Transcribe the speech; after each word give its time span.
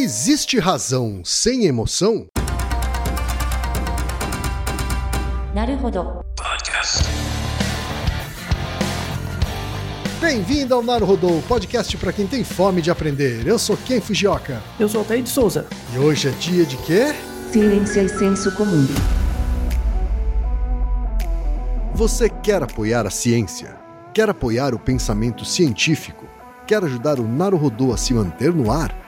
Existe 0.00 0.60
razão 0.60 1.22
sem 1.24 1.64
emoção? 1.64 2.28
Naruhodo. 5.52 6.20
Bem-vindo 10.20 10.72
ao 10.72 10.84
Naruhodô, 10.84 11.42
podcast 11.48 11.96
para 11.96 12.12
quem 12.12 12.28
tem 12.28 12.44
fome 12.44 12.80
de 12.80 12.92
aprender. 12.92 13.44
Eu 13.44 13.58
sou 13.58 13.76
Ken 13.76 14.00
Fujioka. 14.00 14.62
Eu 14.78 14.88
sou 14.88 15.00
Altair 15.00 15.20
de 15.20 15.30
Souza. 15.30 15.66
E 15.92 15.98
hoje 15.98 16.28
é 16.28 16.30
dia 16.30 16.64
de 16.64 16.76
quê? 16.76 17.12
Ciência 17.50 18.02
e 18.02 18.08
senso 18.08 18.54
comum. 18.54 18.86
Você 21.92 22.28
quer 22.28 22.62
apoiar 22.62 23.04
a 23.04 23.10
ciência? 23.10 23.76
Quer 24.14 24.30
apoiar 24.30 24.76
o 24.76 24.78
pensamento 24.78 25.44
científico? 25.44 26.24
Quer 26.68 26.84
ajudar 26.84 27.18
o 27.18 27.26
Naruhodô 27.26 27.92
a 27.92 27.96
se 27.96 28.14
manter 28.14 28.54
no 28.54 28.70
ar? 28.70 29.07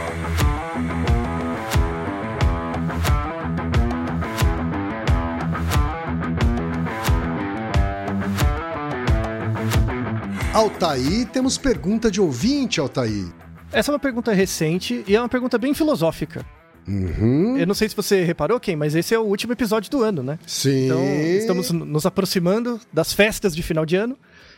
Altaí, 10.53 11.25
temos 11.25 11.57
pergunta 11.57 12.11
de 12.11 12.19
ouvinte, 12.19 12.81
Altaí. 12.81 13.25
Essa 13.71 13.89
é 13.89 13.93
uma 13.93 13.99
pergunta 13.99 14.33
recente 14.33 15.01
e 15.07 15.15
é 15.15 15.19
uma 15.19 15.29
pergunta 15.29 15.57
bem 15.57 15.73
filosófica. 15.73 16.45
Uhum. 16.85 17.57
Eu 17.57 17.65
não 17.65 17.73
sei 17.73 17.87
se 17.87 17.95
você 17.95 18.23
reparou, 18.25 18.59
Ken, 18.59 18.75
mas 18.75 18.93
esse 18.93 19.15
é 19.15 19.19
o 19.19 19.23
último 19.23 19.53
episódio 19.53 19.89
do 19.89 20.03
ano, 20.03 20.21
né? 20.21 20.37
Sim. 20.45 20.87
Então, 20.87 21.05
estamos 21.37 21.71
nos 21.71 22.05
aproximando 22.05 22.81
das 22.91 23.13
festas 23.13 23.55
de 23.55 23.63
final 23.63 23.85
de 23.85 23.95
ano. 23.95 24.17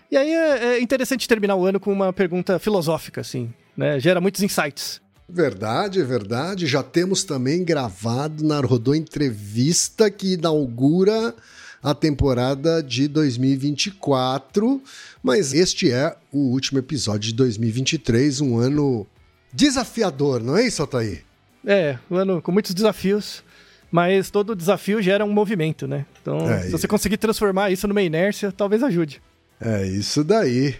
E 0.09 0.17
aí 0.17 0.31
é, 0.31 0.65
é 0.65 0.81
interessante 0.81 1.27
terminar 1.27 1.55
o 1.55 1.65
ano 1.65 1.79
com 1.79 1.93
uma 1.93 2.11
pergunta 2.11 2.57
filosófica, 2.57 3.21
assim, 3.21 3.53
né? 3.77 3.99
Gera 3.99 4.19
muitos 4.19 4.41
insights. 4.41 4.99
Verdade, 5.29 6.01
verdade. 6.03 6.65
Já 6.65 6.81
temos 6.81 7.23
também 7.23 7.63
gravado 7.63 8.43
na 8.43 8.59
Rodô 8.59 8.95
Entrevista 8.95 10.09
que 10.09 10.33
inaugura 10.33 11.35
a 11.83 11.93
temporada 11.93 12.81
de 12.81 13.09
2024, 13.09 14.81
mas 15.21 15.53
este 15.53 15.91
é 15.91 16.15
o 16.31 16.39
último 16.51 16.79
episódio 16.79 17.29
de 17.29 17.33
2023, 17.33 18.39
um 18.39 18.57
ano 18.57 19.05
desafiador, 19.51 20.41
não 20.41 20.55
é 20.57 20.65
isso, 20.65 20.81
Altair? 20.81 21.23
É, 21.65 21.97
um 22.09 22.15
ano 22.15 22.41
com 22.41 22.51
muitos 22.51 22.73
desafios, 22.73 23.43
mas 23.91 24.31
todo 24.31 24.55
desafio 24.55 25.01
gera 25.01 25.25
um 25.25 25.31
movimento, 25.31 25.85
né? 25.87 26.05
Então, 26.21 26.49
É, 26.49 26.63
se 26.63 26.71
você 26.71 26.87
conseguir 26.87 27.17
transformar 27.17 27.69
isso 27.69 27.87
numa 27.87 28.01
inércia, 28.01 28.51
talvez 28.51 28.81
ajude. 28.81 29.21
É 29.59 29.85
isso 29.85 30.23
daí. 30.23 30.75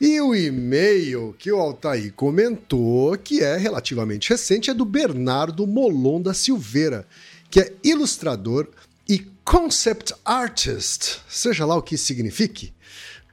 E 0.00 0.20
o 0.20 0.34
e-mail 0.34 1.34
que 1.38 1.52
o 1.52 1.60
Altair 1.60 2.12
comentou, 2.14 3.16
que 3.18 3.40
é 3.40 3.56
relativamente 3.56 4.30
recente, 4.30 4.70
é 4.70 4.74
do 4.74 4.84
Bernardo 4.84 5.66
Molon 5.66 6.22
da 6.22 6.32
Silveira, 6.32 7.06
que 7.50 7.60
é 7.60 7.72
ilustrador 7.84 8.66
concept 9.50 10.14
artist, 10.24 11.22
seja 11.28 11.66
lá 11.66 11.74
o 11.74 11.82
que 11.82 11.98
signifique, 11.98 12.72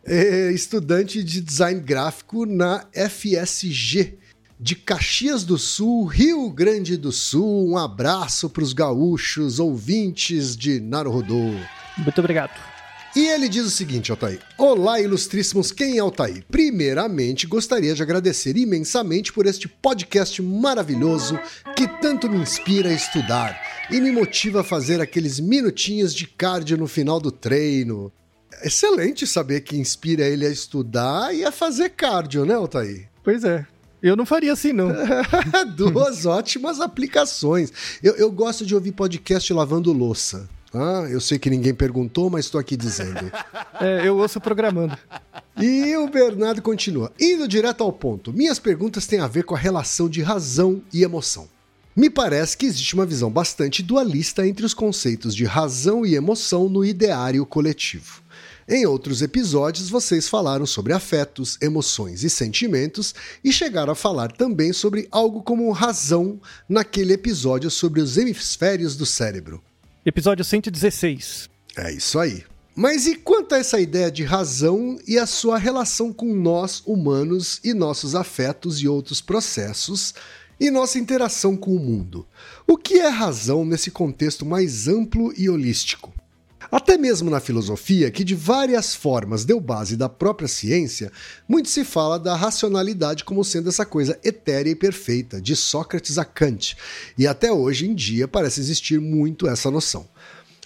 é 0.04 0.52
estudante 0.52 1.24
de 1.24 1.40
design 1.40 1.80
gráfico 1.80 2.44
na 2.44 2.88
FSG 2.92 4.18
de 4.60 4.76
Caxias 4.76 5.44
do 5.44 5.60
Sul, 5.60 6.06
Rio 6.06 6.50
Grande 6.50 6.98
do 6.98 7.12
Sul. 7.12 7.70
Um 7.70 7.78
abraço 7.78 8.50
para 8.50 8.64
os 8.64 8.74
gaúchos 8.74 9.60
ouvintes 9.60 10.58
de 10.58 10.80
Naruhodô. 10.80 11.54
Muito 12.00 12.18
obrigado. 12.18 12.77
E 13.16 13.26
ele 13.28 13.50
diz 13.50 13.66
o 13.66 13.72
seguinte, 13.72 14.12
Altair. 14.12 14.40
Olá, 14.58 15.02
ilustríssimos, 15.02 15.72
quem 15.72 15.98
é 15.98 16.00
Altair? 16.00 16.44
Primeiramente, 16.52 17.48
gostaria 17.48 17.96
de 17.96 18.04
agradecer 18.04 18.56
imensamente 18.58 19.34
por 19.34 19.46
este 19.46 19.68
podcast 19.68 20.42
maravilhoso 20.42 21.40
que 21.76 21.88
tanto 22.00 22.30
me 22.30 22.38
inspira 22.38 22.90
a 22.90 22.94
estudar 22.94 23.60
e 23.90 24.00
me 24.00 24.12
motiva 24.12 24.62
a 24.62 24.64
fazer 24.64 25.02
aqueles 25.02 25.40
minutinhos 25.40 26.14
de 26.14 26.28
cardio 26.28 26.78
no 26.78 26.88
final 26.88 27.20
do 27.20 27.32
treino. 27.32 28.12
Excelente 28.64 29.26
saber 29.26 29.62
que 29.62 29.78
inspira 29.78 30.26
ele 30.26 30.46
a 30.46 30.50
estudar 30.50 31.34
e 31.34 31.44
a 31.44 31.52
fazer 31.52 31.90
cardio, 31.90 32.46
né, 32.46 32.54
Altair? 32.54 33.10
Pois 33.24 33.44
é. 33.44 33.66
Eu 34.02 34.16
não 34.16 34.28
faria 34.28 34.54
assim, 34.54 34.74
não. 34.74 34.90
Duas 35.76 36.26
ótimas 36.26 36.80
aplicações. 36.80 37.72
Eu, 38.04 38.16
eu 38.16 38.32
gosto 38.32 38.64
de 38.64 38.76
ouvir 38.76 38.92
podcast 38.92 39.52
lavando 39.54 39.92
louça. 39.92 40.48
Ah, 40.74 41.08
eu 41.10 41.22
sei 41.22 41.40
que 41.40 41.50
ninguém 41.50 41.74
perguntou, 41.74 42.30
mas 42.30 42.46
estou 42.46 42.60
aqui 42.60 42.76
dizendo. 42.76 43.32
É, 43.80 44.08
eu 44.08 44.18
ouço 44.18 44.42
programando. 44.42 44.98
E 45.56 45.96
o 45.98 46.10
Bernardo 46.10 46.64
continua. 46.64 47.14
Indo 47.20 47.48
direto 47.48 47.84
ao 47.84 47.94
ponto, 47.94 48.34
minhas 48.34 48.58
perguntas 48.58 49.06
têm 49.06 49.20
a 49.20 49.28
ver 49.28 49.44
com 49.44 49.54
a 49.54 49.58
relação 49.58 50.10
de 50.10 50.20
razão 50.24 50.82
e 50.92 51.04
emoção. 51.04 51.48
Me 51.96 52.10
parece 52.10 52.58
que 52.58 52.66
existe 52.66 52.96
uma 52.96 53.06
visão 53.06 53.30
bastante 53.30 53.84
dualista 53.84 54.48
entre 54.48 54.66
os 54.66 54.74
conceitos 54.74 55.36
de 55.36 55.46
razão 55.46 56.04
e 56.04 56.16
emoção 56.16 56.68
no 56.68 56.84
ideário 56.84 57.46
coletivo. 57.46 58.24
Em 58.68 58.86
outros 58.86 59.22
episódios, 59.22 59.90
vocês 59.90 60.28
falaram 60.28 60.66
sobre 60.66 60.92
afetos, 60.92 61.58
emoções 61.62 62.24
e 62.24 62.30
sentimentos 62.30 63.16
e 63.44 63.54
chegaram 63.54 63.94
a 63.94 63.96
falar 63.96 64.32
também 64.32 64.74
sobre 64.74 65.08
algo 65.10 65.42
como 65.42 65.72
razão 65.72 66.40
naquele 66.68 67.14
episódio 67.14 67.72
sobre 67.72 68.02
os 68.02 68.18
hemisférios 68.18 68.96
do 68.96 69.06
cérebro. 69.06 69.64
Episódio 70.08 70.46
116. 70.46 71.50
É 71.76 71.92
isso 71.92 72.18
aí. 72.18 72.46
Mas 72.74 73.06
e 73.06 73.16
quanto 73.18 73.54
a 73.54 73.58
essa 73.58 73.78
ideia 73.78 74.10
de 74.10 74.24
razão 74.24 74.98
e 75.06 75.20
a 75.20 75.26
sua 75.26 75.58
relação 75.58 76.14
com 76.14 76.34
nós 76.34 76.82
humanos 76.86 77.60
e 77.62 77.74
nossos 77.74 78.16
afetos 78.16 78.80
e 78.80 78.88
outros 78.88 79.20
processos 79.20 80.14
e 80.58 80.72
nossa 80.72 80.98
interação 80.98 81.58
com 81.58 81.76
o 81.76 81.80
mundo? 81.80 82.26
O 82.66 82.78
que 82.78 83.00
é 83.00 83.10
razão 83.10 83.66
nesse 83.66 83.92
contexto 83.92 84.46
mais 84.46 84.88
amplo 84.88 85.34
e 85.38 85.50
holístico? 85.50 86.14
Até 86.72 86.98
mesmo 86.98 87.30
na 87.30 87.40
filosofia, 87.40 88.12
que 88.12 88.24
de 88.24 88.36
várias 88.36 88.94
formas 88.94 89.46
deu 89.46 89.60
base 89.60 89.96
da 89.96 90.10
própria 90.10 90.48
ciência, 90.48 91.12
muito 91.48 91.70
se 91.70 91.86
fala 91.86 92.20
da 92.20 92.36
racionalidade 92.36 93.24
como 93.24 93.44
sendo 93.44 93.70
essa 93.70 93.86
coisa 93.86 94.20
etérea 94.24 94.72
e 94.72 94.76
perfeita, 94.76 95.40
de 95.40 95.56
Sócrates 95.56 96.18
a 96.18 96.26
Kant, 96.26 96.76
e 97.18 97.26
até 97.26 97.52
hoje 97.52 97.88
em 97.88 97.96
dia 97.96 98.28
parece 98.28 98.60
existir 98.60 99.00
muito 99.00 99.48
essa 99.48 99.72
noção. 99.72 100.08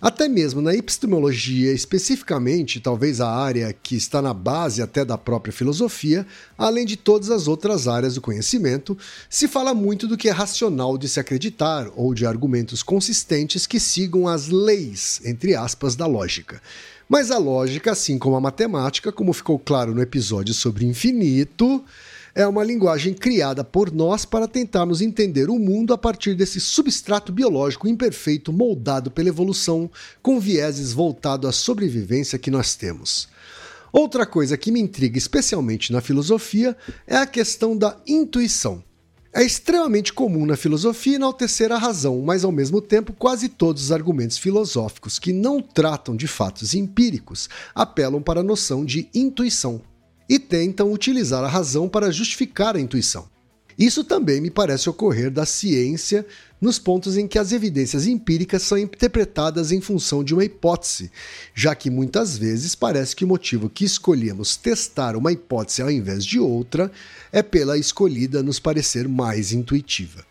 Até 0.01 0.27
mesmo 0.27 0.63
na 0.63 0.73
epistemologia, 0.73 1.71
especificamente, 1.71 2.79
talvez 2.79 3.21
a 3.21 3.29
área 3.29 3.71
que 3.71 3.95
está 3.95 4.19
na 4.19 4.33
base 4.33 4.81
até 4.81 5.05
da 5.05 5.15
própria 5.15 5.53
filosofia, 5.53 6.25
além 6.57 6.87
de 6.87 6.97
todas 6.97 7.29
as 7.29 7.47
outras 7.47 7.87
áreas 7.87 8.15
do 8.15 8.21
conhecimento, 8.21 8.97
se 9.29 9.47
fala 9.47 9.75
muito 9.75 10.07
do 10.07 10.17
que 10.17 10.27
é 10.27 10.31
racional 10.31 10.97
de 10.97 11.07
se 11.07 11.19
acreditar 11.19 11.87
ou 11.95 12.15
de 12.15 12.25
argumentos 12.25 12.81
consistentes 12.81 13.67
que 13.67 13.79
sigam 13.79 14.27
as 14.27 14.47
leis, 14.47 15.21
entre 15.23 15.53
aspas, 15.53 15.95
da 15.95 16.07
lógica. 16.07 16.59
Mas 17.07 17.29
a 17.29 17.37
lógica, 17.37 17.91
assim 17.91 18.17
como 18.17 18.35
a 18.35 18.41
matemática, 18.41 19.11
como 19.11 19.33
ficou 19.33 19.59
claro 19.59 19.93
no 19.93 20.01
episódio 20.01 20.55
sobre 20.55 20.83
infinito, 20.83 21.85
é 22.33 22.47
uma 22.47 22.63
linguagem 22.63 23.13
criada 23.13 23.63
por 23.63 23.91
nós 23.91 24.25
para 24.25 24.47
tentarmos 24.47 25.01
entender 25.01 25.49
o 25.49 25.59
mundo 25.59 25.93
a 25.93 25.97
partir 25.97 26.33
desse 26.33 26.59
substrato 26.59 27.31
biológico 27.31 27.87
imperfeito 27.87 28.53
moldado 28.53 29.11
pela 29.11 29.29
evolução, 29.29 29.89
com 30.21 30.39
vieses 30.39 30.93
voltado 30.93 31.47
à 31.47 31.51
sobrevivência 31.51 32.39
que 32.39 32.51
nós 32.51 32.75
temos. 32.75 33.27
Outra 33.91 34.25
coisa 34.25 34.57
que 34.57 34.71
me 34.71 34.79
intriga 34.79 35.17
especialmente 35.17 35.91
na 35.91 35.99
filosofia 35.99 36.77
é 37.05 37.17
a 37.17 37.25
questão 37.25 37.75
da 37.75 37.97
intuição. 38.07 38.81
É 39.33 39.43
extremamente 39.43 40.11
comum 40.11 40.45
na 40.45 40.57
filosofia 40.57 41.15
enaltecer 41.15 41.71
a 41.71 41.77
razão, 41.77 42.21
mas 42.21 42.43
ao 42.43 42.51
mesmo 42.51 42.81
tempo 42.81 43.13
quase 43.13 43.47
todos 43.47 43.83
os 43.83 43.91
argumentos 43.91 44.37
filosóficos 44.37 45.17
que 45.17 45.31
não 45.31 45.61
tratam 45.61 46.17
de 46.17 46.27
fatos 46.27 46.73
empíricos 46.73 47.49
apelam 47.73 48.21
para 48.21 48.41
a 48.41 48.43
noção 48.43 48.83
de 48.83 49.09
intuição 49.13 49.81
e 50.31 50.39
tentam 50.39 50.93
utilizar 50.93 51.43
a 51.43 51.47
razão 51.49 51.89
para 51.89 52.09
justificar 52.09 52.77
a 52.77 52.79
intuição. 52.79 53.27
Isso 53.77 54.01
também 54.01 54.39
me 54.39 54.49
parece 54.49 54.89
ocorrer 54.89 55.29
da 55.29 55.45
ciência 55.45 56.25
nos 56.61 56.79
pontos 56.79 57.17
em 57.17 57.27
que 57.27 57.37
as 57.37 57.51
evidências 57.51 58.07
empíricas 58.07 58.61
são 58.61 58.77
interpretadas 58.77 59.73
em 59.73 59.81
função 59.81 60.23
de 60.23 60.33
uma 60.33 60.45
hipótese, 60.45 61.11
já 61.53 61.75
que 61.75 61.89
muitas 61.89 62.37
vezes 62.37 62.75
parece 62.75 63.13
que 63.13 63.25
o 63.25 63.27
motivo 63.27 63.69
que 63.69 63.83
escolhemos 63.83 64.55
testar 64.55 65.17
uma 65.17 65.33
hipótese 65.33 65.81
ao 65.81 65.91
invés 65.91 66.23
de 66.23 66.39
outra 66.39 66.89
é 67.29 67.43
pela 67.43 67.77
escolhida 67.77 68.41
nos 68.41 68.57
parecer 68.57 69.09
mais 69.09 69.51
intuitiva. 69.51 70.25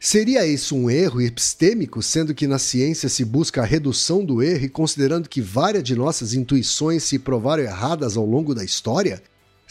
Seria 0.00 0.46
isso 0.46 0.74
um 0.74 0.88
erro 0.88 1.20
epistêmico, 1.20 2.02
sendo 2.02 2.34
que 2.34 2.46
na 2.46 2.58
ciência 2.58 3.10
se 3.10 3.22
busca 3.22 3.60
a 3.60 3.66
redução 3.66 4.24
do 4.24 4.42
erro 4.42 4.64
e 4.64 4.70
considerando 4.70 5.28
que 5.28 5.42
várias 5.42 5.84
de 5.84 5.94
nossas 5.94 6.32
intuições 6.32 7.02
se 7.04 7.18
provaram 7.18 7.64
erradas 7.64 8.16
ao 8.16 8.24
longo 8.24 8.54
da 8.54 8.64
história? 8.64 9.22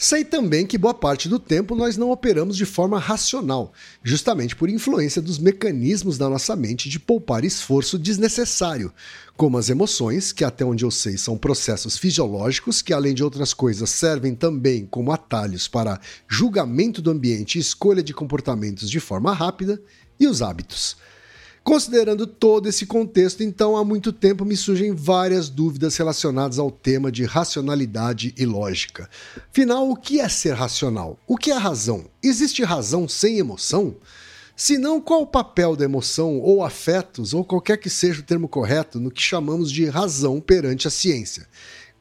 Sei 0.02 0.24
também 0.24 0.66
que 0.66 0.76
boa 0.76 0.92
parte 0.92 1.28
do 1.28 1.38
tempo 1.38 1.76
nós 1.76 1.96
não 1.96 2.10
operamos 2.10 2.56
de 2.56 2.66
forma 2.66 2.98
racional, 2.98 3.72
justamente 4.02 4.56
por 4.56 4.68
influência 4.68 5.22
dos 5.22 5.38
mecanismos 5.38 6.18
da 6.18 6.28
nossa 6.28 6.56
mente 6.56 6.88
de 6.88 6.98
poupar 6.98 7.44
esforço 7.44 7.96
desnecessário, 7.96 8.92
como 9.36 9.58
as 9.58 9.70
emoções, 9.70 10.32
que 10.32 10.42
até 10.42 10.64
onde 10.64 10.84
eu 10.84 10.90
sei 10.90 11.16
são 11.16 11.38
processos 11.38 11.96
fisiológicos 11.96 12.82
que, 12.82 12.92
além 12.92 13.14
de 13.14 13.22
outras 13.22 13.54
coisas, 13.54 13.90
servem 13.90 14.34
também 14.34 14.86
como 14.86 15.12
atalhos 15.12 15.68
para 15.68 16.00
julgamento 16.26 17.00
do 17.00 17.12
ambiente 17.12 17.54
e 17.54 17.60
escolha 17.60 18.02
de 18.02 18.12
comportamentos 18.12 18.90
de 18.90 18.98
forma 18.98 19.32
rápida, 19.32 19.80
e 20.18 20.26
os 20.26 20.42
hábitos. 20.42 20.96
Considerando 21.64 22.26
todo 22.26 22.68
esse 22.68 22.84
contexto, 22.86 23.42
então, 23.42 23.76
há 23.76 23.84
muito 23.84 24.12
tempo 24.12 24.44
me 24.44 24.56
surgem 24.56 24.92
várias 24.92 25.48
dúvidas 25.48 25.96
relacionadas 25.96 26.58
ao 26.58 26.72
tema 26.72 27.10
de 27.12 27.24
racionalidade 27.24 28.34
e 28.36 28.44
lógica. 28.44 29.08
Afinal, 29.48 29.88
o 29.88 29.96
que 29.96 30.18
é 30.18 30.28
ser 30.28 30.54
racional? 30.54 31.18
O 31.26 31.36
que 31.36 31.52
é 31.52 31.54
razão? 31.54 32.06
Existe 32.20 32.64
razão 32.64 33.08
sem 33.08 33.38
emoção? 33.38 33.94
Se 34.56 34.76
não, 34.76 35.00
qual 35.00 35.22
o 35.22 35.26
papel 35.26 35.76
da 35.76 35.84
emoção 35.84 36.38
ou 36.40 36.64
afetos, 36.64 37.32
ou 37.32 37.44
qualquer 37.44 37.78
que 37.78 37.88
seja 37.88 38.20
o 38.20 38.24
termo 38.24 38.48
correto, 38.48 39.00
no 39.00 39.10
que 39.10 39.22
chamamos 39.22 39.70
de 39.70 39.86
razão 39.86 40.40
perante 40.40 40.88
a 40.88 40.90
ciência? 40.90 41.46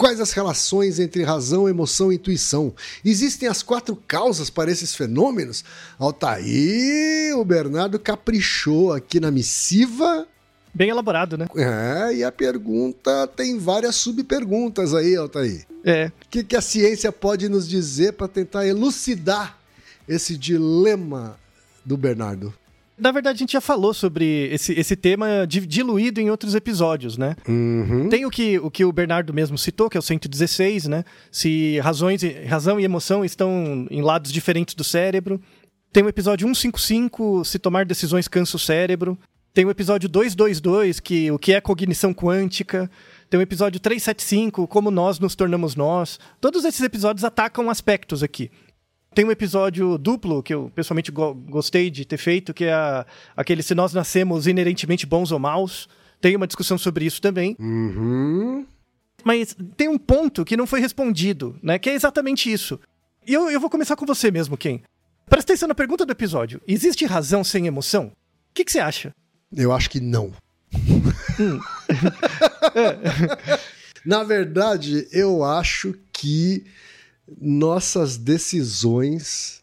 Quais 0.01 0.19
as 0.19 0.31
relações 0.31 0.99
entre 0.99 1.21
razão, 1.21 1.69
emoção 1.69 2.11
e 2.11 2.15
intuição? 2.15 2.73
Existem 3.05 3.47
as 3.47 3.61
quatro 3.61 3.95
causas 3.95 4.49
para 4.49 4.71
esses 4.71 4.95
fenômenos? 4.95 5.63
Altair, 5.99 7.37
o 7.37 7.45
Bernardo 7.45 7.99
caprichou 7.99 8.91
aqui 8.91 9.19
na 9.19 9.29
missiva. 9.29 10.27
Bem 10.73 10.89
elaborado, 10.89 11.37
né? 11.37 11.45
É, 11.55 12.15
e 12.15 12.23
a 12.23 12.31
pergunta 12.31 13.27
tem 13.27 13.59
várias 13.59 13.95
subperguntas 13.97 14.95
aí, 14.95 15.15
Altair. 15.15 15.67
É. 15.85 16.07
O 16.07 16.29
que, 16.31 16.43
que 16.45 16.55
a 16.55 16.61
ciência 16.61 17.11
pode 17.11 17.47
nos 17.47 17.69
dizer 17.69 18.13
para 18.13 18.27
tentar 18.27 18.65
elucidar 18.65 19.59
esse 20.07 20.35
dilema 20.35 21.37
do 21.85 21.95
Bernardo? 21.95 22.51
Na 23.01 23.11
verdade, 23.11 23.37
a 23.37 23.39
gente 23.39 23.53
já 23.53 23.61
falou 23.61 23.95
sobre 23.95 24.47
esse, 24.53 24.73
esse 24.73 24.95
tema 24.95 25.47
diluído 25.47 26.21
em 26.21 26.29
outros 26.29 26.53
episódios, 26.53 27.17
né? 27.17 27.35
Uhum. 27.47 28.09
Tem 28.09 28.27
o 28.27 28.29
que, 28.29 28.59
o 28.59 28.69
que 28.69 28.85
o 28.85 28.91
Bernardo 28.91 29.33
mesmo 29.33 29.57
citou, 29.57 29.89
que 29.89 29.97
é 29.97 29.99
o 29.99 30.03
116, 30.03 30.85
né? 30.85 31.03
Se 31.31 31.79
razões, 31.79 32.21
razão 32.47 32.79
e 32.79 32.85
emoção 32.85 33.25
estão 33.25 33.87
em 33.89 34.03
lados 34.03 34.31
diferentes 34.31 34.75
do 34.75 34.83
cérebro. 34.83 35.41
Tem 35.91 36.03
o 36.03 36.09
episódio 36.09 36.47
155, 36.47 37.43
se 37.43 37.57
tomar 37.57 37.85
decisões 37.85 38.27
cansa 38.27 38.55
o 38.55 38.59
cérebro. 38.59 39.17
Tem 39.51 39.65
o 39.65 39.71
episódio 39.71 40.07
222, 40.07 40.99
que 40.99 41.31
o 41.31 41.39
que 41.39 41.53
é 41.53 41.59
cognição 41.59 42.13
quântica. 42.13 42.89
Tem 43.31 43.39
o 43.39 43.43
episódio 43.43 43.79
375, 43.79 44.67
como 44.67 44.91
nós 44.91 45.19
nos 45.19 45.35
tornamos 45.35 45.75
nós. 45.75 46.19
Todos 46.39 46.63
esses 46.65 46.81
episódios 46.81 47.23
atacam 47.23 47.67
aspectos 47.67 48.21
aqui. 48.21 48.51
Tem 49.13 49.25
um 49.25 49.31
episódio 49.31 49.97
duplo 49.97 50.41
que 50.41 50.53
eu 50.53 50.71
pessoalmente 50.73 51.11
go 51.11 51.33
gostei 51.33 51.89
de 51.89 52.05
ter 52.05 52.17
feito, 52.17 52.53
que 52.53 52.63
é 52.63 52.73
a, 52.73 53.05
aquele 53.35 53.61
Se 53.61 53.75
Nós 53.75 53.93
Nascemos 53.93 54.47
Inerentemente 54.47 55.05
Bons 55.05 55.33
ou 55.33 55.39
Maus. 55.39 55.89
Tem 56.21 56.33
uma 56.35 56.47
discussão 56.47 56.77
sobre 56.77 57.05
isso 57.05 57.21
também. 57.21 57.55
Uhum. 57.59 58.65
Mas 59.23 59.55
tem 59.75 59.89
um 59.89 59.97
ponto 59.97 60.45
que 60.45 60.55
não 60.55 60.65
foi 60.65 60.79
respondido, 60.79 61.57
né? 61.61 61.77
Que 61.77 61.89
é 61.89 61.93
exatamente 61.93 62.51
isso. 62.51 62.79
E 63.27 63.33
eu, 63.33 63.49
eu 63.51 63.59
vou 63.59 63.69
começar 63.69 63.97
com 63.97 64.05
você 64.05 64.31
mesmo, 64.31 64.55
Ken. 64.55 64.79
Presta 65.29 65.51
atenção 65.51 65.67
na 65.67 65.75
pergunta 65.75 66.05
do 66.05 66.11
episódio. 66.11 66.61
Existe 66.65 67.05
razão 67.05 67.43
sem 67.43 67.67
emoção? 67.67 68.05
O 68.05 68.53
que, 68.53 68.63
que 68.63 68.71
você 68.71 68.79
acha? 68.79 69.13
Eu 69.53 69.73
acho 69.73 69.89
que 69.89 69.99
não. 69.99 70.31
Hum. 71.39 71.59
Na 74.05 74.23
verdade, 74.23 75.07
eu 75.11 75.43
acho 75.43 75.95
que 76.13 76.65
nossas 77.39 78.17
decisões 78.17 79.61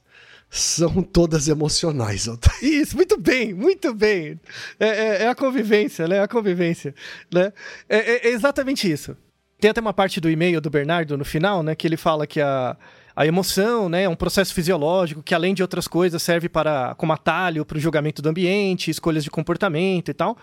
são 0.50 1.02
todas 1.02 1.48
emocionais. 1.48 2.28
Isso, 2.62 2.96
muito 2.96 3.18
bem, 3.18 3.52
muito 3.52 3.92
bem. 3.94 4.40
É, 4.80 4.88
é, 4.88 5.22
é, 5.22 5.28
a 5.28 5.34
convivência, 5.34 6.08
né? 6.08 6.16
É 6.16 6.22
a 6.22 6.28
convivência, 6.28 6.94
né? 7.32 7.52
É, 7.88 7.96
é, 7.98 8.28
é, 8.28 8.30
exatamente 8.30 8.90
isso. 8.90 9.16
Tem 9.60 9.70
até 9.70 9.80
uma 9.80 9.92
parte 9.92 10.20
do 10.20 10.30
e-mail 10.30 10.60
do 10.60 10.70
Bernardo 10.70 11.18
no 11.18 11.24
final, 11.24 11.62
né? 11.62 11.74
Que 11.74 11.86
ele 11.86 11.96
fala 11.96 12.26
que 12.26 12.40
a, 12.40 12.76
a 13.14 13.26
emoção, 13.26 13.88
né? 13.88 14.04
É 14.04 14.08
um 14.08 14.16
processo 14.16 14.54
fisiológico 14.54 15.22
que, 15.22 15.34
além 15.34 15.52
de 15.52 15.62
outras 15.62 15.86
coisas, 15.86 16.22
serve 16.22 16.48
para 16.48 16.94
como 16.94 17.12
atalho 17.12 17.64
para 17.64 17.76
o 17.76 17.80
julgamento 17.80 18.22
do 18.22 18.28
ambiente, 18.28 18.90
escolhas 18.90 19.24
de 19.24 19.30
comportamento 19.30 20.10
e 20.10 20.14
tal. 20.14 20.36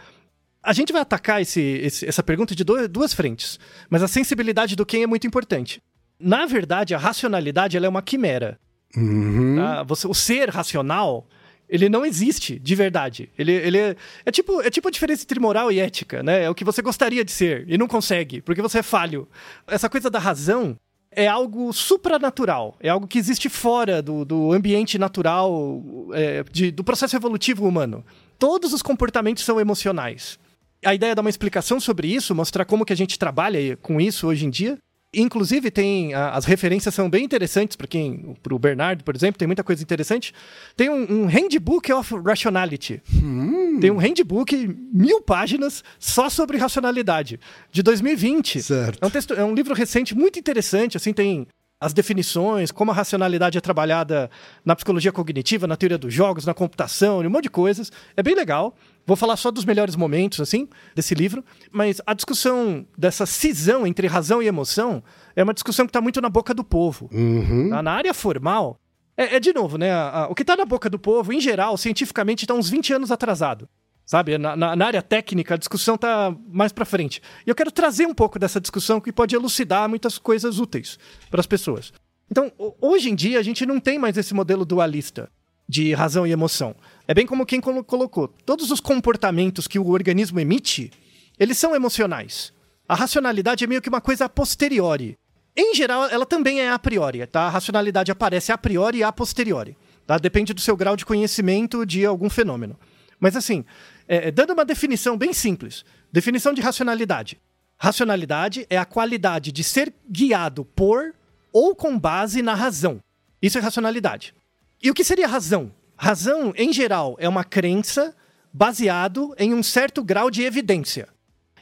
A 0.62 0.74
gente 0.74 0.92
vai 0.92 1.02
atacar 1.02 1.42
esse, 1.42 1.62
esse, 1.62 2.08
essa 2.08 2.24
pergunta 2.24 2.56
de 2.56 2.64
duas 2.64 3.14
frentes, 3.14 3.60
mas 3.90 4.02
a 4.02 4.08
sensibilidade 4.08 4.76
do 4.76 4.86
quem 4.86 5.04
é 5.04 5.08
muito 5.08 5.28
importante. 5.28 5.82
Na 6.20 6.46
verdade, 6.46 6.94
a 6.96 6.98
racionalidade 6.98 7.76
ela 7.76 7.86
é 7.86 7.90
uma 7.90 8.02
quimera. 8.02 8.60
Uhum. 8.96 9.56
Tá? 9.58 9.84
Você, 9.84 10.08
o 10.08 10.14
ser 10.14 10.50
racional, 10.50 11.28
ele 11.68 11.90
não 11.90 12.06
existe 12.06 12.58
de 12.60 12.76
verdade. 12.76 13.30
Ele, 13.38 13.52
ele 13.52 13.78
é, 13.78 13.96
é, 14.26 14.32
tipo, 14.32 14.62
é 14.62 14.70
tipo 14.70 14.88
a 14.88 14.92
diferença 14.92 15.24
entre 15.24 15.40
moral 15.40 15.72
e 15.72 15.80
ética, 15.80 16.24
né? 16.24 16.44
É 16.44 16.50
o 16.50 16.56
que 16.56 16.64
você 16.64 16.82
gostaria 16.82 17.26
de 17.26 17.32
ser 17.32 17.66
e 17.68 17.78
não 17.78 17.88
consegue, 17.88 18.42
porque 18.42 18.62
você 18.62 18.80
é 18.80 18.84
falho. 18.84 19.28
Essa 19.68 19.90
coisa 19.90 20.10
da 20.10 20.20
razão 20.20 20.78
é 21.12 21.28
algo 21.28 21.72
supranatural, 21.72 22.76
é 22.80 22.90
algo 22.90 23.08
que 23.08 23.18
existe 23.18 23.48
fora 23.48 24.02
do, 24.02 24.26
do 24.26 24.52
ambiente 24.52 25.00
natural, 25.00 25.82
é, 26.14 26.44
de, 26.52 26.72
do 26.72 26.84
processo 26.84 27.16
evolutivo 27.16 27.68
humano. 27.68 28.06
Todos 28.38 28.74
os 28.74 28.82
comportamentos 28.82 29.44
são 29.44 29.60
emocionais. 29.60 30.38
A 30.84 30.94
ideia 30.94 31.12
é 31.12 31.16
dar 31.16 31.22
uma 31.22 31.30
explicação 31.30 31.80
sobre 31.80 32.08
isso, 32.08 32.36
mostrar 32.36 32.66
como 32.66 32.86
que 32.86 32.94
a 32.94 32.98
gente 32.98 33.18
trabalha 33.18 33.78
com 33.78 34.00
isso 34.00 34.28
hoje 34.28 34.46
em 34.46 34.50
dia, 34.50 34.78
Inclusive, 35.16 35.72
tem. 35.72 36.14
as 36.14 36.46
referências 36.46 36.94
são 36.94 37.10
bem 37.10 37.24
interessantes 37.24 37.76
para 37.76 37.88
quem. 37.88 38.36
Para 38.42 38.54
o 38.54 38.60
Bernardo, 38.60 39.04
por 39.04 39.16
exemplo, 39.16 39.38
tem 39.38 39.48
muita 39.48 39.64
coisa 39.64 39.82
interessante. 39.82 40.34
Tem 40.76 40.90
um, 40.90 41.22
um 41.24 41.26
Handbook 41.26 41.92
of 41.92 42.16
Rationality. 42.24 43.02
Hum. 43.14 43.80
Tem 43.80 43.92
um 43.92 43.98
handbook, 43.98 44.56
mil 44.94 45.22
páginas, 45.22 45.84
só 46.00 46.30
sobre 46.30 46.58
racionalidade, 46.58 47.40
de 47.72 47.84
2020. 47.84 48.62
Certo. 48.62 49.00
É 49.02 49.06
um, 49.06 49.10
texto, 49.10 49.34
é 49.34 49.44
um 49.44 49.54
livro 49.54 49.74
recente 49.74 50.16
muito 50.16 50.40
interessante, 50.40 50.98
assim, 50.98 51.14
tem 51.14 51.48
as 51.80 51.94
definições, 51.94 52.72
como 52.72 52.92
a 52.92 52.94
racionalidade 52.94 53.58
é 53.58 53.62
trabalhada 53.62 54.30
na 54.64 54.76
psicologia 54.76 55.12
cognitiva, 55.12 55.68
na 55.68 55.76
teoria 55.76 55.98
dos 55.98 56.14
jogos, 56.14 56.46
na 56.46 56.54
computação, 56.54 57.20
um 57.20 57.30
monte 57.30 57.44
de 57.44 57.50
coisas. 57.50 57.92
É 58.16 58.24
bem 58.24 58.34
legal. 58.34 58.76
Vou 59.06 59.16
falar 59.16 59.38
só 59.38 59.52
dos 59.52 59.66
melhores 59.66 59.96
momentos, 59.96 60.40
assim, 60.42 60.68
desse 60.96 61.14
livro. 61.14 61.44
Mas 61.72 62.02
a 62.06 62.14
discussão 62.14 62.86
dessa 62.98 63.26
cisão 63.26 63.86
entre 63.86 64.08
razão 64.08 64.42
e 64.42 64.48
emoção 64.48 65.04
é 65.36 65.44
uma 65.44 65.54
discussão 65.54 65.86
que 65.86 65.90
está 65.92 66.02
muito 66.02 66.20
na 66.22 66.30
boca 66.30 66.54
do 66.54 66.64
povo. 66.64 67.10
Uhum. 67.14 67.70
Tá? 67.70 67.84
Na 67.84 67.92
área 67.92 68.14
formal, 68.14 68.80
é, 69.16 69.36
é 69.36 69.40
de 69.40 69.54
novo, 69.54 69.78
né? 69.78 69.92
a- 69.92 70.24
a- 70.24 70.28
o 70.28 70.34
que 70.36 70.42
está 70.44 70.56
na 70.56 70.66
boca 70.66 70.90
do 70.90 70.98
povo, 70.98 71.32
em 71.32 71.40
geral, 71.40 71.78
cientificamente, 71.78 72.46
está 72.46 72.54
uns 72.54 72.70
20 72.70 72.94
anos 72.94 73.12
atrasado. 73.12 73.70
Sabe? 74.08 74.38
Na, 74.38 74.56
na- 74.56 74.76
na 74.76 74.86
área 74.86 75.02
técnica, 75.02 75.56
a 75.56 75.58
discussão 75.58 75.96
está 75.96 76.36
mais 76.48 76.72
para 76.72 76.86
frente. 76.86 77.22
E 77.46 77.50
eu 77.50 77.56
quero 77.56 77.72
trazer 77.72 78.06
um 78.06 78.14
pouco 78.14 78.38
dessa 78.38 78.62
discussão 78.62 79.02
que 79.02 79.12
pode 79.12 79.36
elucidar 79.36 79.90
muitas 79.90 80.18
coisas 80.20 80.60
úteis 80.60 80.98
para 81.30 81.40
as 81.40 81.48
pessoas. 81.48 81.92
Então, 82.30 82.52
ho- 82.58 82.76
hoje 82.82 83.10
em 83.10 83.16
dia, 83.16 83.40
a 83.40 83.44
gente 83.44 83.66
não 83.66 83.80
tem 83.80 83.98
mais 83.98 84.16
esse 84.18 84.34
modelo 84.34 84.64
dualista 84.66 85.30
de 85.68 85.92
razão 85.96 86.28
e 86.28 86.32
emoção. 86.32 86.76
É 87.08 87.14
bem 87.14 87.26
como 87.26 87.46
quem 87.46 87.62
colo- 87.62 87.84
colocou. 87.84 88.28
Todos 88.46 88.72
os 88.72 88.80
comportamentos 88.80 89.68
que 89.68 89.78
o 89.78 89.90
organismo 89.90 90.40
emite, 90.40 90.92
eles 91.40 91.58
são 91.58 91.76
emocionais. 91.76 92.52
A 92.88 92.96
racionalidade 92.96 93.64
é 93.64 93.68
meio 93.68 93.82
que 93.82 93.90
uma 93.90 94.02
coisa 94.02 94.26
a 94.26 94.30
posteriori. 94.30 95.18
Em 95.56 95.74
geral, 95.74 96.08
ela 96.10 96.26
também 96.26 96.60
é 96.62 96.70
a 96.70 96.78
priori, 96.80 97.26
tá? 97.28 97.44
A 97.44 97.50
racionalidade 97.50 98.12
aparece 98.12 98.52
a 98.52 98.58
priori 98.58 99.00
e 99.00 99.04
a 99.04 99.12
posteriori. 99.12 99.78
Tá? 100.06 100.18
Depende 100.18 100.54
do 100.54 100.62
seu 100.62 100.76
grau 100.76 100.96
de 100.96 101.06
conhecimento 101.06 101.86
de 101.86 102.06
algum 102.06 102.30
fenômeno. 102.30 102.78
Mas 103.20 103.36
assim, 103.36 103.64
é, 104.08 104.30
dando 104.30 104.54
uma 104.54 104.66
definição 104.66 105.18
bem 105.18 105.34
simples. 105.34 105.86
Definição 106.12 106.54
de 106.54 106.62
racionalidade. 106.62 107.40
Racionalidade 107.78 108.66
é 108.70 108.78
a 108.78 108.86
qualidade 108.86 109.52
de 109.52 109.64
ser 109.64 109.94
guiado 110.10 110.66
por 110.66 111.14
ou 111.52 111.76
com 111.76 111.98
base 111.98 112.42
na 112.42 112.54
razão. 112.54 113.00
Isso 113.42 113.58
é 113.58 113.62
racionalidade. 113.62 114.34
E 114.82 114.92
o 114.92 114.94
que 114.94 115.04
seria 115.04 115.28
razão? 115.28 115.72
Razão, 115.98 116.54
em 116.56 116.74
geral, 116.74 117.16
é 117.20 117.28
uma 117.28 117.44
crença 117.44 118.16
baseado 118.54 119.34
em 119.38 119.54
um 119.54 119.64
certo 119.64 120.04
grau 120.04 120.30
de 120.30 120.44
evidência. 120.44 121.08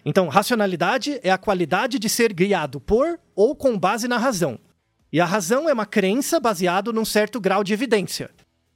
Então, 0.06 0.28
racionalidade 0.28 1.20
é 1.24 1.32
a 1.32 1.38
qualidade 1.38 1.98
de 1.98 2.10
ser 2.10 2.34
guiado 2.34 2.80
por 2.80 3.20
ou 3.36 3.56
com 3.56 3.78
base 3.78 4.08
na 4.08 4.18
razão. 4.18 4.60
E 5.12 5.22
a 5.22 5.26
razão 5.26 5.70
é 5.70 5.74
uma 5.74 5.86
crença 5.86 6.40
baseado 6.40 6.92
num 6.92 7.06
certo 7.06 7.40
grau 7.40 7.64
de 7.64 7.74
evidência. 7.74 8.30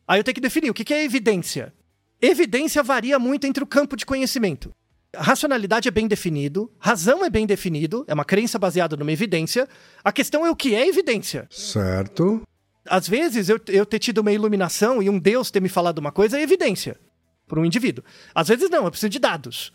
Aí 0.08 0.20
eu 0.20 0.24
tenho 0.24 0.36
que 0.36 0.42
definir 0.42 0.70
o 0.70 0.74
que 0.74 0.86
que 0.86 0.94
é 0.94 1.04
evidência. 1.04 1.74
Evidência 2.22 2.82
varia 2.82 3.20
muito 3.20 3.46
entre 3.46 3.64
o 3.64 3.68
campo 3.68 3.96
de 3.96 4.06
conhecimento. 4.06 4.72
Racionalidade 5.16 5.88
é 5.88 5.92
bem 5.92 6.08
definido, 6.08 6.72
razão 6.80 7.26
é 7.26 7.30
bem 7.30 7.46
definido, 7.46 8.06
é 8.08 8.14
uma 8.14 8.26
crença 8.26 8.60
baseada 8.60 8.96
numa 8.96 9.12
evidência. 9.12 9.68
A 10.04 10.12
questão 10.12 10.46
é 10.46 10.52
o 10.52 10.56
que 10.56 10.76
é 10.76 10.88
evidência. 10.88 11.48
Certo. 11.50 12.42
Às 12.90 13.08
vezes, 13.08 13.50
eu, 13.50 13.60
eu 13.68 13.86
ter 13.86 14.00
tido 14.00 14.20
uma 14.20 14.32
iluminação 14.32 15.02
e 15.02 15.10
um 15.10 15.20
Deus 15.20 15.52
ter 15.52 15.62
me 15.62 15.70
falado 15.70 16.00
uma 16.00 16.12
coisa 16.12 16.38
é 16.38 16.42
evidência 16.42 16.98
para 17.48 17.60
um 17.60 17.66
indivíduo. 17.66 18.04
Às 18.34 18.48
vezes, 18.48 18.70
não, 18.70 18.86
eu 18.86 18.92
preciso 18.92 19.10
de 19.10 19.20
dados. 19.20 19.72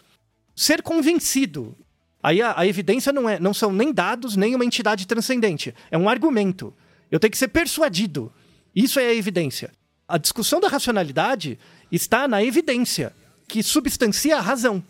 Ser 0.54 0.82
convencido. 0.82 1.76
Aí 2.22 2.40
a, 2.40 2.54
a 2.58 2.66
evidência 2.66 3.12
não, 3.12 3.28
é, 3.28 3.40
não 3.40 3.52
são 3.52 3.72
nem 3.72 3.92
dados, 3.92 4.36
nem 4.36 4.54
uma 4.54 4.64
entidade 4.64 5.06
transcendente. 5.06 5.74
É 5.90 5.98
um 5.98 6.08
argumento. 6.08 6.74
Eu 7.10 7.18
tenho 7.18 7.30
que 7.30 7.38
ser 7.38 7.48
persuadido. 7.48 8.32
Isso 8.74 9.00
é 9.00 9.06
a 9.06 9.14
evidência. 9.14 9.70
A 10.06 10.18
discussão 10.18 10.60
da 10.60 10.68
racionalidade 10.68 11.58
está 11.90 12.28
na 12.28 12.42
evidência, 12.42 13.14
que 13.48 13.62
substancia 13.62 14.36
a 14.36 14.40
razão. 14.40 14.82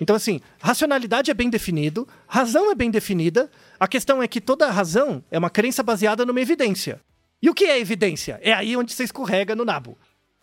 Então, 0.00 0.16
assim, 0.16 0.40
racionalidade 0.60 1.30
é 1.30 1.34
bem 1.34 1.48
definido, 1.48 2.08
razão 2.26 2.70
é 2.70 2.74
bem 2.74 2.90
definida. 2.90 3.50
A 3.78 3.86
questão 3.86 4.22
é 4.22 4.26
que 4.26 4.40
toda 4.40 4.70
razão 4.70 5.22
é 5.30 5.38
uma 5.38 5.50
crença 5.50 5.82
baseada 5.82 6.26
numa 6.26 6.40
evidência. 6.40 7.00
E 7.42 7.50
o 7.50 7.54
que 7.54 7.64
é 7.64 7.78
evidência? 7.80 8.38
É 8.42 8.52
aí 8.52 8.76
onde 8.76 8.92
você 8.92 9.02
escorrega 9.04 9.56
no 9.56 9.64
nabo. 9.64 9.98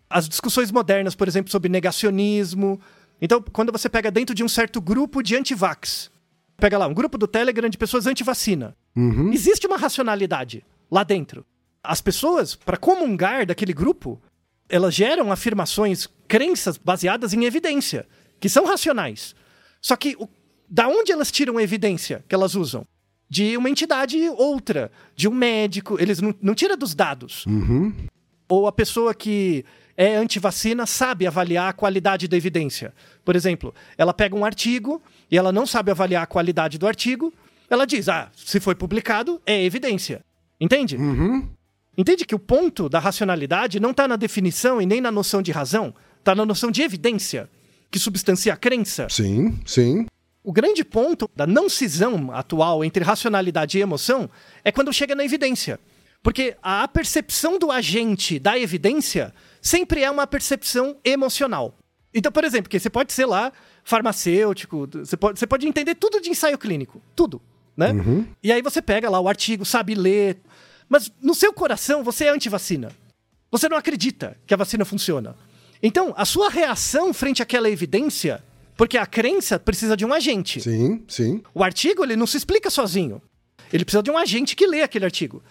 As 0.09 0.27
discussões 0.27 0.71
modernas, 0.71 1.15
por 1.15 1.27
exemplo, 1.27 1.49
sobre 1.51 1.69
negacionismo. 1.69 2.79
Então, 3.21 3.41
quando 3.41 3.71
você 3.71 3.87
pega 3.87 4.11
dentro 4.11 4.35
de 4.35 4.43
um 4.43 4.49
certo 4.49 4.81
grupo 4.81 5.21
de 5.23 5.35
antivax, 5.35 6.11
pega 6.57 6.77
lá, 6.77 6.87
um 6.87 6.93
grupo 6.93 7.17
do 7.17 7.27
Telegram 7.27 7.69
de 7.69 7.77
pessoas 7.77 8.05
anti-vacina. 8.05 8.75
Uhum. 8.95 9.31
Existe 9.31 9.65
uma 9.67 9.77
racionalidade 9.77 10.65
lá 10.91 11.03
dentro. 11.03 11.45
As 11.81 12.01
pessoas, 12.01 12.55
para 12.55 12.75
comungar 12.75 13.45
daquele 13.45 13.71
grupo, 13.73 14.21
elas 14.67 14.93
geram 14.93 15.31
afirmações, 15.31 16.07
crenças 16.27 16.77
baseadas 16.77 17.33
em 17.33 17.45
evidência, 17.45 18.05
que 18.39 18.49
são 18.49 18.65
racionais. 18.65 19.33
Só 19.81 19.95
que 19.95 20.15
o- 20.19 20.27
da 20.69 20.87
onde 20.89 21.11
elas 21.11 21.31
tiram 21.31 21.57
a 21.57 21.63
evidência 21.63 22.23
que 22.27 22.35
elas 22.35 22.55
usam? 22.55 22.85
De 23.29 23.55
uma 23.55 23.69
entidade 23.69 24.17
outra, 24.29 24.91
de 25.15 25.27
um 25.27 25.33
médico. 25.33 26.01
Eles 26.01 26.19
não, 26.19 26.33
não 26.41 26.55
tiram 26.55 26.75
dos 26.75 26.95
dados. 26.95 27.45
Uhum. 27.45 27.93
Ou 28.47 28.67
a 28.67 28.71
pessoa 28.71 29.13
que 29.13 29.63
é 29.95 30.15
anti-vacina 30.15 30.85
sabe 30.85 31.27
avaliar 31.27 31.69
a 31.69 31.73
qualidade 31.73 32.27
da 32.27 32.37
evidência. 32.37 32.93
Por 33.23 33.35
exemplo, 33.35 33.75
ela 33.97 34.13
pega 34.13 34.35
um 34.35 34.45
artigo 34.45 35.01
e 35.29 35.37
ela 35.37 35.51
não 35.51 35.67
sabe 35.67 35.91
avaliar 35.91 36.23
a 36.23 36.25
qualidade 36.25 36.77
do 36.77 36.87
artigo. 36.87 37.33
Ela 37.69 37.85
diz: 37.85 38.09
ah, 38.09 38.31
se 38.35 38.59
foi 38.59 38.73
publicado, 38.73 39.41
é 39.45 39.63
evidência. 39.63 40.21
Entende? 40.59 40.95
Uhum. 40.95 41.47
Entende 41.97 42.25
que 42.25 42.33
o 42.33 42.39
ponto 42.39 42.87
da 42.87 42.97
racionalidade 42.97 43.77
não 43.77 43.91
está 43.91 44.07
na 44.07 44.15
definição 44.15 44.81
e 44.81 44.85
nem 44.85 45.01
na 45.01 45.11
noção 45.11 45.41
de 45.41 45.51
razão, 45.51 45.93
está 46.17 46.33
na 46.33 46.45
noção 46.45 46.71
de 46.71 46.81
evidência, 46.81 47.49
que 47.91 47.99
substancia 47.99 48.53
a 48.53 48.57
crença. 48.57 49.07
Sim, 49.09 49.59
sim. 49.65 50.05
O 50.49 50.51
grande 50.51 50.83
ponto 50.83 51.29
da 51.35 51.45
não 51.45 51.69
cisão 51.69 52.31
atual 52.31 52.83
entre 52.83 53.03
racionalidade 53.03 53.77
e 53.77 53.81
emoção 53.81 54.27
é 54.63 54.71
quando 54.71 54.91
chega 54.91 55.13
na 55.13 55.23
evidência. 55.23 55.79
Porque 56.23 56.57
a 56.63 56.87
percepção 56.87 57.59
do 57.59 57.71
agente 57.71 58.39
da 58.39 58.57
evidência 58.57 59.31
sempre 59.61 60.01
é 60.01 60.09
uma 60.09 60.25
percepção 60.25 60.97
emocional. 61.05 61.77
Então, 62.11 62.31
por 62.31 62.43
exemplo, 62.43 62.67
que 62.67 62.79
você 62.79 62.89
pode 62.89 63.13
ser 63.13 63.27
lá 63.27 63.53
farmacêutico, 63.83 64.89
você 64.91 65.15
pode, 65.15 65.37
você 65.37 65.45
pode 65.45 65.67
entender 65.67 65.93
tudo 65.93 66.19
de 66.19 66.31
ensaio 66.31 66.57
clínico, 66.57 66.99
tudo, 67.15 67.39
né? 67.77 67.93
E 68.41 68.51
aí 68.51 68.63
você 68.63 68.81
pega 68.81 69.07
lá 69.07 69.19
o 69.19 69.27
artigo, 69.27 69.63
sabe 69.63 69.93
ler, 69.93 70.41
mas 70.89 71.11
no 71.21 71.35
seu 71.35 71.53
coração 71.53 72.03
você 72.03 72.25
é 72.25 72.29
anti-vacina. 72.29 72.91
Você 73.51 73.69
não 73.69 73.77
acredita 73.77 74.35
que 74.47 74.53
a 74.55 74.57
vacina 74.57 74.83
funciona. 74.83 75.35
Então, 75.81 76.11
a 76.17 76.25
sua 76.25 76.49
reação 76.49 77.13
frente 77.13 77.43
àquela 77.43 77.69
evidência, 77.69 78.43
porque 78.79 78.97
a 78.97 79.05
crença 79.05 79.59
precisa 79.59 79.97
de 79.97 80.05
um 80.05 80.13
agente. 80.13 80.61
Sim, 80.61 81.03
sim. 81.05 81.43
O 81.53 81.65
artigo 81.65 82.01
ele 82.01 82.15
não 82.15 82.25
se 82.25 82.37
explica 82.37 82.69
sozinho. 82.69 83.21
Ele 83.73 83.83
precisa 83.83 84.01
de 84.01 84.09
um 84.09 84.17
agente 84.17 84.55
que 84.55 84.65
lê 84.65 84.81
aquele 84.81 85.03
artigo. 85.03 85.43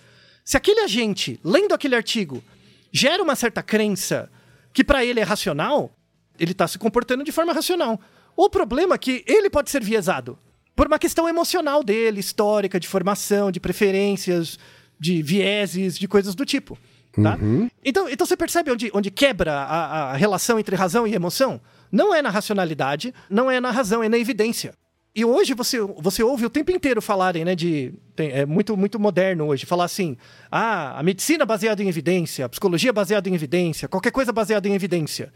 Se 0.42 0.56
aquele 0.56 0.80
agente, 0.80 1.38
lendo 1.44 1.74
aquele 1.74 1.94
artigo, 1.94 2.42
gera 2.90 3.22
uma 3.22 3.36
certa 3.36 3.62
crença 3.62 4.30
que 4.72 4.82
para 4.82 5.04
ele 5.04 5.20
é 5.20 5.22
racional, 5.22 5.94
ele 6.40 6.52
está 6.52 6.66
se 6.66 6.78
comportando 6.78 7.22
de 7.22 7.30
forma 7.30 7.52
racional. 7.52 8.00
O 8.34 8.48
problema 8.48 8.94
é 8.94 8.98
que 8.98 9.22
ele 9.26 9.50
pode 9.50 9.68
ser 9.68 9.84
viesado 9.84 10.38
por 10.74 10.86
uma 10.86 10.98
questão 10.98 11.28
emocional 11.28 11.84
dele, 11.84 12.20
histórica, 12.20 12.80
de 12.80 12.88
formação, 12.88 13.52
de 13.52 13.60
preferências, 13.60 14.58
de 14.98 15.22
vieses, 15.22 15.98
de 15.98 16.08
coisas 16.08 16.34
do 16.34 16.46
tipo. 16.46 16.78
Tá? 17.22 17.36
Então, 17.84 18.08
então 18.08 18.26
você 18.26 18.38
percebe 18.38 18.70
onde, 18.72 18.90
onde 18.94 19.10
quebra 19.10 19.52
a, 19.52 20.12
a 20.12 20.16
relação 20.16 20.58
entre 20.58 20.74
razão 20.74 21.06
e 21.06 21.14
emoção? 21.14 21.60
Não 21.90 22.14
é 22.14 22.20
na 22.22 22.30
racionalidade, 22.30 23.14
não 23.30 23.50
é 23.50 23.60
na 23.60 23.70
razão, 23.70 24.02
é 24.02 24.08
na 24.08 24.18
evidência. 24.18 24.72
E 25.14 25.24
hoje 25.24 25.52
você, 25.52 25.80
você 25.80 26.22
ouve 26.22 26.46
o 26.46 26.50
tempo 26.50 26.70
inteiro 26.70 27.02
falarem, 27.02 27.44
né, 27.44 27.56
de. 27.56 27.92
tem- 28.14 28.30
é 28.30 28.46
muito, 28.46 28.76
muito 28.76 29.00
moderno 29.00 29.46
hoje, 29.46 29.66
falar 29.66 29.84
assim: 29.84 30.16
ah, 30.48 30.96
a 30.96 31.02
medicina 31.02 31.44
baseada 31.44 31.82
em 31.82 31.88
evidência, 31.88 32.44
a 32.44 32.48
psicologia 32.48 32.92
baseada 32.92 33.28
em 33.28 33.34
evidência, 33.34 33.88
qualquer 33.88 34.12
coisa 34.12 34.30
baseada 34.32 34.68
em 34.68 34.74
evidência. 34.74 35.32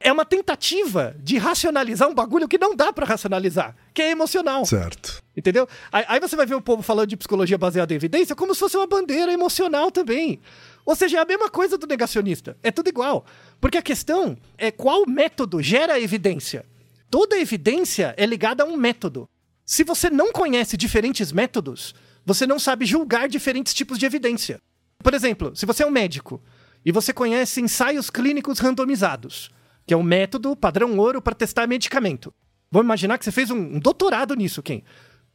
É 0.00 0.10
uma 0.10 0.24
tentativa 0.24 1.14
de 1.18 1.36
racionalizar 1.36 2.08
um 2.08 2.14
bagulho 2.14 2.48
que 2.48 2.56
não 2.56 2.74
dá 2.74 2.90
pra 2.90 3.04
racionalizar, 3.04 3.76
que 3.92 4.00
é 4.00 4.10
emocional. 4.12 4.64
Certo. 4.64 5.22
Entendeu? 5.36 5.68
Aí, 5.90 6.04
aí 6.08 6.20
você 6.20 6.36
vai 6.36 6.46
ver 6.46 6.54
o 6.54 6.62
povo 6.62 6.82
falando 6.82 7.08
de 7.08 7.16
psicologia 7.16 7.58
baseada 7.58 7.92
em 7.92 7.96
evidência 7.96 8.34
como 8.36 8.54
se 8.54 8.60
fosse 8.60 8.76
uma 8.78 8.86
bandeira 8.86 9.30
emocional 9.32 9.90
também. 9.90 10.40
Ou 10.84 10.96
seja, 10.96 11.18
é 11.18 11.20
a 11.20 11.24
mesma 11.24 11.48
coisa 11.48 11.78
do 11.78 11.86
negacionista. 11.86 12.56
É 12.62 12.70
tudo 12.70 12.88
igual. 12.88 13.24
Porque 13.60 13.78
a 13.78 13.82
questão 13.82 14.36
é 14.58 14.70
qual 14.70 15.06
método 15.06 15.62
gera 15.62 16.00
evidência. 16.00 16.64
Toda 17.10 17.38
evidência 17.38 18.14
é 18.16 18.26
ligada 18.26 18.62
a 18.64 18.66
um 18.66 18.76
método. 18.76 19.28
Se 19.64 19.84
você 19.84 20.10
não 20.10 20.32
conhece 20.32 20.76
diferentes 20.76 21.30
métodos, 21.30 21.94
você 22.26 22.46
não 22.46 22.58
sabe 22.58 22.84
julgar 22.84 23.28
diferentes 23.28 23.72
tipos 23.74 23.98
de 23.98 24.06
evidência. 24.06 24.58
Por 25.02 25.14
exemplo, 25.14 25.54
se 25.54 25.64
você 25.66 25.82
é 25.82 25.86
um 25.86 25.90
médico 25.90 26.42
e 26.84 26.90
você 26.90 27.12
conhece 27.12 27.60
ensaios 27.60 28.10
clínicos 28.10 28.58
randomizados, 28.58 29.50
que 29.86 29.94
é 29.94 29.96
um 29.96 30.02
método 30.02 30.56
padrão 30.56 30.96
ouro 30.98 31.22
para 31.22 31.34
testar 31.34 31.66
medicamento. 31.68 32.32
Vamos 32.70 32.86
imaginar 32.86 33.18
que 33.18 33.24
você 33.24 33.32
fez 33.32 33.50
um, 33.50 33.78
doutorado 33.78 34.34
nisso. 34.34 34.62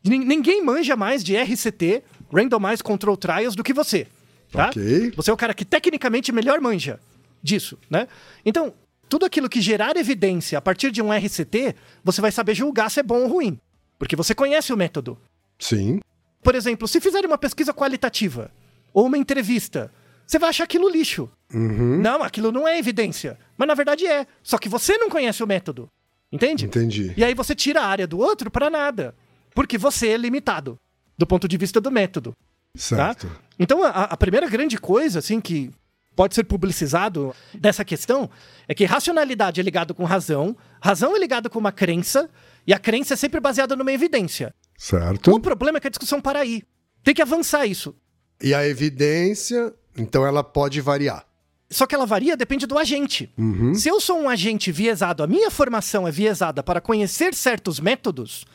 Nin- 0.03 0.25
Ninguém 0.25 0.63
manja 0.63 0.95
mais 0.95 1.23
de 1.23 1.35
RCT, 1.37 2.03
Randomized 2.33 2.83
Control 2.83 3.15
Trials, 3.15 3.55
do 3.55 3.63
que 3.63 3.73
você. 3.73 4.07
Tá? 4.51 4.67
Ok. 4.67 5.11
Você 5.15 5.29
é 5.29 5.33
o 5.33 5.37
cara 5.37 5.53
que 5.53 5.65
tecnicamente 5.65 6.31
melhor 6.31 6.59
manja 6.61 6.99
disso, 7.41 7.77
né? 7.89 8.07
Então, 8.45 8.73
tudo 9.09 9.25
aquilo 9.25 9.49
que 9.49 9.61
gerar 9.61 9.95
evidência 9.95 10.57
a 10.57 10.61
partir 10.61 10.91
de 10.91 11.01
um 11.01 11.11
RCT, 11.11 11.75
você 12.03 12.21
vai 12.21 12.31
saber 12.31 12.55
julgar 12.55 12.89
se 12.89 12.99
é 12.99 13.03
bom 13.03 13.23
ou 13.23 13.27
ruim. 13.27 13.59
Porque 13.97 14.15
você 14.15 14.35
conhece 14.35 14.71
o 14.71 14.77
método. 14.77 15.17
Sim. 15.59 15.99
Por 16.43 16.55
exemplo, 16.55 16.87
se 16.87 17.01
fizerem 17.01 17.27
uma 17.27 17.37
pesquisa 17.37 17.73
qualitativa 17.73 18.51
ou 18.93 19.05
uma 19.05 19.17
entrevista, 19.17 19.91
você 20.25 20.37
vai 20.37 20.49
achar 20.49 20.65
aquilo 20.65 20.89
lixo. 20.89 21.29
Uhum. 21.53 21.97
Não, 22.01 22.21
aquilo 22.21 22.51
não 22.51 22.67
é 22.67 22.77
evidência. 22.77 23.37
Mas 23.57 23.67
na 23.67 23.73
verdade 23.73 24.05
é. 24.05 24.27
Só 24.43 24.57
que 24.57 24.69
você 24.69 24.97
não 24.97 25.09
conhece 25.09 25.43
o 25.43 25.47
método. 25.47 25.89
Entende? 26.31 26.65
Entendi. 26.65 27.13
E 27.15 27.23
aí 27.23 27.33
você 27.33 27.55
tira 27.55 27.81
a 27.81 27.87
área 27.87 28.05
do 28.05 28.19
outro 28.19 28.51
pra 28.51 28.69
nada. 28.69 29.15
Porque 29.55 29.77
você 29.77 30.09
é 30.09 30.17
limitado. 30.17 30.77
Do 31.17 31.25
ponto 31.25 31.47
de 31.47 31.57
vista 31.57 31.81
do 31.81 31.89
método. 31.89 32.33
Certo. 32.77 33.29
Então, 33.60 33.84
a, 33.84 33.89
a 33.89 34.17
primeira 34.17 34.48
grande 34.48 34.77
coisa, 34.77 35.19
assim, 35.19 35.41
que 35.41 35.72
pode 36.15 36.34
ser 36.34 36.43
publicizado 36.43 37.34
dessa 37.53 37.86
questão 37.86 38.29
é 38.67 38.74
que 38.74 38.86
racionalidade 38.86 39.60
é 39.60 39.63
ligado 39.63 39.93
com 39.93 40.03
razão, 40.03 40.57
razão 40.81 41.15
é 41.15 41.19
ligado 41.19 41.50
com 41.50 41.60
uma 41.60 41.72
crença, 41.72 42.29
e 42.65 42.74
a 42.74 42.79
crença 42.79 43.13
é 43.13 43.17
sempre 43.17 43.39
baseada 43.39 43.75
numa 43.75 43.91
evidência. 43.91 44.53
Certo. 44.77 45.31
O 45.31 45.39
problema 45.39 45.77
é 45.77 45.81
que 45.81 45.88
a 45.88 45.91
discussão 45.91 46.19
para 46.19 46.39
aí. 46.39 46.63
Tem 47.03 47.13
que 47.13 47.22
avançar 47.22 47.65
isso. 47.65 47.96
E 48.41 48.53
a 48.53 48.67
evidência, 48.67 49.74
então 49.98 50.25
ela 50.25 50.43
pode 50.43 50.81
variar. 50.81 51.25
Só 51.69 51.86
que 51.86 51.93
ela 51.93 52.05
varia, 52.05 52.38
depende 52.38 52.65
do 52.65 52.77
agente. 52.77 53.31
Uhum. 53.38 53.74
Se 53.74 53.89
eu 53.89 54.00
sou 54.00 54.19
um 54.19 54.29
agente 54.29 54.72
viesado, 54.72 55.24
a 55.24 55.27
minha 55.27 55.51
formação 55.51 56.07
é 56.07 56.12
viesada 56.12 56.63
para 56.63 56.79
conhecer 56.79 57.34
certos 57.34 57.79
métodos, 57.79 58.46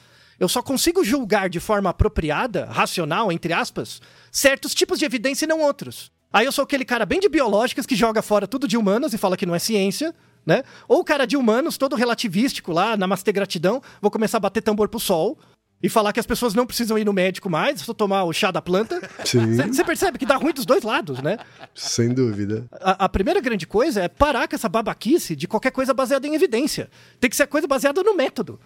eu 0.42 0.48
só 0.48 0.60
consigo 0.60 1.04
julgar 1.04 1.48
de 1.48 1.60
forma 1.60 1.90
apropriada, 1.90 2.64
racional, 2.64 3.30
entre 3.30 3.52
aspas, 3.52 4.02
certos 4.28 4.74
tipos 4.74 4.98
de 4.98 5.04
evidência 5.04 5.44
e 5.44 5.48
não 5.48 5.60
outros. 5.60 6.10
Aí 6.32 6.44
eu 6.44 6.50
sou 6.50 6.64
aquele 6.64 6.84
cara 6.84 7.06
bem 7.06 7.20
de 7.20 7.28
biológicas 7.28 7.86
que 7.86 7.94
joga 7.94 8.20
fora 8.20 8.48
tudo 8.48 8.66
de 8.66 8.76
humanos 8.76 9.14
e 9.14 9.18
fala 9.18 9.36
que 9.36 9.46
não 9.46 9.54
é 9.54 9.60
ciência, 9.60 10.12
né? 10.44 10.64
Ou 10.88 10.98
o 10.98 11.04
cara 11.04 11.28
de 11.28 11.36
humanos, 11.36 11.78
todo 11.78 11.94
relativístico 11.94 12.72
lá, 12.72 12.96
namastê 12.96 13.30
gratidão, 13.30 13.80
vou 14.00 14.10
começar 14.10 14.38
a 14.38 14.40
bater 14.40 14.62
tambor 14.62 14.88
pro 14.88 14.98
sol 14.98 15.38
e 15.82 15.88
falar 15.88 16.12
que 16.12 16.20
as 16.20 16.26
pessoas 16.26 16.54
não 16.54 16.66
precisam 16.66 16.96
ir 16.96 17.04
no 17.04 17.12
médico 17.12 17.50
mais, 17.50 17.80
só 17.80 17.92
tomar 17.92 18.24
o 18.24 18.32
chá 18.32 18.50
da 18.50 18.62
planta. 18.62 19.00
Você 19.24 19.84
percebe 19.84 20.18
que 20.18 20.26
dá 20.26 20.36
ruim 20.36 20.52
dos 20.52 20.64
dois 20.64 20.82
lados, 20.82 21.20
né? 21.20 21.38
Sem 21.74 22.14
dúvida. 22.14 22.66
A, 22.72 23.06
a 23.06 23.08
primeira 23.08 23.40
grande 23.40 23.66
coisa 23.66 24.02
é 24.02 24.08
parar 24.08 24.46
com 24.46 24.54
essa 24.54 24.68
babaquice 24.68 25.34
de 25.34 25.48
qualquer 25.48 25.72
coisa 25.72 25.92
baseada 25.92 26.26
em 26.26 26.34
evidência. 26.34 26.88
Tem 27.18 27.28
que 27.28 27.36
ser 27.36 27.46
coisa 27.46 27.66
baseada 27.66 28.02
no 28.02 28.14
método. 28.14 28.60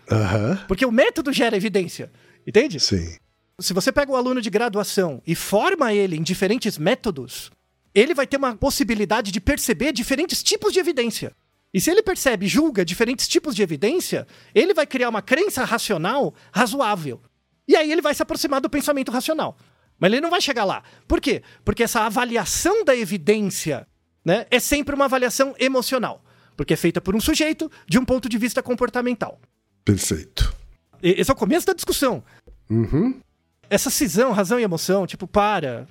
Porque 0.68 0.84
o 0.84 0.92
método 0.92 1.32
gera 1.32 1.56
evidência. 1.56 2.10
Entende? 2.46 2.78
Sim. 2.78 3.16
Se 3.58 3.72
você 3.72 3.90
pega 3.90 4.12
o 4.12 4.16
aluno 4.16 4.42
de 4.42 4.50
graduação 4.50 5.22
e 5.26 5.34
forma 5.34 5.92
ele 5.92 6.16
em 6.16 6.22
diferentes 6.22 6.76
métodos, 6.76 7.50
ele 7.94 8.12
vai 8.12 8.26
ter 8.26 8.36
uma 8.36 8.54
possibilidade 8.54 9.32
de 9.32 9.40
perceber 9.40 9.92
diferentes 9.92 10.42
tipos 10.42 10.72
de 10.72 10.78
evidência. 10.78 11.32
E 11.76 11.80
se 11.80 11.90
ele 11.90 12.02
percebe 12.02 12.46
e 12.46 12.48
julga 12.48 12.86
diferentes 12.86 13.28
tipos 13.28 13.54
de 13.54 13.62
evidência, 13.62 14.26
ele 14.54 14.72
vai 14.72 14.86
criar 14.86 15.10
uma 15.10 15.20
crença 15.20 15.62
racional 15.62 16.34
razoável. 16.50 17.20
E 17.68 17.76
aí 17.76 17.92
ele 17.92 18.00
vai 18.00 18.14
se 18.14 18.22
aproximar 18.22 18.62
do 18.62 18.70
pensamento 18.70 19.12
racional. 19.12 19.58
Mas 20.00 20.10
ele 20.10 20.22
não 20.22 20.30
vai 20.30 20.40
chegar 20.40 20.64
lá. 20.64 20.82
Por 21.06 21.20
quê? 21.20 21.42
Porque 21.62 21.82
essa 21.82 22.00
avaliação 22.00 22.82
da 22.82 22.96
evidência 22.96 23.86
né, 24.24 24.46
é 24.50 24.58
sempre 24.58 24.94
uma 24.94 25.04
avaliação 25.04 25.54
emocional. 25.58 26.24
Porque 26.56 26.72
é 26.72 26.78
feita 26.78 26.98
por 26.98 27.14
um 27.14 27.20
sujeito 27.20 27.70
de 27.86 27.98
um 27.98 28.06
ponto 28.06 28.26
de 28.26 28.38
vista 28.38 28.62
comportamental. 28.62 29.38
Perfeito. 29.84 30.56
Esse 31.02 31.30
é 31.30 31.34
o 31.34 31.36
começo 31.36 31.66
da 31.66 31.74
discussão. 31.74 32.24
Uhum. 32.70 33.20
essa 33.68 33.90
cisão, 33.90 34.32
razão 34.32 34.58
e 34.58 34.62
emoção, 34.62 35.06
tipo, 35.06 35.26
para. 35.28 35.86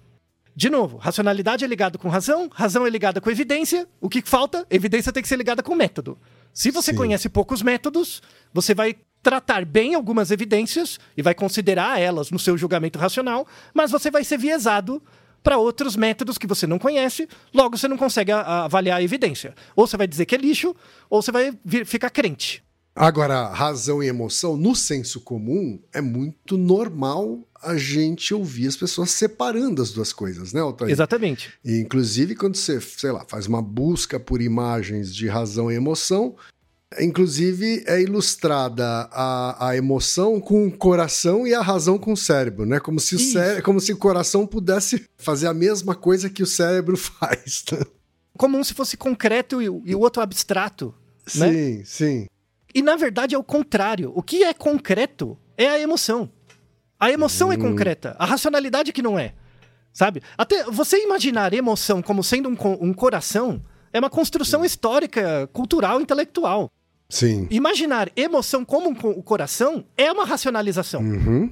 De 0.55 0.69
novo, 0.69 0.97
racionalidade 0.97 1.65
é 1.65 1.67
ligado 1.67 1.99
com 1.99 2.07
razão, 2.07 2.49
razão 2.53 2.87
é 2.87 2.89
ligada 2.89 3.19
com 3.19 3.29
evidência. 3.29 3.87
O 3.99 4.07
que 4.07 4.21
falta? 4.21 4.65
Evidência 4.69 5.11
tem 5.11 5.21
que 5.21 5.27
ser 5.27 5.35
ligada 5.35 5.61
com 5.61 5.75
método. 5.75 6.17
Se 6.53 6.71
você 6.71 6.91
Sim. 6.91 6.97
conhece 6.97 7.27
poucos 7.27 7.61
métodos, 7.61 8.21
você 8.53 8.73
vai 8.73 8.95
tratar 9.21 9.65
bem 9.65 9.95
algumas 9.95 10.31
evidências 10.31 10.97
e 11.17 11.21
vai 11.21 11.33
considerar 11.35 11.99
elas 11.99 12.31
no 12.31 12.39
seu 12.39 12.57
julgamento 12.57 12.97
racional, 12.97 13.45
mas 13.73 13.91
você 13.91 14.09
vai 14.09 14.23
ser 14.23 14.37
viesado 14.37 15.03
para 15.43 15.57
outros 15.57 15.95
métodos 15.95 16.37
que 16.37 16.47
você 16.47 16.65
não 16.65 16.79
conhece, 16.79 17.27
logo 17.53 17.77
você 17.77 17.87
não 17.87 17.97
consegue 17.97 18.31
a- 18.31 18.39
a- 18.41 18.63
avaliar 18.65 18.99
a 18.99 19.03
evidência. 19.03 19.53
Ou 19.75 19.85
você 19.85 19.97
vai 19.97 20.07
dizer 20.07 20.25
que 20.25 20.35
é 20.35 20.37
lixo, 20.37 20.73
ou 21.09 21.21
você 21.21 21.31
vai 21.31 21.51
vir- 21.65 21.85
ficar 21.85 22.09
crente. 22.09 22.63
Agora, 22.95 23.49
razão 23.49 24.01
e 24.01 24.07
emoção, 24.07 24.55
no 24.55 24.73
senso 24.73 25.19
comum, 25.19 25.77
é 25.93 25.99
muito 25.99 26.57
normal 26.57 27.39
a 27.61 27.75
gente 27.77 28.33
ouvir 28.33 28.67
as 28.67 28.77
pessoas 28.77 29.09
separando 29.11 29.81
as 29.81 29.91
duas 29.91 30.13
coisas, 30.13 30.53
né, 30.53 30.61
Altair? 30.61 30.91
Exatamente. 30.91 31.51
E, 31.63 31.77
inclusive, 31.79 32.35
quando 32.35 32.55
você, 32.55 32.79
sei 32.79 33.11
lá, 33.11 33.25
faz 33.27 33.47
uma 33.47 33.61
busca 33.61 34.17
por 34.19 34.41
imagens 34.41 35.13
de 35.13 35.27
razão 35.27 35.69
e 35.69 35.75
emoção, 35.75 36.35
inclusive 36.99 37.83
é 37.87 38.01
ilustrada 38.01 38.85
a, 39.11 39.69
a 39.69 39.75
emoção 39.75 40.39
com 40.39 40.67
o 40.67 40.71
coração 40.71 41.45
e 41.45 41.53
a 41.53 41.61
razão 41.61 41.97
com 41.97 42.13
o 42.13 42.17
cérebro, 42.17 42.65
né? 42.65 42.79
Como 42.79 42.99
se 42.99 43.15
o, 43.15 43.19
Isso. 43.19 43.33
cé 43.33 43.61
como 43.61 43.81
se 43.81 43.91
o 43.91 43.97
coração 43.97 44.47
pudesse 44.47 45.03
fazer 45.17 45.47
a 45.47 45.53
mesma 45.53 45.95
coisa 45.95 46.29
que 46.29 46.43
o 46.43 46.47
cérebro 46.47 46.95
faz. 46.97 47.65
né? 47.71 47.79
Como 48.37 48.57
um 48.57 48.63
se 48.63 48.73
fosse 48.73 48.95
concreto 48.95 49.61
e, 49.61 49.67
o- 49.69 49.81
e 49.85 49.93
o 49.95 49.99
outro 49.99 50.21
abstrato. 50.21 50.93
Né? 51.35 51.51
Sim, 51.51 51.83
sim. 51.85 52.25
E 52.75 52.81
na 52.81 52.97
verdade 52.97 53.33
é 53.33 53.37
o 53.37 53.43
contrário. 53.43 54.11
O 54.13 54.21
que 54.21 54.43
é 54.43 54.53
concreto 54.53 55.37
é 55.57 55.69
a 55.69 55.79
emoção. 55.79 56.29
A 56.99 57.09
emoção 57.09 57.51
é 57.51 57.57
concreta, 57.57 58.15
a 58.19 58.25
racionalidade 58.25 58.91
que 58.91 59.01
não 59.01 59.17
é. 59.17 59.33
Sabe? 59.93 60.21
Até 60.37 60.65
você 60.65 61.01
imaginar 61.01 61.53
emoção 61.53 62.01
como 62.01 62.21
sendo 62.21 62.49
um, 62.49 62.57
um 62.81 62.93
coração 62.93 63.61
é 63.93 63.99
uma 63.99 64.09
construção 64.09 64.65
histórica, 64.65 65.47
cultural, 65.53 66.01
intelectual. 66.01 66.69
Sim. 67.07 67.47
Imaginar 67.49 68.11
emoção 68.15 68.65
como 68.65 68.89
um 68.89 69.09
o 69.11 69.23
coração 69.23 69.85
é 69.97 70.11
uma 70.11 70.25
racionalização. 70.25 71.01
Uhum. 71.01 71.49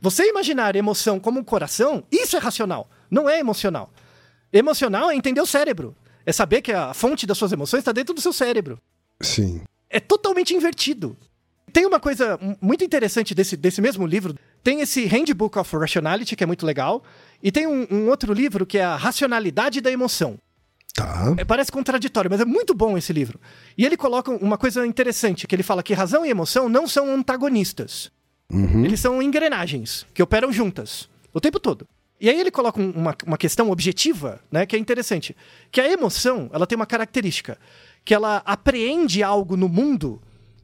Você 0.00 0.28
imaginar 0.28 0.76
emoção 0.76 1.18
como 1.18 1.40
um 1.40 1.44
coração, 1.44 2.04
isso 2.12 2.36
é 2.36 2.38
racional, 2.38 2.88
não 3.10 3.28
é 3.28 3.40
emocional. 3.40 3.90
Emocional 4.52 5.10
é 5.10 5.16
entender 5.16 5.40
o 5.40 5.46
cérebro. 5.46 5.96
É 6.24 6.32
saber 6.32 6.62
que 6.62 6.70
a 6.70 6.94
fonte 6.94 7.26
das 7.26 7.38
suas 7.38 7.50
emoções 7.50 7.80
está 7.80 7.92
dentro 7.92 8.14
do 8.14 8.20
seu 8.20 8.32
cérebro 8.32 8.78
Sim. 9.20 9.62
É 9.90 9.98
totalmente 10.00 10.54
invertido. 10.54 11.16
Tem 11.72 11.84
uma 11.86 12.00
coisa 12.00 12.38
muito 12.60 12.82
interessante 12.84 13.34
desse, 13.34 13.56
desse 13.56 13.80
mesmo 13.80 14.06
livro. 14.06 14.34
Tem 14.62 14.80
esse 14.80 15.04
Handbook 15.06 15.58
of 15.58 15.76
Rationality, 15.76 16.34
que 16.34 16.42
é 16.42 16.46
muito 16.46 16.64
legal. 16.66 17.02
E 17.42 17.52
tem 17.52 17.66
um, 17.66 17.86
um 17.90 18.08
outro 18.08 18.32
livro 18.32 18.66
que 18.66 18.78
é 18.78 18.82
A 18.84 18.96
Racionalidade 18.96 19.80
da 19.80 19.90
Emoção. 19.90 20.36
Tá. 20.94 21.34
É, 21.38 21.44
parece 21.44 21.70
contraditório, 21.70 22.28
mas 22.30 22.40
é 22.40 22.44
muito 22.44 22.74
bom 22.74 22.98
esse 22.98 23.12
livro. 23.12 23.40
E 23.78 23.86
ele 23.86 23.96
coloca 23.96 24.30
uma 24.32 24.58
coisa 24.58 24.84
interessante, 24.84 25.46
que 25.46 25.54
ele 25.54 25.62
fala 25.62 25.82
que 25.82 25.94
razão 25.94 26.26
e 26.26 26.30
emoção 26.30 26.68
não 26.68 26.88
são 26.88 27.08
antagonistas. 27.14 28.10
Uhum. 28.52 28.84
Eles 28.84 28.98
são 28.98 29.22
engrenagens 29.22 30.04
que 30.12 30.22
operam 30.22 30.52
juntas 30.52 31.08
o 31.32 31.40
tempo 31.40 31.60
todo. 31.60 31.86
E 32.20 32.28
aí 32.28 32.38
ele 32.38 32.50
coloca 32.50 32.80
um- 32.80 32.90
uma, 32.90 33.16
uma 33.24 33.38
questão 33.38 33.70
objetiva, 33.70 34.40
né, 34.50 34.66
que 34.66 34.74
é 34.74 34.78
interessante, 34.78 35.34
que 35.70 35.80
a 35.80 35.90
emoção 35.90 36.50
ela 36.52 36.66
tem 36.66 36.74
uma 36.76 36.84
característica 36.86 37.56
que 38.04 38.14
ela 38.14 38.42
apreende 38.44 39.22
algo 39.22 39.56
no 39.56 39.68
mundo 39.68 40.20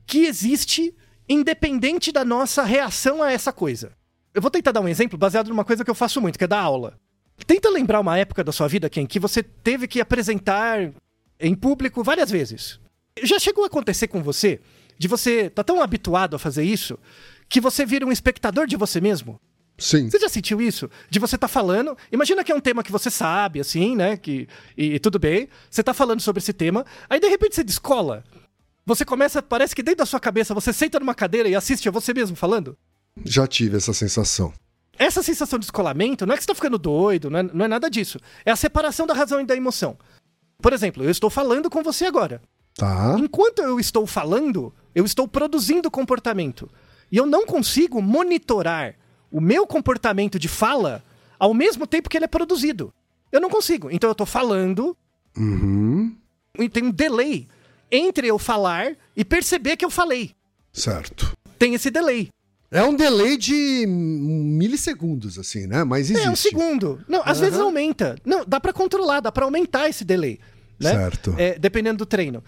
que 0.07 0.27
existe 0.27 0.95
independente 1.29 2.13
da 2.13 2.25
nossa 2.25 2.63
reação 2.63 3.23
a 3.23 3.33
essa 3.33 3.53
coisa. 3.53 3.93
Eu 4.33 4.43
vou 4.43 4.51
tentar 4.51 4.73
dar 4.73 4.81
um 4.81 4.89
exemplo 4.89 5.19
baseado 5.19 5.49
numa 5.49 5.65
coisa 5.65 5.85
que 5.85 5.91
eu 5.91 5.95
faço 5.95 6.21
muito, 6.21 6.39
que 6.39 6.45
é 6.45 6.49
dar 6.49 6.61
aula. 6.61 6.99
Tenta 7.47 7.69
lembrar 7.69 8.01
uma 8.01 8.19
época 8.19 8.45
da 8.45 8.53
sua 8.53 8.69
vida, 8.69 8.89
Ken, 8.89 9.07
que 9.07 9.19
você 9.19 9.43
teve 9.43 9.87
que 9.89 10.01
apresentar 10.01 10.93
em 11.39 11.55
público 11.55 12.03
várias 12.03 12.31
vezes. 12.31 12.81
Já 13.23 13.39
chegou 13.39 13.65
a 13.65 13.67
acontecer 13.67 14.09
com 14.09 14.23
você 14.23 14.61
de 14.99 15.09
você 15.09 15.51
tá 15.51 15.63
tão 15.63 15.83
habituado 15.83 16.37
a 16.37 16.39
fazer 16.39 16.65
isso 16.65 16.99
que 17.49 17.61
você 17.61 17.85
vira 17.85 18.07
um 18.07 18.13
espectador 18.13 18.67
de 18.67 18.77
você 18.77 19.01
mesmo? 19.01 19.41
Sim. 19.79 20.09
Você 20.09 20.19
já 20.19 20.29
sentiu 20.29 20.61
isso? 20.61 20.91
De 21.11 21.19
você 21.19 21.37
tá 21.37 21.47
falando. 21.47 21.97
Imagina 22.11 22.43
que 22.43 22.51
é 22.51 22.55
um 22.55 22.61
tema 22.61 22.83
que 22.83 22.93
você 22.93 23.11
sabe, 23.11 23.61
assim, 23.61 23.95
né? 23.95 24.17
Que, 24.17 24.49
e, 24.77 24.95
e 24.95 24.99
tudo 24.99 25.19
bem. 25.19 25.49
Você 25.71 25.83
tá 25.83 25.93
falando 25.93 26.21
sobre 26.21 26.41
esse 26.41 26.53
tema. 26.53 26.85
Aí 27.11 27.21
de 27.21 27.29
repente 27.29 27.55
você 27.55 27.65
descola. 27.65 28.25
Você 28.87 29.05
começa, 29.05 29.43
parece 29.43 29.75
que 29.75 29.83
dentro 29.83 29.99
da 29.99 30.07
sua 30.07 30.21
cabeça 30.21 30.55
você 30.55 30.73
senta 30.73 30.99
numa 30.99 31.15
cadeira 31.15 31.49
e 31.49 31.55
assiste 31.55 31.89
a 31.89 31.93
você 31.93 32.15
mesmo 32.15 32.37
falando. 32.37 32.77
Já 33.25 33.47
tive 33.47 33.77
essa 33.77 33.93
sensação. 33.93 34.53
Essa 34.99 35.23
sensação 35.23 35.59
de 35.59 35.65
descolamento 35.65 36.25
não 36.25 36.35
é 36.35 36.37
que 36.37 36.43
você 36.43 36.49
tá 36.49 36.55
ficando 36.55 36.79
doido, 36.79 37.29
não 37.29 37.39
é, 37.41 37.43
não 37.43 37.65
é 37.65 37.69
nada 37.69 37.91
disso. 37.91 38.19
É 38.45 38.51
a 38.51 38.57
separação 38.57 39.07
da 39.07 39.13
razão 39.13 39.41
e 39.41 39.45
da 39.45 39.57
emoção. 39.57 39.99
Por 40.63 40.73
exemplo, 40.73 41.05
eu 41.05 41.11
estou 41.11 41.29
falando 41.29 41.69
com 41.69 41.83
você 41.83 42.07
agora. 42.07 42.41
Tá. 42.75 43.17
Enquanto 43.19 43.61
eu 43.61 43.79
estou 43.79 44.07
falando, 44.07 44.73
eu 44.95 45.05
estou 45.05 45.29
produzindo 45.29 45.91
comportamento. 45.91 46.71
E 47.11 47.17
eu 47.17 47.27
não 47.27 47.45
consigo 47.45 48.01
monitorar 48.01 48.95
o 49.31 49.41
meu 49.41 49.67
comportamento 49.67 50.39
de 50.39 50.49
fala 50.49 51.03
ao 51.39 51.53
mesmo 51.53 51.87
tempo 51.87 52.09
que 52.09 52.17
ele 52.17 52.25
é 52.25 52.29
produzido. 52.29 52.93
Eu 53.33 53.41
não 53.41 53.51
consigo. 53.51 53.91
Então 53.91 54.09
eu 54.09 54.13
estou 54.13 54.27
falando 54.27 54.97
Uhum. 55.37 56.17
e 56.59 56.69
tem 56.69 56.85
um 56.85 56.91
delay 56.91 57.47
entre 57.91 58.27
eu 58.29 58.39
falar 58.39 58.97
e 59.17 59.25
perceber 59.25 59.77
que 59.77 59.85
eu 59.85 59.91
falei. 59.91 60.33
Certo. 60.73 61.33
Tem 61.59 61.75
esse 61.75 61.91
delay. 61.91 62.29
É 62.71 62.83
um 62.83 62.95
delay 62.95 63.37
de 63.37 63.85
milissegundos, 63.87 65.39
assim, 65.39 65.67
né? 65.67 65.85
Mas 65.85 66.11
existe. 66.11 66.27
É 66.27 66.31
um 66.31 66.37
segundo. 66.37 67.01
Não, 67.09 67.21
às 67.21 67.39
Aham. 67.39 67.41
vezes 67.47 67.61
aumenta. 67.61 68.17
Não, 68.25 68.45
dá 68.45 68.59
pra 68.61 68.73
controlar, 68.73 69.21
dá 69.21 69.31
pra 69.31 69.45
aumentar 69.45 69.89
esse 69.89 70.05
delay. 70.05 70.39
Né? 70.81 70.91
Certo. 70.93 71.35
É, 71.39 71.59
dependendo 71.59 71.99
do 71.99 72.07
treino. 72.07 72.43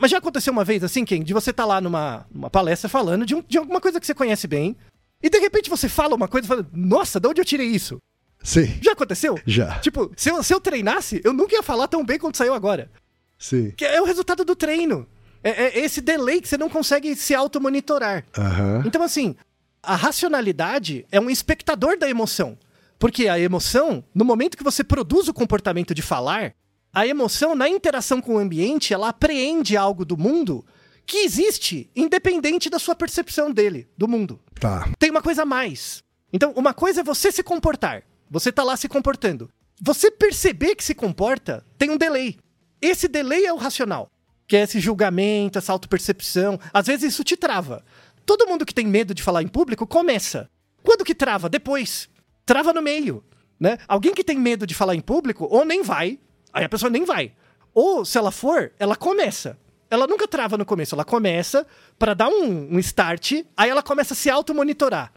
Mas 0.00 0.10
já 0.10 0.18
aconteceu 0.18 0.52
uma 0.52 0.64
vez 0.64 0.82
assim, 0.84 1.04
Ken, 1.04 1.22
de 1.22 1.34
você 1.34 1.50
estar 1.50 1.64
lá 1.64 1.80
numa, 1.80 2.26
numa 2.32 2.48
palestra 2.48 2.88
falando 2.88 3.26
de, 3.26 3.34
um- 3.34 3.42
de 3.46 3.58
alguma 3.58 3.80
coisa 3.80 3.98
que 4.00 4.06
você 4.06 4.14
conhece 4.14 4.46
bem, 4.46 4.76
e 5.22 5.28
de 5.28 5.38
repente 5.38 5.70
você 5.70 5.88
fala 5.88 6.14
uma 6.14 6.28
coisa 6.28 6.46
e 6.46 6.48
fala, 6.48 6.66
nossa, 6.72 7.18
de 7.18 7.28
onde 7.28 7.40
eu 7.40 7.44
tirei 7.44 7.66
isso? 7.66 7.98
Sim. 8.42 8.78
Já 8.80 8.92
aconteceu? 8.92 9.38
Já. 9.46 9.78
Tipo, 9.80 10.12
se 10.16 10.30
eu, 10.30 10.42
se 10.42 10.54
eu 10.54 10.60
treinasse, 10.60 11.20
eu 11.24 11.32
nunca 11.32 11.54
ia 11.54 11.62
falar 11.62 11.88
tão 11.88 12.04
bem 12.04 12.18
quanto 12.18 12.36
saiu 12.36 12.54
agora. 12.54 12.90
Sim. 13.38 13.72
Que 13.76 13.84
é 13.84 14.00
o 14.00 14.04
resultado 14.04 14.44
do 14.44 14.54
treino. 14.54 15.06
É, 15.42 15.64
é 15.64 15.78
esse 15.80 16.00
delay 16.00 16.40
que 16.40 16.48
você 16.48 16.56
não 16.56 16.68
consegue 16.68 17.14
se 17.16 17.34
auto-monitorar. 17.34 18.24
Aham. 18.36 18.82
Então, 18.86 19.02
assim, 19.02 19.34
a 19.82 19.96
racionalidade 19.96 21.06
é 21.10 21.20
um 21.20 21.30
espectador 21.30 21.98
da 21.98 22.08
emoção. 22.08 22.58
Porque 22.98 23.28
a 23.28 23.38
emoção, 23.38 24.04
no 24.14 24.24
momento 24.24 24.56
que 24.56 24.64
você 24.64 24.82
produz 24.82 25.28
o 25.28 25.34
comportamento 25.34 25.94
de 25.94 26.02
falar, 26.02 26.52
a 26.92 27.06
emoção, 27.06 27.54
na 27.54 27.68
interação 27.68 28.20
com 28.20 28.34
o 28.34 28.38
ambiente, 28.38 28.92
ela 28.92 29.08
apreende 29.10 29.76
algo 29.76 30.04
do 30.04 30.16
mundo 30.16 30.64
que 31.08 31.24
existe, 31.24 31.90
independente 31.96 32.68
da 32.68 32.78
sua 32.78 32.94
percepção 32.94 33.50
dele, 33.50 33.88
do 33.96 34.06
mundo. 34.06 34.38
Tá. 34.60 34.86
Tem 34.98 35.10
uma 35.10 35.22
coisa 35.22 35.42
a 35.42 35.46
mais. 35.46 36.04
Então, 36.30 36.52
uma 36.54 36.74
coisa 36.74 37.00
é 37.00 37.02
você 37.02 37.32
se 37.32 37.42
comportar. 37.42 38.04
Você 38.30 38.52
tá 38.52 38.62
lá 38.62 38.76
se 38.76 38.86
comportando. 38.90 39.50
Você 39.80 40.10
perceber 40.10 40.74
que 40.74 40.84
se 40.84 40.94
comporta, 40.94 41.64
tem 41.78 41.88
um 41.88 41.96
delay. 41.96 42.36
Esse 42.82 43.08
delay 43.08 43.46
é 43.46 43.52
o 43.52 43.56
racional. 43.56 44.10
Que 44.46 44.58
é 44.58 44.62
esse 44.64 44.78
julgamento, 44.78 45.56
essa 45.56 45.72
autopercepção. 45.72 46.60
Às 46.74 46.86
vezes 46.86 47.14
isso 47.14 47.24
te 47.24 47.38
trava. 47.38 47.82
Todo 48.26 48.46
mundo 48.46 48.66
que 48.66 48.74
tem 48.74 48.86
medo 48.86 49.14
de 49.14 49.22
falar 49.22 49.42
em 49.42 49.48
público 49.48 49.86
começa. 49.86 50.50
Quando 50.82 51.06
que 51.06 51.14
trava? 51.14 51.48
Depois. 51.48 52.10
Trava 52.44 52.74
no 52.74 52.82
meio. 52.82 53.24
Né? 53.58 53.78
Alguém 53.88 54.12
que 54.12 54.22
tem 54.22 54.38
medo 54.38 54.66
de 54.66 54.74
falar 54.74 54.94
em 54.94 55.00
público, 55.00 55.48
ou 55.50 55.64
nem 55.64 55.82
vai, 55.82 56.20
aí 56.52 56.64
a 56.64 56.68
pessoa 56.68 56.90
nem 56.90 57.06
vai. 57.06 57.32
Ou, 57.72 58.04
se 58.04 58.18
ela 58.18 58.30
for, 58.30 58.72
ela 58.78 58.94
começa. 58.94 59.58
Ela 59.90 60.06
nunca 60.06 60.28
trava 60.28 60.56
no 60.58 60.64
começo, 60.66 60.94
ela 60.94 61.04
começa 61.04 61.66
para 61.98 62.12
dar 62.14 62.28
um, 62.28 62.74
um 62.74 62.78
start, 62.78 63.32
aí 63.56 63.70
ela 63.70 63.82
começa 63.82 64.12
a 64.14 64.16
se 64.16 64.28
auto-monitorar. 64.28 65.12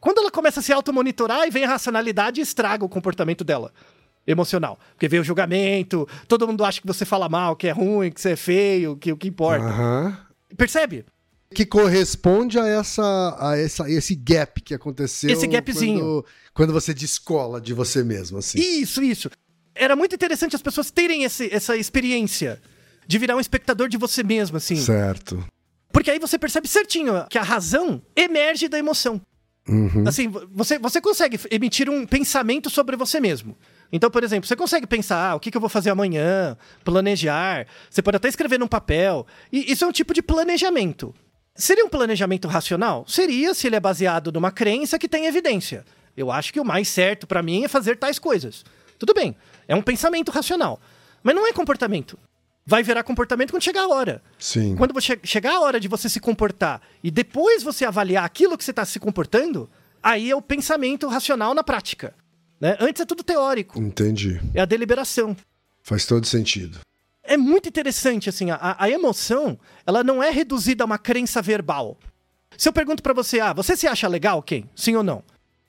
Quando 0.00 0.18
ela 0.18 0.30
começa 0.30 0.60
a 0.60 0.62
se 0.62 0.72
auto-monitorar, 0.72 1.40
aí 1.42 1.50
vem 1.50 1.64
a 1.64 1.68
racionalidade 1.68 2.40
e 2.40 2.42
estraga 2.42 2.84
o 2.84 2.88
comportamento 2.88 3.42
dela. 3.44 3.72
Emocional. 4.26 4.78
Porque 4.90 5.06
vem 5.08 5.20
o 5.20 5.24
julgamento, 5.24 6.08
todo 6.26 6.46
mundo 6.48 6.64
acha 6.64 6.80
que 6.80 6.86
você 6.86 7.04
fala 7.04 7.28
mal, 7.28 7.54
que 7.54 7.68
é 7.68 7.70
ruim, 7.70 8.10
que 8.10 8.20
você 8.20 8.30
é 8.30 8.36
feio, 8.36 8.96
que 8.96 9.12
o 9.12 9.16
que 9.16 9.28
importa. 9.28 9.64
Aham. 9.64 10.18
Percebe? 10.56 11.04
Que 11.54 11.64
corresponde 11.64 12.58
a 12.58 12.66
essa, 12.66 13.36
a 13.38 13.56
essa 13.56 13.88
esse 13.88 14.16
gap 14.16 14.60
que 14.60 14.74
aconteceu. 14.74 15.30
Esse 15.30 15.46
gapzinho. 15.46 16.00
Quando, 16.00 16.24
quando 16.52 16.72
você 16.72 16.92
descola 16.92 17.60
de 17.60 17.72
você 17.72 18.02
mesmo, 18.02 18.38
assim. 18.38 18.58
Isso, 18.58 19.00
isso. 19.00 19.30
Era 19.74 19.94
muito 19.94 20.14
interessante 20.14 20.56
as 20.56 20.62
pessoas 20.62 20.90
terem 20.90 21.22
esse- 21.22 21.48
essa 21.54 21.76
experiência 21.76 22.60
de 23.06 23.18
virar 23.18 23.36
um 23.36 23.40
espectador 23.40 23.88
de 23.88 23.96
você 23.96 24.22
mesmo, 24.22 24.56
assim. 24.56 24.76
Certo. 24.76 25.44
Porque 25.92 26.10
aí 26.10 26.18
você 26.18 26.38
percebe 26.38 26.68
certinho 26.68 27.24
que 27.28 27.38
a 27.38 27.42
razão 27.42 28.02
emerge 28.14 28.68
da 28.68 28.78
emoção. 28.78 29.20
Uhum. 29.68 30.04
Assim, 30.06 30.28
você, 30.52 30.78
você 30.78 31.00
consegue 31.00 31.40
emitir 31.50 31.90
um 31.90 32.06
pensamento 32.06 32.70
sobre 32.70 32.96
você 32.96 33.18
mesmo. 33.18 33.56
Então, 33.90 34.10
por 34.10 34.22
exemplo, 34.22 34.46
você 34.46 34.54
consegue 34.54 34.86
pensar, 34.86 35.30
ah, 35.30 35.34
o 35.34 35.40
que, 35.40 35.50
que 35.50 35.56
eu 35.56 35.60
vou 35.60 35.70
fazer 35.70 35.90
amanhã, 35.90 36.56
planejar. 36.84 37.66
Você 37.90 38.02
pode 38.02 38.16
até 38.16 38.28
escrever 38.28 38.58
num 38.58 38.68
papel. 38.68 39.26
E 39.52 39.72
isso 39.72 39.84
é 39.84 39.88
um 39.88 39.92
tipo 39.92 40.14
de 40.14 40.22
planejamento. 40.22 41.14
Seria 41.54 41.84
um 41.84 41.88
planejamento 41.88 42.46
racional? 42.46 43.04
Seria 43.08 43.54
se 43.54 43.66
ele 43.66 43.76
é 43.76 43.80
baseado 43.80 44.30
numa 44.30 44.50
crença 44.50 44.98
que 44.98 45.08
tem 45.08 45.26
evidência. 45.26 45.84
Eu 46.16 46.30
acho 46.30 46.52
que 46.52 46.60
o 46.60 46.64
mais 46.64 46.88
certo 46.88 47.26
pra 47.26 47.42
mim 47.42 47.64
é 47.64 47.68
fazer 47.68 47.96
tais 47.96 48.18
coisas. 48.18 48.64
Tudo 48.98 49.14
bem, 49.14 49.34
é 49.66 49.74
um 49.74 49.82
pensamento 49.82 50.30
racional. 50.30 50.80
Mas 51.22 51.34
não 51.34 51.46
é 51.46 51.52
comportamento. 51.52 52.18
Vai 52.66 52.82
virar 52.82 53.04
comportamento 53.04 53.52
quando 53.52 53.62
chegar 53.62 53.82
a 53.82 53.88
hora. 53.88 54.20
Sim. 54.38 54.74
Quando 54.76 54.92
você 54.92 55.18
chegar 55.22 55.54
a 55.54 55.60
hora 55.60 55.78
de 55.78 55.86
você 55.86 56.08
se 56.08 56.18
comportar 56.18 56.82
e 57.02 57.10
depois 57.12 57.62
você 57.62 57.84
avaliar 57.84 58.24
aquilo 58.24 58.58
que 58.58 58.64
você 58.64 58.72
está 58.72 58.84
se 58.84 58.98
comportando, 58.98 59.70
aí 60.02 60.30
é 60.30 60.34
o 60.34 60.42
pensamento 60.42 61.06
racional 61.06 61.54
na 61.54 61.62
prática. 61.62 62.12
Né? 62.60 62.76
Antes 62.80 63.00
é 63.02 63.04
tudo 63.04 63.22
teórico, 63.22 63.78
Entendi. 63.78 64.40
é 64.52 64.60
a 64.62 64.64
deliberação. 64.64 65.36
Faz 65.80 66.06
todo 66.06 66.26
sentido. 66.26 66.80
É 67.22 67.36
muito 67.36 67.68
interessante, 67.68 68.28
assim, 68.28 68.50
a, 68.50 68.76
a 68.78 68.90
emoção, 68.90 69.58
ela 69.86 70.02
não 70.02 70.20
é 70.22 70.30
reduzida 70.30 70.82
a 70.82 70.86
uma 70.86 70.98
crença 70.98 71.40
verbal. 71.40 71.96
Se 72.58 72.68
eu 72.68 72.72
pergunto 72.72 73.02
pra 73.02 73.12
você, 73.12 73.38
ah, 73.38 73.52
você 73.52 73.76
se 73.76 73.86
acha 73.86 74.08
legal, 74.08 74.42
quem? 74.42 74.68
Sim 74.74 74.96
ou 74.96 75.02
não? 75.04 75.22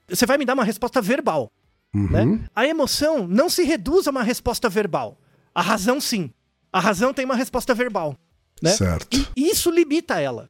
Você 0.08 0.26
vai 0.26 0.38
me 0.38 0.46
dar 0.46 0.54
uma 0.56 0.64
resposta 0.64 1.00
verbal, 1.02 1.52
Uhum. 1.94 2.10
né? 2.10 2.40
A 2.56 2.66
emoção 2.66 3.28
não 3.28 3.50
se 3.50 3.64
reduz 3.64 4.08
a 4.08 4.12
uma 4.12 4.24
resposta 4.24 4.68
verbal. 4.70 5.18
A 5.54 5.62
razão, 5.62 6.00
sim. 6.02 6.32
A 6.78 6.80
razão 6.80 7.12
tem 7.14 7.26
uma 7.26 7.36
resposta 7.36 7.74
verbal, 7.74 8.16
né? 8.62 8.70
Certo. 8.72 9.18
E 9.36 9.50
isso 9.50 9.72
limita 9.72 10.20
ela. 10.20 10.48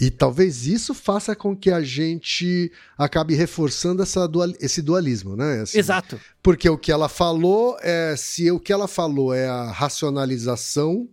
E 0.00 0.10
talvez 0.10 0.66
isso 0.66 0.94
faça 0.94 1.34
com 1.34 1.56
que 1.56 1.70
a 1.70 1.82
gente 1.82 2.70
acabe 2.96 3.34
reforçando 3.34 4.02
essa 4.02 4.28
dual- 4.28 4.52
esse 4.60 4.80
dualismo, 4.82 5.34
né? 5.36 5.62
Assim, 5.62 5.78
Exato. 5.78 6.20
Porque 6.42 6.68
o 6.68 6.78
que 6.78 6.92
ela 6.92 7.08
falou 7.08 7.76
é. 7.80 8.14
Se 8.16 8.50
o 8.50 8.60
que 8.60 8.72
ela 8.72 8.86
falou 8.86 9.34
é 9.34 9.48
a 9.48 9.70
racionalização 9.72 11.08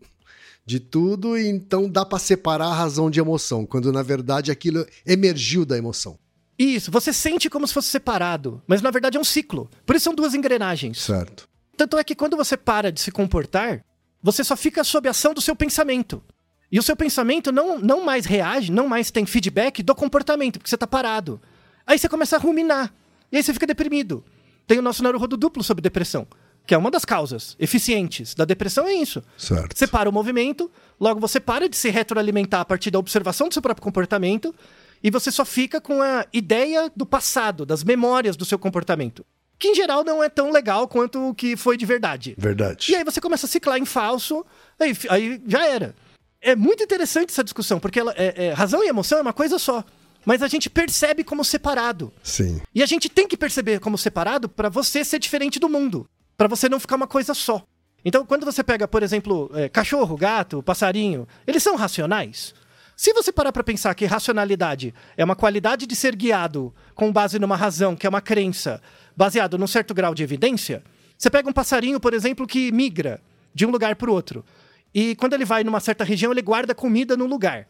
de 0.65 0.80
tudo, 0.80 1.38
então 1.38 1.89
dá 1.89 2.06
pra 2.06 2.19
separar 2.19 2.67
a 2.67 2.73
razão 2.73 3.10
de 3.10 3.19
emoção, 3.21 3.65
quando 3.65 3.91
na 3.91 4.03
verdade 4.03 4.51
aquilo 4.51 4.86
emergiu 5.06 5.65
da 5.65 5.77
emoção. 5.77 6.19
Isso, 6.60 6.91
você 6.91 7.13
sente 7.13 7.49
como 7.49 7.65
se 7.67 7.73
fosse 7.73 7.88
separado, 7.89 8.62
mas 8.67 8.82
na 8.82 8.91
verdade 8.91 9.15
é 9.17 9.19
um 9.19 9.23
ciclo. 9.23 9.69
Por 9.86 9.95
isso 9.95 10.03
são 10.03 10.13
duas 10.13 10.34
engrenagens. 10.34 10.99
Certo. 11.01 11.47
Tanto 11.77 11.97
é 11.97 12.03
que 12.03 12.15
quando 12.15 12.36
você 12.36 12.58
para 12.58 12.91
de 12.91 12.99
se 12.99 13.12
comportar, 13.12 13.82
você 14.31 14.43
só 14.43 14.57
fica 14.57 14.83
sob 14.83 15.07
a 15.07 15.11
ação 15.11 15.33
do 15.33 15.39
seu 15.39 15.55
pensamento. 15.55 16.21
E 16.69 16.77
o 16.77 16.83
seu 16.83 16.97
pensamento 16.97 17.49
não, 17.49 17.79
não 17.79 18.03
mais 18.03 18.25
reage, 18.25 18.73
não 18.73 18.85
mais 18.85 19.09
tem 19.09 19.25
feedback 19.25 19.81
do 19.81 19.95
comportamento, 19.95 20.59
porque 20.59 20.69
você 20.69 20.75
tá 20.75 20.85
parado. 20.85 21.41
Aí 21.85 21.97
você 21.97 22.09
começa 22.09 22.35
a 22.35 22.39
ruminar. 22.39 22.93
E 23.31 23.37
aí 23.37 23.43
você 23.43 23.53
fica 23.53 23.65
deprimido. 23.65 24.25
Tem 24.67 24.77
o 24.77 24.81
nosso 24.81 25.01
neurodo 25.01 25.37
duplo 25.37 25.63
sobre 25.63 25.81
depressão, 25.81 26.27
que 26.65 26.73
é 26.73 26.77
uma 26.77 26.91
das 26.91 27.05
causas 27.05 27.55
eficientes 27.57 28.35
da 28.35 28.43
depressão, 28.43 28.85
é 28.85 28.95
isso. 28.95 29.23
Certo. 29.37 29.77
Você 29.77 29.87
para 29.87 30.09
o 30.09 30.11
movimento, 30.11 30.69
logo 30.99 31.21
você 31.21 31.39
para 31.39 31.69
de 31.69 31.77
se 31.77 31.89
retroalimentar 31.89 32.59
a 32.59 32.65
partir 32.65 32.91
da 32.91 32.99
observação 32.99 33.47
do 33.47 33.53
seu 33.53 33.61
próprio 33.61 33.83
comportamento 33.83 34.53
e 35.01 35.09
você 35.09 35.31
só 35.31 35.45
fica 35.45 35.79
com 35.79 36.01
a 36.01 36.25
ideia 36.33 36.91
do 36.93 37.05
passado, 37.05 37.65
das 37.65 37.81
memórias 37.81 38.35
do 38.35 38.43
seu 38.43 38.59
comportamento. 38.59 39.25
Que 39.59 39.69
em 39.69 39.75
geral 39.75 40.03
não 40.03 40.23
é 40.23 40.29
tão 40.29 40.51
legal 40.51 40.87
quanto 40.87 41.29
o 41.29 41.33
que 41.33 41.55
foi 41.57 41.77
de 41.77 41.85
verdade. 41.85 42.35
Verdade. 42.37 42.91
E 42.91 42.95
aí 42.95 43.03
você 43.03 43.19
começa 43.19 43.45
a 43.45 43.49
ciclar 43.49 43.77
em 43.77 43.85
falso, 43.85 44.45
aí, 44.79 44.95
aí 45.09 45.41
já 45.47 45.65
era. 45.65 45.95
É 46.39 46.55
muito 46.55 46.83
interessante 46.83 47.31
essa 47.31 47.43
discussão, 47.43 47.79
porque 47.79 47.99
ela, 47.99 48.13
é- 48.15 48.45
é- 48.47 48.53
razão 48.53 48.83
e 48.83 48.87
emoção 48.87 49.17
é 49.17 49.21
uma 49.21 49.33
coisa 49.33 49.57
só. 49.57 49.83
Mas 50.25 50.43
a 50.43 50.47
gente 50.47 50.69
percebe 50.69 51.23
como 51.23 51.43
separado. 51.43 52.11
Sim. 52.21 52.61
E 52.75 52.83
a 52.83 52.85
gente 52.85 53.07
tem 53.09 53.27
que 53.27 53.37
perceber 53.37 53.79
como 53.79 53.97
separado 53.97 54.47
pra 54.49 54.69
você 54.69 55.03
ser 55.03 55.19
diferente 55.19 55.57
do 55.59 55.69
mundo. 55.69 56.05
Pra 56.35 56.47
você 56.47 56.67
não 56.69 56.79
ficar 56.79 56.97
uma 56.97 57.07
coisa 57.07 57.33
só. 57.33 57.63
Então, 58.05 58.25
quando 58.25 58.45
você 58.45 58.63
pega, 58.63 58.87
por 58.87 59.01
exemplo, 59.01 59.49
é, 59.55 59.67
cachorro, 59.69 60.15
gato, 60.15 60.61
passarinho, 60.61 61.27
eles 61.47 61.63
são 61.63 61.75
racionais? 61.75 62.53
Se 62.97 63.13
você 63.13 63.31
parar 63.31 63.51
pra 63.51 63.63
pensar 63.63 63.93
que 63.93 64.05
racionalidade 64.05 64.91
é 65.15 65.23
uma 65.23 65.36
qualidade 65.36 65.86
de 65.86 65.95
ser 65.95 66.15
guiado 66.15 66.73
com 66.95 67.13
base 67.13 67.38
numa 67.38 67.55
razão, 67.55 67.95
que 67.95 68.07
é 68.07 68.10
uma 68.10 68.21
crença, 68.21 68.81
baseado 69.15 69.55
num 69.55 69.67
certo 69.67 69.93
grau 69.93 70.15
de 70.15 70.23
evidência, 70.23 70.83
você 71.15 71.29
pega 71.29 71.47
um 71.47 71.53
passarinho, 71.53 71.99
por 71.99 72.15
exemplo, 72.15 72.47
que 72.47 72.71
migra 72.71 73.21
de 73.53 73.67
um 73.67 73.69
lugar 73.69 73.95
para 73.95 74.10
o 74.10 74.13
outro. 74.13 74.43
E 74.91 75.15
quando 75.15 75.33
ele 75.33 75.45
vai 75.45 75.63
numa 75.63 75.79
certa 75.79 76.03
região, 76.03 76.31
ele 76.31 76.41
guarda 76.41 76.73
comida 76.73 77.15
num 77.15 77.27
lugar. 77.27 77.67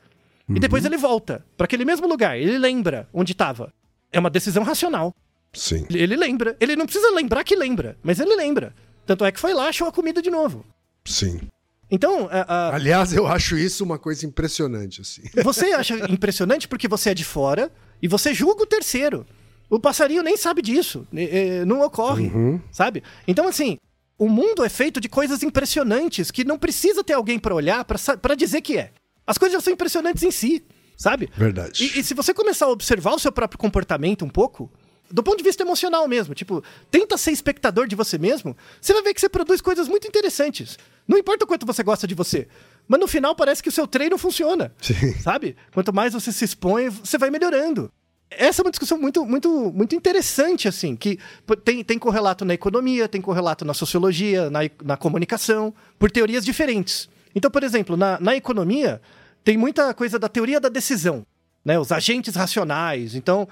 E 0.48 0.62
depois 0.62 0.86
ele 0.86 0.96
volta 0.96 1.46
para 1.58 1.66
aquele 1.66 1.84
mesmo 1.84 2.08
lugar. 2.08 2.38
Ele 2.38 2.58
lembra 2.58 3.10
onde 3.13 3.34
estava. 3.34 3.74
É 4.13 4.20
uma 4.20 4.30
decisão 4.30 4.63
racional. 4.63 5.13
Sim. 5.52 5.86
Ele 5.90 6.16
lembra. 6.16 6.56
Ele 6.58 6.78
não 6.78 6.86
precisa 6.86 7.12
lembrar 7.12 7.44
que 7.44 7.54
lembra, 7.54 7.98
mas 8.02 8.22
ele 8.22 8.34
lembra. 8.34 8.74
Tanto 9.06 9.26
é 9.26 9.32
que 9.34 9.42
foi 9.42 9.54
lá, 9.54 9.68
achou 9.68 9.90
a 9.90 9.92
comida 9.92 10.22
de 10.22 10.30
novo. 10.30 10.66
Sim. 11.04 11.42
Então, 11.89 12.28
a- 12.32 12.41
a- 12.69 12.76
Aliás, 12.76 13.13
eu 13.13 13.26
acho 13.28 13.58
isso 13.58 13.84
uma 13.84 13.97
coisa 13.97 14.26
impressionante, 14.26 15.02
assim. 15.02 15.21
você 15.43 15.67
acha 15.73 15.95
impressionante 16.12 16.67
porque 16.67 16.88
você 16.88 17.12
é 17.12 17.13
de 17.13 17.23
fora 17.23 17.71
e 18.02 18.08
você 18.08 18.34
julga 18.34 18.63
o 18.63 18.67
terceiro. 18.67 19.26
O 19.69 19.80
passarinho 19.80 20.23
nem 20.23 20.38
sabe 20.38 20.62
disso. 20.62 21.08
eh, 21.13 21.60
eh, 21.62 21.65
Não 21.65 21.82
ocorre, 21.82 22.32
sabe? 22.71 23.04
Então, 23.28 23.47
assim, 23.47 23.78
o 24.17 24.28
mundo 24.30 24.63
é 24.63 24.69
feito 24.69 25.00
de 25.00 25.08
coisas 25.10 25.43
impressionantes 25.43 26.32
que 26.32 26.43
não 26.43 26.58
precisa 26.58 27.04
ter 27.04 27.13
alguém 27.13 27.38
pra 27.39 27.54
olhar 27.56 27.86
pra 27.86 28.36
dizer 28.36 28.62
que 28.62 28.78
é. 28.78 28.91
As 29.26 29.38
coisas 29.38 29.54
já 29.58 29.62
são 29.62 29.73
impressionantes 29.73 30.23
em 30.23 30.32
si, 30.32 30.63
sabe? 30.97 31.30
Verdade. 31.36 31.84
E, 31.84 32.00
e 32.00 32.04
se 32.04 32.13
você 32.13 32.34
começar 32.34 32.65
a 32.65 32.69
observar 32.69 33.13
o 33.13 33.19
seu 33.19 33.32
próprio 33.32 33.60
comportamento 33.60 34.23
um 34.23 34.30
pouco, 34.30 34.71
do 35.12 35.24
ponto 35.24 35.38
de 35.38 35.43
vista 35.43 35.63
emocional 35.63 36.08
mesmo, 36.08 36.34
tipo, 36.34 36.63
tenta 36.91 37.17
ser 37.17 37.32
espectador 37.32 37.88
de 37.88 37.96
você 37.96 38.17
mesmo, 38.17 38.56
você 38.82 38.93
vai 38.93 39.04
ver 39.04 39.13
que 39.13 39.22
você 39.22 39.30
produz 39.30 39.62
coisas 39.62 39.88
muito 39.88 40.08
interessantes. 40.08 40.78
Não 41.08 41.17
importa 41.17 41.46
o 41.46 41.48
quanto 41.48 41.65
você 41.65 41.84
gosta 41.84 42.06
de 42.06 42.13
você, 42.13 42.48
mas 42.88 43.00
no 43.00 43.08
final 43.08 43.36
parece 43.36 43.63
que 43.63 43.70
o 43.70 43.72
seu 43.72 43.88
treino 43.88 44.17
funciona. 44.17 44.74
Sim. 44.82 45.13
Sabe? 45.22 45.56
Quanto 45.74 45.93
mais 45.93 46.13
você 46.13 46.32
se 46.32 46.43
expõe, 46.43 46.89
você 46.89 47.17
vai 47.17 47.30
melhorando. 47.30 47.91
Essa 48.30 48.62
é 48.62 48.63
uma 48.63 48.72
discussão 48.72 48.98
muito, 48.98 49.26
muito, 49.26 49.72
muito 49.74 49.96
interessante, 49.96 50.67
assim, 50.67 50.96
que 50.98 51.17
tem, 51.63 51.82
tem 51.84 51.98
correlato 51.98 52.43
na 52.43 52.54
economia, 52.54 53.08
tem 53.08 53.22
correlato 53.22 53.63
na 53.63 53.74
sociologia, 53.74 54.50
na, 54.50 54.60
na 54.84 54.98
comunicação, 54.98 55.74
por 55.98 56.12
teorias 56.12 56.43
diferentes. 56.43 57.10
Então, 57.34 57.50
por 57.50 57.63
exemplo, 57.63 57.96
na, 57.96 58.20
na 58.20 58.36
economia, 58.36 59.02
tem 59.46 59.56
muita 59.56 59.93
coisa 59.93 60.20
da 60.20 60.28
teoria 60.28 60.60
da 60.60 60.67
decisão, 60.67 61.26
né? 61.63 61.80
Os 61.80 61.91
agentes 61.91 62.36
racionais. 62.36 63.15
Então, 63.15 63.48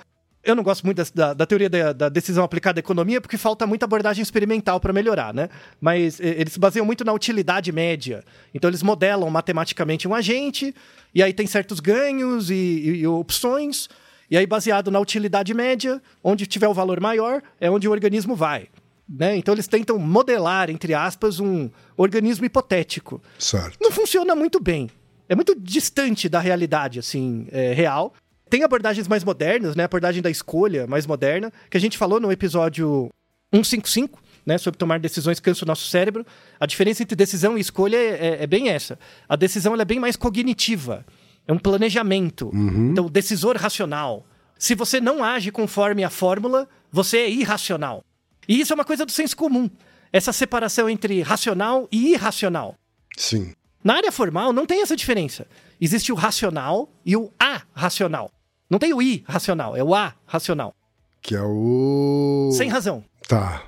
Eu 0.46 0.56
não 0.56 0.64
gosto 0.64 0.86
muito 0.86 1.02
da, 1.14 1.34
da 1.34 1.46
teoria 1.46 1.70
da, 1.70 1.92
da, 1.92 2.08
decisão 2.08 2.44
aplicada 2.44 2.80
à 2.80 2.82
economia 2.82 3.20
porque 3.20 3.38
falta 3.38 3.66
muita 3.66 3.86
abordagem 3.86 4.22
experimental 4.22 4.80
para 4.80 4.94
melhorar, 4.94 5.34
né? 5.34 5.50
Mas 5.82 6.20
eles 6.20 6.54
se 6.54 6.60
baseiam 6.60 6.86
muito 6.86 7.04
na 7.04 7.12
utilidade 7.12 7.72
média. 7.72 8.24
Então 8.54 8.70
eles 8.70 8.84
modelam 8.84 9.30
matematicamente 9.30 10.08
um 10.08 10.14
agente, 10.14 10.74
e 11.14 11.24
aí 11.24 11.34
tem 11.34 11.48
certos 11.48 11.80
ganhos 11.80 12.52
e, 12.52 12.54
e, 12.54 12.90
e 12.98 13.08
opções, 13.08 13.90
e 14.30 14.38
aí 14.38 14.46
baseado 14.46 14.92
na 14.92 15.00
utilidade 15.00 15.54
média, 15.54 16.02
onde 16.24 16.46
tiver 16.46 16.68
o 16.68 16.74
valor 16.74 17.00
maior, 17.00 17.42
é 17.60 17.70
onde 17.70 17.88
o 17.88 17.92
organismo 17.92 18.36
vai. 18.36 18.68
Né? 19.08 19.38
Então 19.38 19.54
eles 19.54 19.68
tentam 19.68 19.98
modelar, 19.98 20.70
entre 20.70 20.94
aspas, 20.94 21.40
um 21.40 21.70
organismo 21.96 22.46
hipotético. 22.46 23.22
Certo. 23.38 23.78
Não 23.82 23.92
funciona 23.92 24.36
muito 24.36 24.60
bem. 24.60 24.90
É 25.28 25.36
muito 25.36 25.56
distante 25.60 26.30
da 26.30 26.40
realidade, 26.40 27.00
assim, 27.00 27.48
é, 27.52 27.74
real. 27.74 28.14
Tem 28.50 28.64
abordagens 28.64 29.08
mais 29.08 29.24
modernas, 29.24 29.76
né? 29.76 29.84
A 29.84 29.86
abordagem 29.86 30.22
da 30.22 30.30
escolha 30.30 30.86
mais 30.88 31.06
moderna, 31.06 31.52
que 31.70 31.78
a 31.78 31.80
gente 31.80 31.98
falou 31.98 32.20
no 32.20 32.32
episódio 32.32 33.10
155, 33.54 34.22
né? 34.46 34.58
Sobre 34.58 34.78
tomar 34.78 35.00
decisões 35.00 35.40
cansa 35.40 35.66
o 35.66 35.68
nosso 35.68 35.88
cérebro. 35.88 36.26
A 36.60 36.66
diferença 36.66 37.02
entre 37.02 37.16
decisão 37.16 37.58
e 37.58 37.62
escolha 37.62 37.98
é, 37.98 38.28
é, 38.28 38.44
é 38.44 38.48
bem 38.48 38.70
essa. 38.70 39.00
A 39.28 39.36
decisão 39.36 39.76
é 39.76 39.86
bem 39.86 40.00
mais 40.00 40.16
cognitiva. 40.16 41.06
É 41.48 41.54
um 41.54 41.60
planejamento. 41.60 42.50
Uhum. 42.54 42.92
Então, 42.92 43.08
decisor 43.08 43.56
racional. 43.58 44.26
Se 44.58 44.74
você 44.74 45.02
não 45.02 45.24
age 45.24 45.52
conforme 45.52 46.04
a 46.04 46.10
fórmula, 46.10 46.68
você 46.92 47.18
é 47.18 47.30
irracional. 47.30 48.04
E 48.48 48.60
isso 48.60 48.74
é 48.74 48.76
uma 48.76 48.86
coisa 48.86 49.06
do 49.06 49.12
senso 49.12 49.36
comum. 49.36 49.70
Essa 50.12 50.32
separação 50.32 50.90
entre 50.90 51.22
racional 51.22 51.88
e 51.92 52.14
irracional. 52.14 52.76
Sim. 53.18 53.54
Na 53.84 53.96
área 53.96 54.12
formal 54.12 54.54
não 54.54 54.66
tem 54.66 54.82
essa 54.82 54.96
diferença. 54.96 55.46
Existe 55.80 56.12
o 56.12 56.16
racional 56.16 56.90
e 57.06 57.16
o 57.16 57.32
arracional. 57.40 58.32
Não 58.70 58.80
tem 58.80 58.94
o 58.94 59.02
I 59.02 59.24
racional, 59.28 59.76
é 59.76 59.84
o 59.84 59.94
A 59.94 60.16
racional. 60.26 60.74
Que 61.22 61.36
é 61.36 61.42
o. 61.42 62.50
Sem 62.54 62.70
razão. 62.70 63.04
Tá. 63.28 63.64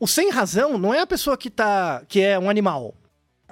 O 0.00 0.06
sem 0.06 0.30
razão 0.30 0.78
não 0.78 0.92
é 0.92 1.00
a 1.00 1.06
pessoa 1.06 1.36
que 1.36 1.50
tá. 1.50 2.02
que 2.08 2.20
é 2.20 2.38
um 2.38 2.50
animal. 2.50 2.94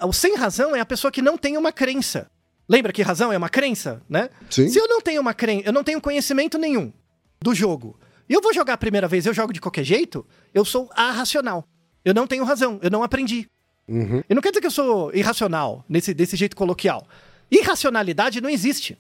O 0.03 0.13
sem 0.13 0.37
razão 0.37 0.75
é 0.75 0.81
a 0.81 0.87
pessoa 0.87 1.11
que 1.11 1.23
não 1.23 1.37
tem 1.39 1.57
uma 1.57 1.73
crença. 1.73 2.31
Lembra 2.69 2.93
que 2.93 3.03
razão 3.03 3.33
é 3.33 3.37
uma 3.37 3.49
crença, 3.49 4.03
né? 4.09 4.31
Sim. 4.49 4.69
Se 4.69 4.79
eu 4.79 4.89
não 4.89 5.01
tenho 5.01 5.21
uma 5.21 5.35
crença, 5.35 5.67
eu 5.67 5.73
não 5.73 5.85
tenho 5.85 6.01
conhecimento 6.01 6.59
nenhum 6.59 6.93
do 7.41 7.55
jogo. 7.55 7.99
E 8.29 8.33
eu 8.33 8.41
vou 8.41 8.55
jogar 8.55 8.75
a 8.75 8.79
primeira 8.79 9.07
vez, 9.09 9.27
eu 9.27 9.35
jogo 9.35 9.53
de 9.53 9.61
qualquer 9.61 9.85
jeito, 9.85 10.25
eu 10.55 10.65
sou 10.65 10.89
arracional. 10.95 11.67
Eu 12.05 12.15
não 12.15 12.27
tenho 12.27 12.45
razão, 12.45 12.79
eu 12.83 12.91
não 12.91 13.03
aprendi. 13.03 13.47
Uhum. 13.89 14.23
E 14.29 14.35
não 14.35 14.41
quer 14.41 14.51
dizer 14.51 14.61
que 14.61 14.67
eu 14.67 14.71
sou 14.71 15.15
irracional, 15.15 15.85
nesse, 15.89 16.15
desse 16.15 16.37
jeito 16.37 16.57
coloquial. 16.57 17.07
Irracionalidade 17.53 18.41
não 18.41 18.49
existe. 18.49 18.97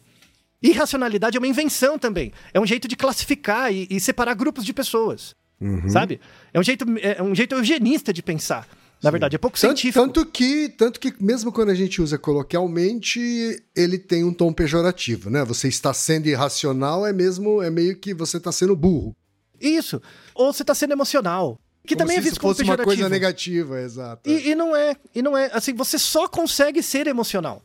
Irracionalidade 0.63 1.37
é 1.37 1.41
uma 1.41 1.49
invenção 1.49 1.99
também. 1.99 2.33
É 2.53 2.61
um 2.61 2.67
jeito 2.67 2.87
de 2.87 2.95
classificar 2.95 3.73
e, 3.73 3.87
e 3.91 3.99
separar 3.99 4.35
grupos 4.35 4.65
de 4.65 4.73
pessoas. 4.73 5.35
Uhum. 5.61 5.89
Sabe? 5.89 6.21
É 6.53 6.61
um 6.61 6.63
jeito, 6.63 6.85
é 7.01 7.23
um 7.23 7.35
jeito 7.35 7.55
eugenista 7.55 8.13
de 8.13 8.23
pensar. 8.23 8.69
Na 9.03 9.11
verdade, 9.11 9.35
é 9.35 9.39
pouco 9.39 9.59
Tanto, 9.59 9.81
científico. 9.81 10.05
tanto 10.05 10.25
que, 10.27 10.69
tanto 10.69 11.01
que, 11.01 11.13
mesmo 11.19 11.51
quando 11.51 11.71
a 11.71 11.75
gente 11.75 12.01
usa 12.01 12.17
coloquialmente, 12.17 13.61
ele 13.75 13.99
tem 13.99 14.23
um 14.23 14.33
tom 14.33 14.53
pejorativo, 14.53 15.29
né? 15.29 15.45
Você 15.45 15.67
está 15.67 15.93
sendo 15.93 16.29
irracional, 16.29 17.05
é 17.05 17.13
mesmo, 17.13 17.61
é 17.61 17.69
meio 17.69 17.97
que 17.97 18.15
você 18.15 18.37
está 18.37 18.53
sendo 18.53 18.77
burro. 18.77 19.17
Isso. 19.61 20.01
Ou 20.35 20.53
você 20.53 20.63
está 20.63 20.75
sendo 20.75 20.93
emocional. 20.93 21.59
Que 21.85 21.95
Como 21.97 22.07
também 22.07 22.19
é 22.19 22.21
visto 22.21 22.41
como 22.41 22.53
fosse 22.55 22.63
uma 22.63 22.77
pejorativo. 22.77 22.97
coisa 22.97 23.09
negativa, 23.09 23.81
exato. 23.81 24.31
E, 24.31 24.51
e 24.51 24.55
não 24.55 24.77
é, 24.77 24.95
e 25.13 25.21
não 25.21 25.37
é. 25.37 25.51
Assim, 25.53 25.75
você 25.75 25.99
só 25.99 26.29
consegue 26.29 26.81
ser 26.81 27.09
emocional. 27.09 27.61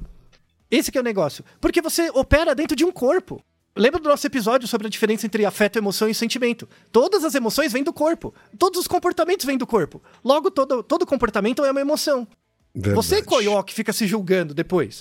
Esse 0.70 0.92
que 0.92 0.98
é 0.98 1.02
o 1.02 1.04
negócio. 1.04 1.44
Porque 1.62 1.82
você 1.82 2.10
opera 2.12 2.54
dentro 2.54 2.76
de 2.76 2.86
um 2.86 2.92
corpo. 2.92 3.42
Lembra 3.76 4.00
do 4.00 4.10
nosso 4.10 4.26
episódio 4.26 4.68
sobre 4.68 4.88
a 4.88 4.90
diferença 4.90 5.26
entre 5.26 5.46
afeto, 5.46 5.78
emoção 5.78 6.10
e 6.10 6.16
sentimento? 6.16 6.68
Todas 6.92 7.24
as 7.24 7.36
emoções 7.36 7.72
vêm 7.72 7.84
do 7.84 7.94
corpo. 7.94 8.34
Todos 8.58 8.80
os 8.82 8.88
comportamentos 8.88 9.46
vêm 9.46 9.58
do 9.58 9.68
corpo. 9.68 10.02
Logo, 10.24 10.50
todo, 10.50 10.82
todo 10.82 11.06
comportamento 11.06 11.64
é 11.64 11.72
uma 11.72 11.82
emoção. 11.82 12.28
Verdade. 12.74 12.96
Você, 12.96 13.22
coió, 13.22 13.62
que 13.62 13.74
fica 13.74 13.94
se 13.94 14.08
julgando 14.08 14.54
depois. 14.54 15.00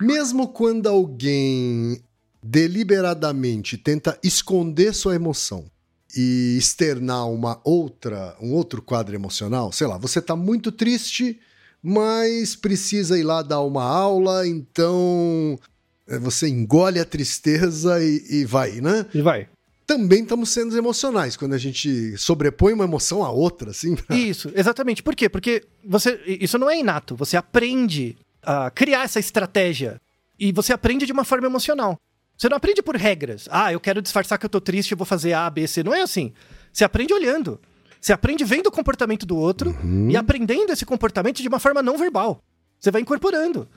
Mesmo 0.00 0.48
quando 0.48 0.88
alguém 0.88 2.02
deliberadamente 2.42 3.76
tenta 3.76 4.18
esconder 4.22 4.94
sua 4.94 5.14
emoção 5.14 5.70
e 6.16 6.56
externar 6.56 7.28
uma 7.28 7.60
outra, 7.64 8.36
um 8.40 8.52
outro 8.52 8.80
quadro 8.80 9.14
emocional, 9.14 9.72
sei 9.72 9.86
lá, 9.86 9.98
você 9.98 10.22
tá 10.22 10.34
muito 10.34 10.72
triste, 10.72 11.38
mas 11.82 12.56
precisa 12.56 13.18
ir 13.18 13.22
lá 13.22 13.42
dar 13.42 13.60
uma 13.62 13.84
aula, 13.84 14.46
então 14.46 15.58
é, 16.06 16.18
você 16.18 16.48
engole 16.48 16.98
a 16.98 17.04
tristeza 17.04 18.02
e, 18.02 18.24
e 18.30 18.44
vai, 18.44 18.80
né? 18.80 19.06
E 19.14 19.22
vai. 19.22 19.48
Também 19.86 20.22
estamos 20.22 20.50
sendo 20.50 20.76
emocionais 20.76 21.34
quando 21.36 21.54
a 21.54 21.58
gente 21.58 22.14
sobrepõe 22.18 22.74
uma 22.74 22.84
emoção 22.84 23.24
à 23.24 23.30
outra, 23.30 23.70
assim. 23.70 23.96
pra- 23.96 24.14
Isso, 24.16 24.50
exatamente. 24.54 25.02
Por 25.02 25.16
quê? 25.16 25.28
Porque 25.30 25.64
você, 25.84 26.20
isso 26.26 26.58
não 26.58 26.68
é 26.68 26.78
inato. 26.78 27.16
Você 27.16 27.36
aprende 27.38 28.14
a 28.42 28.70
criar 28.70 29.04
essa 29.04 29.18
estratégia. 29.18 29.98
E 30.38 30.52
você 30.52 30.72
aprende 30.74 31.06
de 31.06 31.12
uma 31.12 31.24
forma 31.24 31.46
emocional. 31.46 31.98
Você 32.36 32.48
não 32.50 32.56
aprende 32.58 32.82
por 32.82 32.96
regras. 32.96 33.48
Ah, 33.50 33.72
eu 33.72 33.80
quero 33.80 34.00
disfarçar 34.02 34.38
que 34.38 34.44
eu 34.46 34.50
tô 34.50 34.60
triste 34.60 34.92
e 34.92 34.94
vou 34.94 35.06
fazer 35.06 35.32
A, 35.32 35.48
B, 35.50 35.66
C. 35.66 35.82
Não 35.82 35.94
é 35.94 36.02
assim. 36.02 36.32
Você 36.72 36.84
aprende 36.84 37.12
olhando. 37.14 37.58
Você 38.00 38.12
aprende 38.12 38.44
vendo 38.44 38.68
o 38.68 38.72
comportamento 38.72 39.26
do 39.26 39.36
outro 39.36 39.76
e 40.08 40.16
aprendendo 40.16 40.72
esse 40.72 40.86
comportamento 40.86 41.42
de 41.42 41.48
uma 41.48 41.58
forma 41.58 41.82
não 41.82 41.98
verbal. 41.98 42.42
Você 42.78 42.90
vai 42.90 43.02
incorporando. 43.02 43.68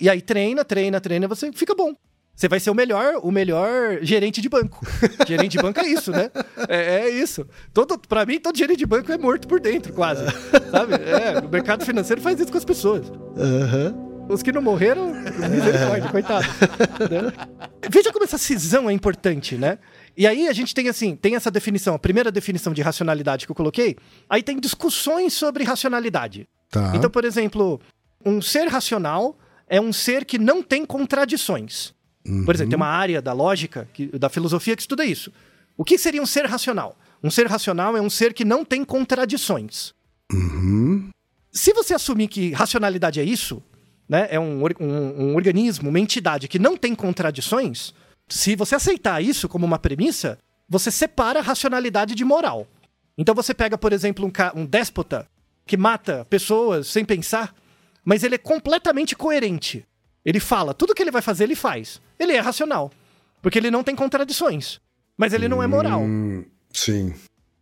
E 0.00 0.08
aí 0.08 0.20
treina, 0.22 0.64
treina, 0.64 1.00
treina, 1.00 1.28
você 1.28 1.52
fica 1.52 1.74
bom. 1.74 1.94
Você 2.34 2.46
vai 2.46 2.60
ser 2.60 2.70
o 2.70 2.74
melhor, 2.74 3.14
o 3.24 3.32
melhor 3.32 3.98
gerente 4.00 4.40
de 4.40 4.48
banco. 4.48 4.86
gerente 5.26 5.52
de 5.56 5.58
banco 5.58 5.80
é 5.80 5.88
isso, 5.88 6.12
né? 6.12 6.30
É, 6.68 7.00
é 7.00 7.10
isso. 7.10 7.44
Todo, 7.74 7.98
pra 7.98 8.24
mim, 8.24 8.38
todo 8.38 8.56
gerente 8.56 8.78
de 8.78 8.86
banco 8.86 9.10
é 9.10 9.18
morto 9.18 9.48
por 9.48 9.58
dentro, 9.58 9.92
quase. 9.92 10.22
Sabe? 10.70 10.94
É, 10.94 11.40
o 11.44 11.48
mercado 11.48 11.84
financeiro 11.84 12.22
faz 12.22 12.38
isso 12.38 12.52
com 12.52 12.58
as 12.58 12.64
pessoas. 12.64 13.10
Os 14.28 14.40
que 14.40 14.52
não 14.52 14.62
morreram, 14.62 15.12
misericórdia, 15.50 16.10
coitado. 16.12 16.46
né? 17.10 17.32
Veja 17.90 18.12
como 18.12 18.24
essa 18.24 18.38
cisão 18.38 18.88
é 18.88 18.92
importante, 18.92 19.56
né? 19.56 19.78
E 20.18 20.26
aí 20.26 20.48
a 20.48 20.52
gente 20.52 20.74
tem 20.74 20.88
assim, 20.88 21.14
tem 21.14 21.36
essa 21.36 21.48
definição, 21.48 21.94
a 21.94 21.98
primeira 21.98 22.32
definição 22.32 22.72
de 22.74 22.82
racionalidade 22.82 23.46
que 23.46 23.52
eu 23.52 23.54
coloquei, 23.54 23.96
aí 24.28 24.42
tem 24.42 24.58
discussões 24.58 25.32
sobre 25.32 25.62
racionalidade. 25.62 26.48
Tá. 26.68 26.92
Então, 26.96 27.08
por 27.08 27.24
exemplo, 27.24 27.80
um 28.26 28.42
ser 28.42 28.66
racional 28.66 29.38
é 29.68 29.80
um 29.80 29.92
ser 29.92 30.24
que 30.24 30.36
não 30.36 30.60
tem 30.60 30.84
contradições. 30.84 31.94
Por 32.44 32.52
exemplo, 32.52 32.70
tem 32.70 32.76
uma 32.76 32.88
área 32.88 33.22
da 33.22 33.32
lógica, 33.32 33.88
que- 33.94 34.08
da 34.18 34.28
filosofia 34.28 34.74
que 34.74 34.82
estuda 34.82 35.04
isso. 35.04 35.32
O 35.76 35.84
que 35.84 35.96
seria 35.96 36.20
um 36.20 36.26
ser 36.26 36.44
racional? 36.46 36.98
Um 37.22 37.30
ser 37.30 37.46
racional 37.46 37.96
é 37.96 38.00
um 38.00 38.10
ser 38.10 38.34
que 38.34 38.44
não 38.44 38.64
tem 38.64 38.84
contradições. 38.84 39.94
Uhum. 40.32 41.10
Se 41.52 41.72
você 41.72 41.94
assumir 41.94 42.26
que 42.26 42.50
racionalidade 42.52 43.20
é 43.20 43.24
isso, 43.24 43.62
né, 44.08 44.26
é 44.30 44.38
um, 44.40 44.62
um- 44.80 45.30
um 45.30 45.36
organismo, 45.36 45.88
uma 45.88 46.00
entidade 46.00 46.48
que 46.48 46.58
não 46.58 46.76
tem 46.76 46.92
contradições, 46.94 47.94
se 48.28 48.54
você 48.56 48.74
aceitar 48.74 49.22
isso 49.22 49.48
como 49.48 49.64
uma 49.66 49.78
premissa, 49.78 50.38
você 50.68 50.90
separa 50.90 51.40
racionalidade 51.40 52.14
de 52.14 52.24
moral. 52.24 52.66
Então 53.16 53.34
você 53.34 53.52
pega, 53.54 53.76
por 53.78 53.92
exemplo, 53.92 54.24
um, 54.26 54.60
um 54.60 54.66
déspota 54.66 55.26
que 55.66 55.76
mata 55.76 56.26
pessoas 56.30 56.86
sem 56.86 57.04
pensar, 57.04 57.54
mas 58.04 58.22
ele 58.22 58.34
é 58.36 58.38
completamente 58.38 59.16
coerente. 59.16 59.84
Ele 60.24 60.40
fala, 60.40 60.74
tudo 60.74 60.94
que 60.94 61.02
ele 61.02 61.10
vai 61.10 61.22
fazer, 61.22 61.44
ele 61.44 61.54
faz. 61.56 62.00
Ele 62.18 62.32
é 62.32 62.40
racional, 62.40 62.90
porque 63.42 63.58
ele 63.58 63.70
não 63.70 63.82
tem 63.82 63.94
contradições. 63.96 64.80
Mas 65.16 65.32
ele 65.32 65.48
não 65.48 65.62
é 65.62 65.66
moral, 65.66 66.02
Hum, 66.02 66.44
sim, 66.72 67.12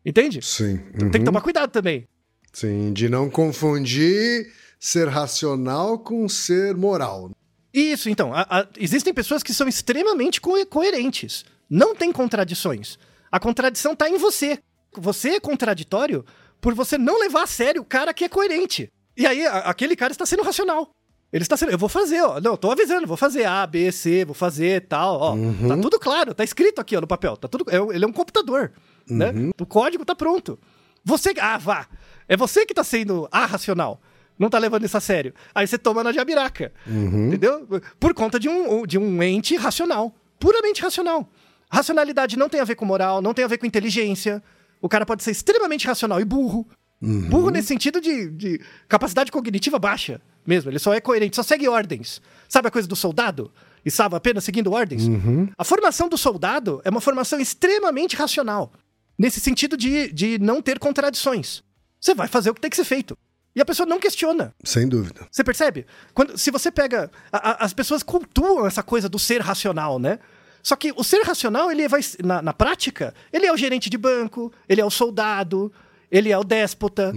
entende? 0.05 0.40
sim. 0.42 0.76
Tem 0.98 1.11
que 1.11 1.18
Uhum. 1.18 1.24
tomar 1.24 1.40
cuidado 1.40 1.70
também. 1.70 2.07
Sim, 2.52 2.92
de 2.92 3.09
não 3.09 3.31
confundir 3.31 4.52
ser 4.79 5.09
racional 5.09 5.98
com 5.98 6.29
ser 6.29 6.74
moral. 6.76 7.31
Isso, 7.79 8.09
então. 8.09 8.33
a- 8.35 8.47
a- 8.49 8.67
existem 8.79 9.12
pessoas 9.12 9.43
que 9.43 9.53
são 9.53 9.69
extremamente 9.69 10.41
co- 10.41 10.65
coerentes. 10.67 11.45
Não 11.69 11.95
tem 11.95 12.11
contradições. 12.12 12.99
A 13.31 13.39
contradição 13.39 13.95
tá 13.95 14.09
em 14.09 14.17
você. 14.17 14.59
Você 14.97 15.31
é 15.31 15.41
contraditório 15.41 16.25
por 16.61 16.75
você 16.75 16.97
não 16.97 17.19
levar 17.21 17.43
a 17.43 17.47
sério 17.47 17.83
o 17.83 17.85
cara 17.85 18.15
que 18.15 18.25
é 18.25 18.29
coerente. 18.29 18.89
E 19.17 19.27
aí, 19.27 19.45
a- 19.47 19.59
aquele 19.59 19.95
cara 19.95 20.12
está 20.12 20.25
sendo 20.25 20.43
racional. 20.43 20.91
Ele 21.33 21.43
está 21.43 21.57
sendo. 21.57 21.73
Eu 21.73 21.79
vou 21.79 21.89
fazer, 21.89 22.23
ó. 22.23 22.41
Não, 22.41 22.53
eu 22.53 22.57
tô 22.57 22.71
avisando, 22.71 23.07
vou 23.07 23.17
fazer 23.17 23.45
A, 23.45 23.67
B, 23.67 23.91
C, 23.93 24.25
vou 24.25 24.35
fazer 24.35 24.87
tal, 24.87 25.21
ó. 25.21 25.35
Uhum. 25.35 25.69
Tá 25.69 25.77
tudo 25.77 25.99
claro, 25.99 26.33
tá 26.35 26.45
escrito 26.45 26.81
aqui, 26.81 26.97
ó, 26.97 27.01
no 27.01 27.07
papel. 27.07 27.37
Tá 27.37 27.49
tudo. 27.49 27.65
é- 27.69 27.95
ele 27.95 28.05
é 28.05 28.09
um 28.09 28.12
computador. 28.12 28.73
Né? 29.09 29.31
Uhum. 29.33 29.51
O 29.61 29.67
código 29.67 30.05
tá 30.05 30.15
pronto. 30.15 30.59
Você. 31.05 31.35
Ah, 31.41 31.59
vá! 31.59 31.87
É 32.29 32.37
você 32.37 32.65
que 32.65 32.73
tá 32.75 32.83
sendo 32.85 33.29
arracional. 33.31 34.01
Não 34.38 34.51
tá 34.51 34.59
levando 34.59 34.85
isso 34.85 34.96
a 34.96 35.01
sério. 35.01 35.33
Aí 35.55 35.66
você 35.66 35.79
toma 35.79 36.05
na 36.05 36.12
jabiraca. 36.12 36.72
Uhum. 36.87 37.29
Entendeu? 37.29 37.66
Por 37.99 38.12
conta 38.14 38.38
de 38.38 38.49
um, 38.49 38.87
de 38.87 38.99
um 38.99 39.22
ente 39.22 39.57
racional. 39.57 40.14
Puramente 40.38 40.83
racional. 40.83 41.29
Racionalidade 41.70 42.37
não 42.37 42.49
tem 42.49 42.61
a 42.61 42.64
ver 42.64 42.75
com 42.75 42.85
moral, 42.85 43.22
não 43.22 43.35
tem 43.35 43.44
a 43.44 43.49
ver 43.49 43.59
com 43.59 43.66
inteligência. 43.66 44.42
O 44.81 44.88
cara 44.88 45.07
pode 45.07 45.22
ser 45.22 45.31
extremamente 45.31 45.87
racional 45.87 46.20
e 46.20 46.25
burro. 46.25 46.66
Uhum. 47.01 47.29
Burro 47.29 47.51
nesse 47.51 47.68
sentido 47.68 48.01
de, 48.01 48.31
de 48.31 48.61
capacidade 48.88 49.33
cognitiva 49.33 49.79
baixa 49.79 50.20
mesmo. 50.46 50.70
Ele 50.70 50.79
só 50.79 50.94
é 50.94 51.01
coerente, 51.01 51.37
só 51.37 51.42
segue 51.42 51.68
ordens. 51.68 52.20
Sabe 52.49 52.68
a 52.68 52.70
coisa 52.70 52.87
do 52.87 52.96
soldado? 52.96 53.51
estava 53.88 54.16
apenas 54.16 54.44
seguindo 54.44 54.72
ordens. 54.72 55.07
Uhum. 55.07 55.49
A 55.57 55.64
formação 55.64 56.09
do 56.09 56.18
soldado 56.18 56.81
é 56.85 56.90
uma 56.90 57.01
formação 57.01 57.38
extremamente 57.38 58.16
racional, 58.16 58.72
nesse 59.18 59.40
sentido 59.40 59.77
de, 59.77 60.12
de 60.12 60.38
não 60.38 60.61
ter 60.61 60.79
contradições. 60.79 61.62
Você 62.01 62.14
vai 62.14 62.29
fazer 62.29 62.51
o 62.51 62.55
que 62.55 62.61
tem 62.61 62.70
que 62.70 62.77
ser 62.77 62.85
feito. 62.85 63.16
E 63.57 63.61
a 63.61 63.64
pessoa 63.64 63.87
não 63.87 63.99
questiona. 63.99 64.55
Sem 64.62 64.87
dúvida. 64.87 65.27
Você 65.33 65.42
percebe? 65.42 65.87
Quando, 66.12 66.37
se 66.37 66.51
você 66.51 66.71
pega. 66.71 67.11
a- 67.33 67.51
a- 67.53 67.64
as 67.64 67.73
pessoas 67.73 68.03
cultuam 68.03 68.66
essa 68.66 68.83
coisa 68.83 69.09
do 69.09 69.19
ser 69.19 69.40
racional, 69.40 69.99
né? 69.99 70.19
Só 70.62 70.77
que 70.77 70.92
o 70.95 71.03
ser 71.03 71.23
racional, 71.23 71.71
ele 71.73 71.88
vai. 71.88 72.01
Na, 72.23 72.42
na 72.42 72.53
prática, 72.53 73.14
ele 73.33 73.47
é 73.47 73.53
o 73.53 73.57
gerente 73.57 73.88
de 73.88 73.97
banco, 73.97 74.53
ele 74.69 74.81
é 74.81 74.85
o 74.85 74.90
soldado, 74.90 75.73
ele 76.11 76.31
é 76.31 76.37
o 76.37 76.45
déspota, 76.45 77.12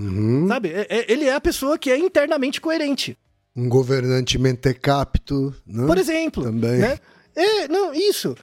sabe? 0.47 0.69
É- 0.69 0.87
é- 0.89 1.11
ele 1.11 1.25
é 1.25 1.33
a 1.33 1.41
pessoa 1.41 1.77
que 1.77 1.91
é 1.91 1.97
internamente 1.97 2.61
coerente. 2.61 3.17
Um 3.55 3.67
governante 3.67 4.37
mentecapto, 4.37 5.53
né? 5.67 5.85
Por 5.87 5.97
exemplo. 5.97 6.43
Também. 6.43 6.77
Né? 6.79 6.99
É, 7.35 7.67
não, 7.67 7.93
isso. 7.93 8.35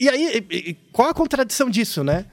E 0.00 0.08
aí, 0.08 0.44
e- 0.50 0.70
e- 0.70 0.74
qual 0.92 1.08
a 1.10 1.14
contradição 1.14 1.70
disso, 1.70 2.02
né? 2.02 2.26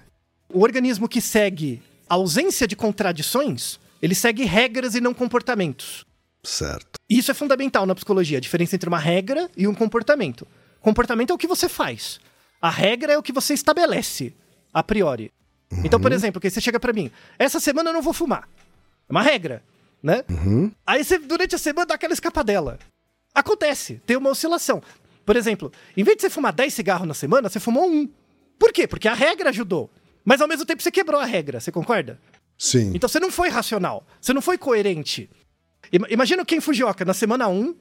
O 0.52 0.62
organismo 0.62 1.08
que 1.08 1.22
segue 1.22 1.82
a 2.10 2.16
ausência 2.16 2.66
de 2.68 2.76
contradições, 2.76 3.80
ele 4.02 4.16
segue 4.16 4.44
regras 4.44 4.96
e 4.96 5.02
não 5.02 5.14
comportamentos. 5.14 6.06
Certo. 6.44 7.00
Isso 7.10 7.30
é 7.30 7.34
fundamental 7.34 7.86
na 7.86 7.94
psicologia, 7.94 8.38
a 8.38 8.42
diferença 8.42 8.76
entre 8.76 8.90
uma 8.90 8.98
regra 8.98 9.50
e 9.56 9.68
um 9.68 9.76
comportamento. 9.76 10.48
Comportamento 10.82 11.30
é 11.30 11.34
o 11.34 11.38
que 11.38 11.48
você 11.48 11.70
faz. 11.70 12.20
A 12.60 12.70
regra 12.70 13.14
é 13.14 13.18
o 13.18 13.24
que 13.24 13.32
você 13.32 13.54
estabelece, 13.54 14.34
a 14.74 14.82
priori. 14.82 15.32
Então, 15.84 16.00
por 16.00 16.12
exemplo, 16.12 16.42
que 16.42 16.50
você 16.50 16.60
chega 16.60 16.80
pra 16.80 16.94
mim, 16.94 17.12
essa 17.38 17.60
semana 17.60 17.90
eu 17.90 17.94
não 17.94 18.02
vou 18.02 18.14
fumar. 18.14 18.48
É 19.08 19.12
uma 19.12 19.22
regra, 19.22 19.64
né? 20.02 20.24
Aí 20.86 21.04
você, 21.04 21.18
durante 21.18 21.56
a 21.56 21.58
semana, 21.58 21.86
dá 21.86 21.96
aquela 21.96 22.14
escapadela. 22.14 22.80
Acontece, 23.34 24.02
tem 24.06 24.18
uma 24.18 24.30
oscilação. 24.30 24.82
Por 25.26 25.36
exemplo, 25.36 25.72
em 25.96 26.04
vez 26.04 26.18
de 26.18 26.24
você 26.24 26.30
fumar 26.30 26.52
10 26.52 26.74
cigarros 26.74 27.08
na 27.08 27.14
semana, 27.14 27.48
você 27.48 27.60
fumou 27.60 27.90
um. 27.90 28.10
Por 28.60 28.74
quê? 28.74 28.88
Porque 28.88 29.08
a 29.08 29.14
regra 29.14 29.50
ajudou. 29.50 29.90
Mas 30.26 30.42
ao 30.42 30.48
mesmo 30.48 30.66
tempo 30.66 30.82
você 30.82 30.92
quebrou 30.92 31.20
a 31.20 31.26
regra, 31.26 31.60
você 31.60 31.72
concorda? 31.72 32.20
Sim. 32.58 32.92
Então 32.94 33.08
você 33.10 33.20
não 33.20 33.32
foi 33.32 33.50
racional, 33.50 34.06
você 34.20 34.34
não 34.34 34.42
foi 34.42 34.58
coerente. 34.58 35.30
Ima- 35.92 36.08
Imagina 36.10 36.46
Ken 36.46 36.62
Fujioka 36.62 37.04
na 37.04 37.14
semana 37.14 37.48
1, 37.48 37.76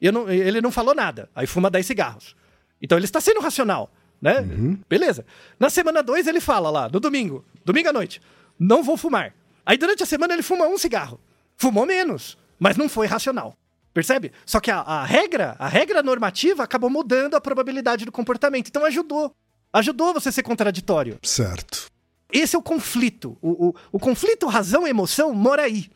eu 0.00 0.12
não- 0.12 0.28
ele 0.30 0.60
não 0.60 0.70
falou 0.70 0.94
nada, 0.94 1.28
aí 1.34 1.46
fuma 1.46 1.70
10 1.70 1.86
cigarros. 1.86 2.36
Então 2.80 2.98
ele 2.98 3.06
está 3.06 3.20
sendo 3.20 3.40
racional, 3.40 3.90
né? 4.20 4.42
Beleza. 4.88 5.24
Na 5.58 5.70
semana 5.70 6.02
2 6.02 6.26
ele 6.26 6.40
fala 6.40 6.68
lá, 6.70 6.88
no 6.88 7.00
domingo, 7.00 7.44
domingo 7.64 7.88
à 7.88 7.92
noite, 7.92 8.20
não 8.58 8.82
vou 8.82 8.96
fumar. 8.96 9.34
Aí 9.64 9.76
durante 9.78 10.02
a 10.02 10.06
semana 10.06 10.34
ele 10.34 10.42
fuma 10.42 10.66
um 10.66 10.76
cigarro. 10.78 11.18
Fumou 11.56 11.86
menos, 11.86 12.36
mas 12.58 12.76
não 12.76 12.88
foi 12.88 13.06
racional. 13.06 13.56
Percebe? 13.94 14.30
Só 14.44 14.60
que 14.60 14.70
a, 14.70 14.80
a 14.80 15.04
regra, 15.06 15.56
a 15.58 15.66
regra 15.66 16.02
normativa 16.02 16.62
acabou 16.62 16.90
mudando 16.90 17.34
a 17.34 17.40
probabilidade 17.40 18.04
do 18.04 18.12
comportamento. 18.12 18.68
Então 18.68 18.84
ajudou. 18.84 19.32
Ajudou 19.72 20.12
você 20.12 20.28
a 20.28 20.32
ser 20.32 20.42
contraditório. 20.42 21.18
Certo. 21.22 21.90
Esse 22.32 22.56
é 22.56 22.58
o 22.58 22.62
conflito. 22.62 23.36
O, 23.40 23.68
o, 23.68 23.74
o 23.92 23.98
conflito 23.98 24.46
razão-emoção 24.46 25.32
mora 25.34 25.62
aí. 25.62 25.86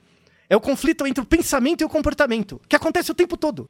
É 0.49 0.57
o 0.57 0.61
conflito 0.61 1.07
entre 1.07 1.23
o 1.23 1.27
pensamento 1.27 1.81
e 1.81 1.85
o 1.85 1.88
comportamento, 1.88 2.61
que 2.69 2.75
acontece 2.77 3.11
o 3.11 3.14
tempo 3.14 3.37
todo. 3.37 3.69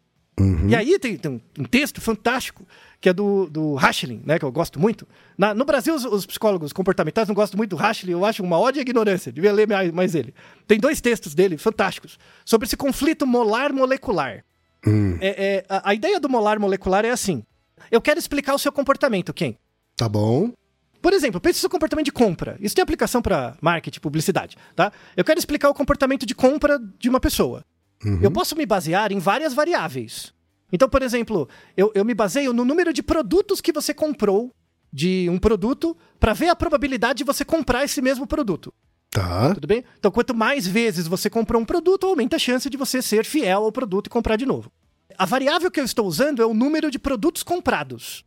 E 0.70 0.75
aí 0.75 0.99
tem, 0.99 1.18
tem 1.18 1.31
um- 1.59 1.64
texto 1.64 2.01
fantástico, 2.01 2.66
que 2.99 3.11
é 3.11 3.12
do, 3.12 3.51
do 3.51 3.77
Haschling, 3.79 4.23
né, 4.25 4.38
que 4.38 4.44
eu 4.44 4.51
gosto 4.51 4.81
muito. 4.81 5.07
Na- 5.37 5.53
no 5.53 5.66
Brasil, 5.66 5.94
os, 5.94 6.07
os 6.07 6.25
psicólogos 6.25 6.73
comportamentais 6.73 7.29
não 7.29 7.35
gostam 7.35 7.59
muito 7.59 7.77
do 7.77 7.83
Haschling, 7.83 8.12
eu 8.12 8.25
acho 8.25 8.42
uma 8.42 8.59
ódia 8.59 8.81
e 8.81 8.83
ignorância, 8.83 9.31
devia 9.31 9.53
ler 9.53 9.68
mais, 9.68 9.92
mais 9.92 10.14
ele. 10.14 10.33
Tem 10.66 10.79
dois 10.79 10.99
textos 11.03 11.35
dele 11.35 11.59
fantásticos, 11.59 12.18
sobre 12.46 12.66
esse 12.66 12.77
conflito 12.77 13.27
molar-molecular. 13.27 14.42
É- 15.20 15.44
é, 15.59 15.64
a, 15.68 15.90
a 15.90 15.94
ideia 15.94 16.18
do 16.18 16.29
molar 16.29 16.59
molecular 16.59 17.05
é 17.05 17.11
assim, 17.11 17.42
eu 17.90 18.01
quero 18.01 18.18
explicar 18.18 18.55
o 18.55 18.59
seu 18.59 18.73
comportamento, 18.73 19.35
Ken. 19.35 19.55
Tá 19.96 20.09
bom. 20.09 20.53
Por 21.01 21.13
exemplo, 21.13 21.41
pense 21.41 21.59
no 21.59 21.61
seu 21.61 21.71
comportamento 21.71 22.05
de 22.05 22.13
compra. 22.13 22.57
Isso 22.61 22.75
tem 22.75 22.83
aplicação 22.83 23.23
para 23.23 23.57
marketing, 23.61 24.01
publicidade, 24.01 24.57
tá? 24.77 24.93
Eu 25.17 25.25
quero 25.25 25.39
explicar 25.39 25.71
o 25.71 25.75
comportamento 25.75 26.27
de 26.27 26.35
compra 26.35 26.79
de 26.99 27.09
uma 27.09 27.21
pessoa. 27.21 27.65
Eu 28.23 28.31
posso 28.31 28.57
me 28.57 28.65
basear 28.65 29.13
em 29.13 29.19
várias 29.19 29.53
variáveis. 29.53 30.33
Então, 30.73 30.89
por 30.89 31.03
exemplo, 31.03 31.49
eu, 31.77 31.91
eu 31.95 32.05
me 32.05 32.15
baseio 32.15 32.53
no 32.53 32.65
número 32.65 32.93
de 32.93 33.03
produtos 33.03 33.61
que 33.61 33.73
você 33.73 33.93
comprou 33.93 34.55
de 34.93 35.29
um 35.31 35.39
produto 35.39 35.97
para 36.19 36.33
ver 36.33 36.49
a 36.49 36.57
probabilidade 36.57 37.19
de 37.19 37.25
você 37.25 37.45
comprar 37.45 37.85
esse 37.85 38.01
mesmo 38.01 38.27
produto. 38.27 38.73
Tá. 39.11 39.53
Tudo 39.55 39.67
bem? 39.67 39.85
Então, 39.99 40.11
quanto 40.11 40.35
mais 40.35 40.67
vezes 40.67 41.07
você 41.07 41.29
comprou 41.29 41.61
um 41.61 41.65
produto, 41.65 42.07
aumenta 42.07 42.37
a 42.37 42.39
chance 42.39 42.71
de 42.71 42.77
você 42.77 43.03
ser 43.03 43.25
fiel 43.25 43.65
ao 43.65 43.73
produto 43.73 44.07
e 44.07 44.11
comprar 44.11 44.37
de 44.37 44.47
novo. 44.47 44.71
A 45.19 45.27
variável 45.27 45.71
que 45.71 45.81
eu 45.81 45.85
estou 45.85 46.07
usando 46.07 46.41
é 46.41 46.47
o 46.47 46.55
número 46.55 46.91
de 46.91 46.99
produtos 46.99 47.43
comprados, 47.43 48.25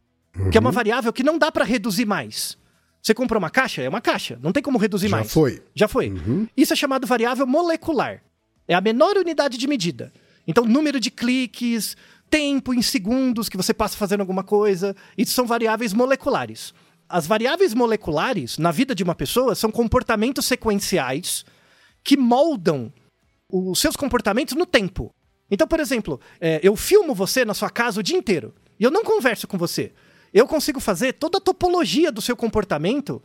que 0.52 0.58
é 0.58 0.62
uma 0.62 0.72
variável 0.72 1.14
que 1.14 1.24
não 1.24 1.38
dá 1.38 1.52
para 1.52 1.64
reduzir 1.64 2.06
mais. 2.06 2.58
Você 3.04 3.13
comprou 3.13 3.38
uma 3.38 3.50
caixa? 3.50 3.82
É 3.82 3.89
uma 3.89 4.00
caixa. 4.00 4.39
Não 4.42 4.54
tem 4.54 4.63
como 4.63 4.78
reduzir 4.78 5.10
Já 5.10 5.18
mais. 5.18 5.32
foi. 5.32 5.62
Já 5.76 5.89
foi. 5.89 6.13
Isso 6.56 6.72
é 6.72 6.76
chamado 6.76 7.06
variável 7.06 7.46
molecular. 7.46 8.24
É 8.66 8.74
a 8.74 8.80
menor 8.80 9.18
unidade 9.18 9.58
de 9.58 9.68
medida. 9.68 10.13
Então, 10.48 10.63
número 10.63 11.02
de 11.02 11.12
cliques, 11.12 11.98
tempo 12.30 12.74
em 12.74 12.82
segundos 12.82 13.50
que 13.50 13.58
você 13.58 13.74
passa 13.74 13.98
fazendo 13.98 14.22
alguma 14.22 14.44
coisa, 14.44 14.96
isso 15.18 15.34
são 15.34 15.46
variáveis 15.46 15.92
moleculares. 15.92 16.74
As 17.10 17.28
variáveis 17.28 17.74
moleculares 17.74 18.58
na 18.58 18.72
vida 18.72 18.96
de 18.96 19.04
uma 19.04 19.13
pessoa 19.13 19.54
são 19.54 19.70
comportamentos 19.70 20.46
sequenciais 20.46 21.44
que 22.04 22.16
moldam 22.16 22.92
os 23.52 23.80
seus 23.80 23.98
comportamentos 23.98 24.56
no 24.56 24.66
tempo. 24.66 25.12
Então, 25.52 25.68
por 25.68 25.82
exemplo, 25.82 26.22
é, 26.39 26.62
eu 26.63 26.74
filmo 26.78 27.13
você 27.13 27.44
na 27.44 27.54
sua 27.54 27.70
casa 27.70 28.00
o 28.00 28.04
dia 28.04 28.18
inteiro 28.18 28.56
e 28.80 28.84
eu 28.84 28.89
não 28.89 29.04
converso 29.04 29.46
com 29.46 29.58
você. 29.58 29.92
Eu 30.34 30.48
consigo 30.48 30.80
fazer 30.80 31.13
toda 31.13 31.38
a 31.38 31.41
topologia 31.41 32.12
do 32.12 32.22
seu 32.22 32.36
comportamento 32.36 33.22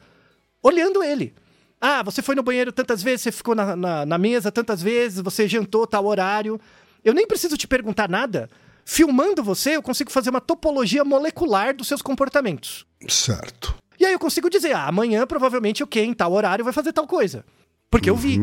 olhando 0.63 1.03
ele. 1.03 1.35
Ah, 1.81 2.03
você 2.03 2.21
foi 2.21 2.35
no 2.35 2.43
banheiro 2.43 2.73
tantas 2.73 3.03
vezes, 3.03 3.23
você 3.23 3.33
ficou 3.33 3.55
na, 3.55 3.77
na, 3.77 4.05
na 4.07 4.19
mesa 4.19 4.51
tantas 4.51 4.83
vezes, 4.83 5.21
você 5.21 5.47
jantou 5.49 5.87
tal 5.87 6.05
horário. 6.07 6.61
Eu 7.05 7.15
nem 7.15 7.27
preciso 7.27 7.57
te 7.57 7.67
perguntar 7.69 8.09
nada. 8.09 8.51
Filmando 8.85 9.43
você, 9.43 9.77
eu 9.77 9.83
consigo 9.83 10.11
fazer 10.11 10.31
uma 10.31 10.41
topologia 10.41 11.05
molecular 11.05 11.75
dos 11.77 11.87
seus 11.87 12.03
comportamentos. 12.03 12.85
Certo. 13.09 13.75
E 14.01 14.05
aí 14.05 14.13
eu 14.13 14.19
consigo 14.19 14.51
dizer, 14.51 14.73
ah, 14.75 14.87
amanhã 14.89 15.27
provavelmente 15.27 15.83
o 15.83 15.87
Ken, 15.87 16.05
em 16.07 16.15
tal 16.15 16.33
horário, 16.33 16.65
vai 16.65 16.73
fazer 16.73 16.93
tal 16.93 17.07
coisa. 17.07 17.45
Porque 17.91 18.11
eu 18.11 18.17
vi 18.17 18.39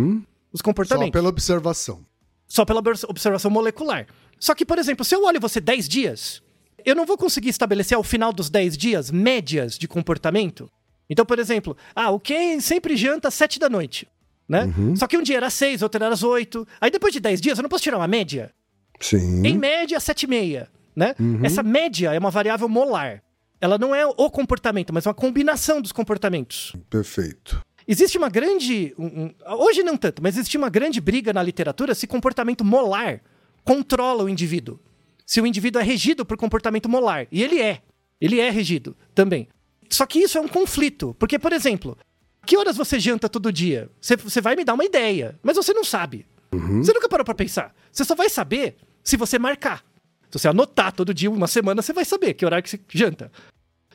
os 0.51 0.59
Só 0.59 0.63
comportamentos. 0.63 1.11
pela 1.11 1.29
observação. 1.29 2.05
Só 2.47 2.63
pela 2.63 2.79
obs- 2.79 3.03
observação 3.03 3.51
molecular. 3.51 4.07
Só 4.39 4.53
que, 4.55 4.65
por 4.65 4.77
exemplo, 4.77 5.03
se 5.03 5.15
eu 5.15 5.23
olho 5.25 5.39
você 5.41 5.59
10 5.59 5.89
dias, 5.89 6.41
eu 6.85 6.95
não 6.95 7.05
vou 7.05 7.17
conseguir 7.17 7.49
estabelecer 7.49 7.95
ao 7.97 8.03
final 8.03 8.31
dos 8.31 8.49
10 8.49 8.77
dias 8.77 9.11
médias 9.11 9.77
de 9.77 9.87
comportamento. 9.87 10.69
Então, 11.09 11.25
por 11.25 11.39
exemplo, 11.39 11.75
ah, 11.95 12.11
o 12.11 12.19
Ken 12.19 12.59
sempre 12.59 12.95
janta 12.95 13.27
às 13.27 13.33
7 13.33 13.59
da 13.59 13.69
noite, 13.69 14.07
né? 14.47 14.73
Só 14.95 15.07
que 15.07 15.17
um 15.17 15.21
dia 15.23 15.37
era 15.37 15.47
às 15.47 15.53
6, 15.53 15.81
outro 15.81 16.03
era 16.03 16.13
às 16.13 16.23
8. 16.23 16.67
Aí 16.81 16.89
depois 16.91 17.13
de 17.13 17.19
10 17.19 17.41
dias 17.41 17.57
eu 17.57 17.61
não 17.61 17.69
posso 17.69 17.83
tirar 17.83 17.97
uma 17.97 18.07
média. 18.07 18.51
Sim. 18.99 19.45
Em 19.45 19.57
média, 19.57 19.97
7,5, 19.99 20.67
né? 20.95 21.15
Essa 21.43 21.61
média 21.61 22.13
é 22.13 22.17
uma 22.19 22.31
variável 22.31 22.67
molar. 22.69 23.21
Ela 23.61 23.77
não 23.77 23.93
é 23.95 24.05
o 24.05 24.29
comportamento, 24.29 24.93
mas 24.93 25.05
uma 25.05 25.13
combinação 25.13 25.81
dos 25.81 25.91
comportamentos. 25.91 26.73
Perfeito. 26.89 27.61
Existe 27.87 28.17
uma 28.17 28.29
grande. 28.29 28.93
um- 28.97 29.25
um- 29.25 29.33
hoje 29.59 29.83
não 29.83 29.95
tanto, 29.95 30.21
mas 30.23 30.35
existe 30.37 30.57
uma 30.57 30.69
grande 30.69 30.99
briga 30.99 31.31
na 31.31 31.43
literatura 31.43 31.93
se 31.93 32.07
comportamento 32.07 32.65
molar 32.65 33.21
controla 33.63 34.23
o 34.23 34.29
indivíduo. 34.29 34.79
Se 35.25 35.41
o 35.41 35.47
indivíduo 35.47 35.81
é 35.81 35.83
regido 35.83 36.25
por 36.25 36.37
comportamento 36.37 36.87
molar. 36.87 37.27
E 37.31 37.43
ele 37.43 37.59
é. 37.59 37.81
Ele 38.21 38.39
é 38.39 38.49
regido 38.49 38.95
também. 39.13 39.47
Só 39.89 40.05
que 40.05 40.19
isso 40.19 40.37
é 40.37 40.41
um 40.41 40.47
conflito. 40.47 41.15
Porque, 41.19 41.39
por 41.39 41.51
exemplo, 41.51 41.97
que 42.45 42.57
horas 42.57 42.77
você 42.77 42.99
janta 42.99 43.27
todo 43.27 43.51
dia? 43.51 43.89
Você, 43.99 44.15
você 44.15 44.39
vai 44.39 44.55
me 44.55 44.63
dar 44.63 44.73
uma 44.73 44.85
ideia, 44.85 45.37
mas 45.41 45.55
você 45.55 45.73
não 45.73 45.83
sabe. 45.83 46.25
Você 46.51 46.93
nunca 46.93 47.09
parou 47.09 47.25
pra 47.25 47.35
pensar. 47.35 47.75
Você 47.91 48.05
só 48.05 48.15
vai 48.15 48.29
saber 48.29 48.77
se 49.03 49.17
você 49.17 49.37
marcar. 49.37 49.83
Se 50.31 50.39
você 50.39 50.47
anotar 50.47 50.91
todo 50.93 51.13
dia, 51.13 51.29
uma 51.29 51.47
semana, 51.47 51.81
você 51.81 51.91
vai 51.91 52.05
saber 52.05 52.33
que 52.33 52.45
horário 52.45 52.63
que 52.63 52.69
você 52.69 52.79
janta. 52.89 53.31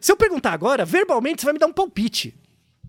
Se 0.01 0.13
eu 0.13 0.17
perguntar 0.17 0.53
agora, 0.53 0.85
verbalmente, 0.85 1.41
você 1.41 1.47
vai 1.47 1.53
me 1.55 1.59
dar 1.59 1.67
um 1.67 1.73
palpite. 1.73 2.35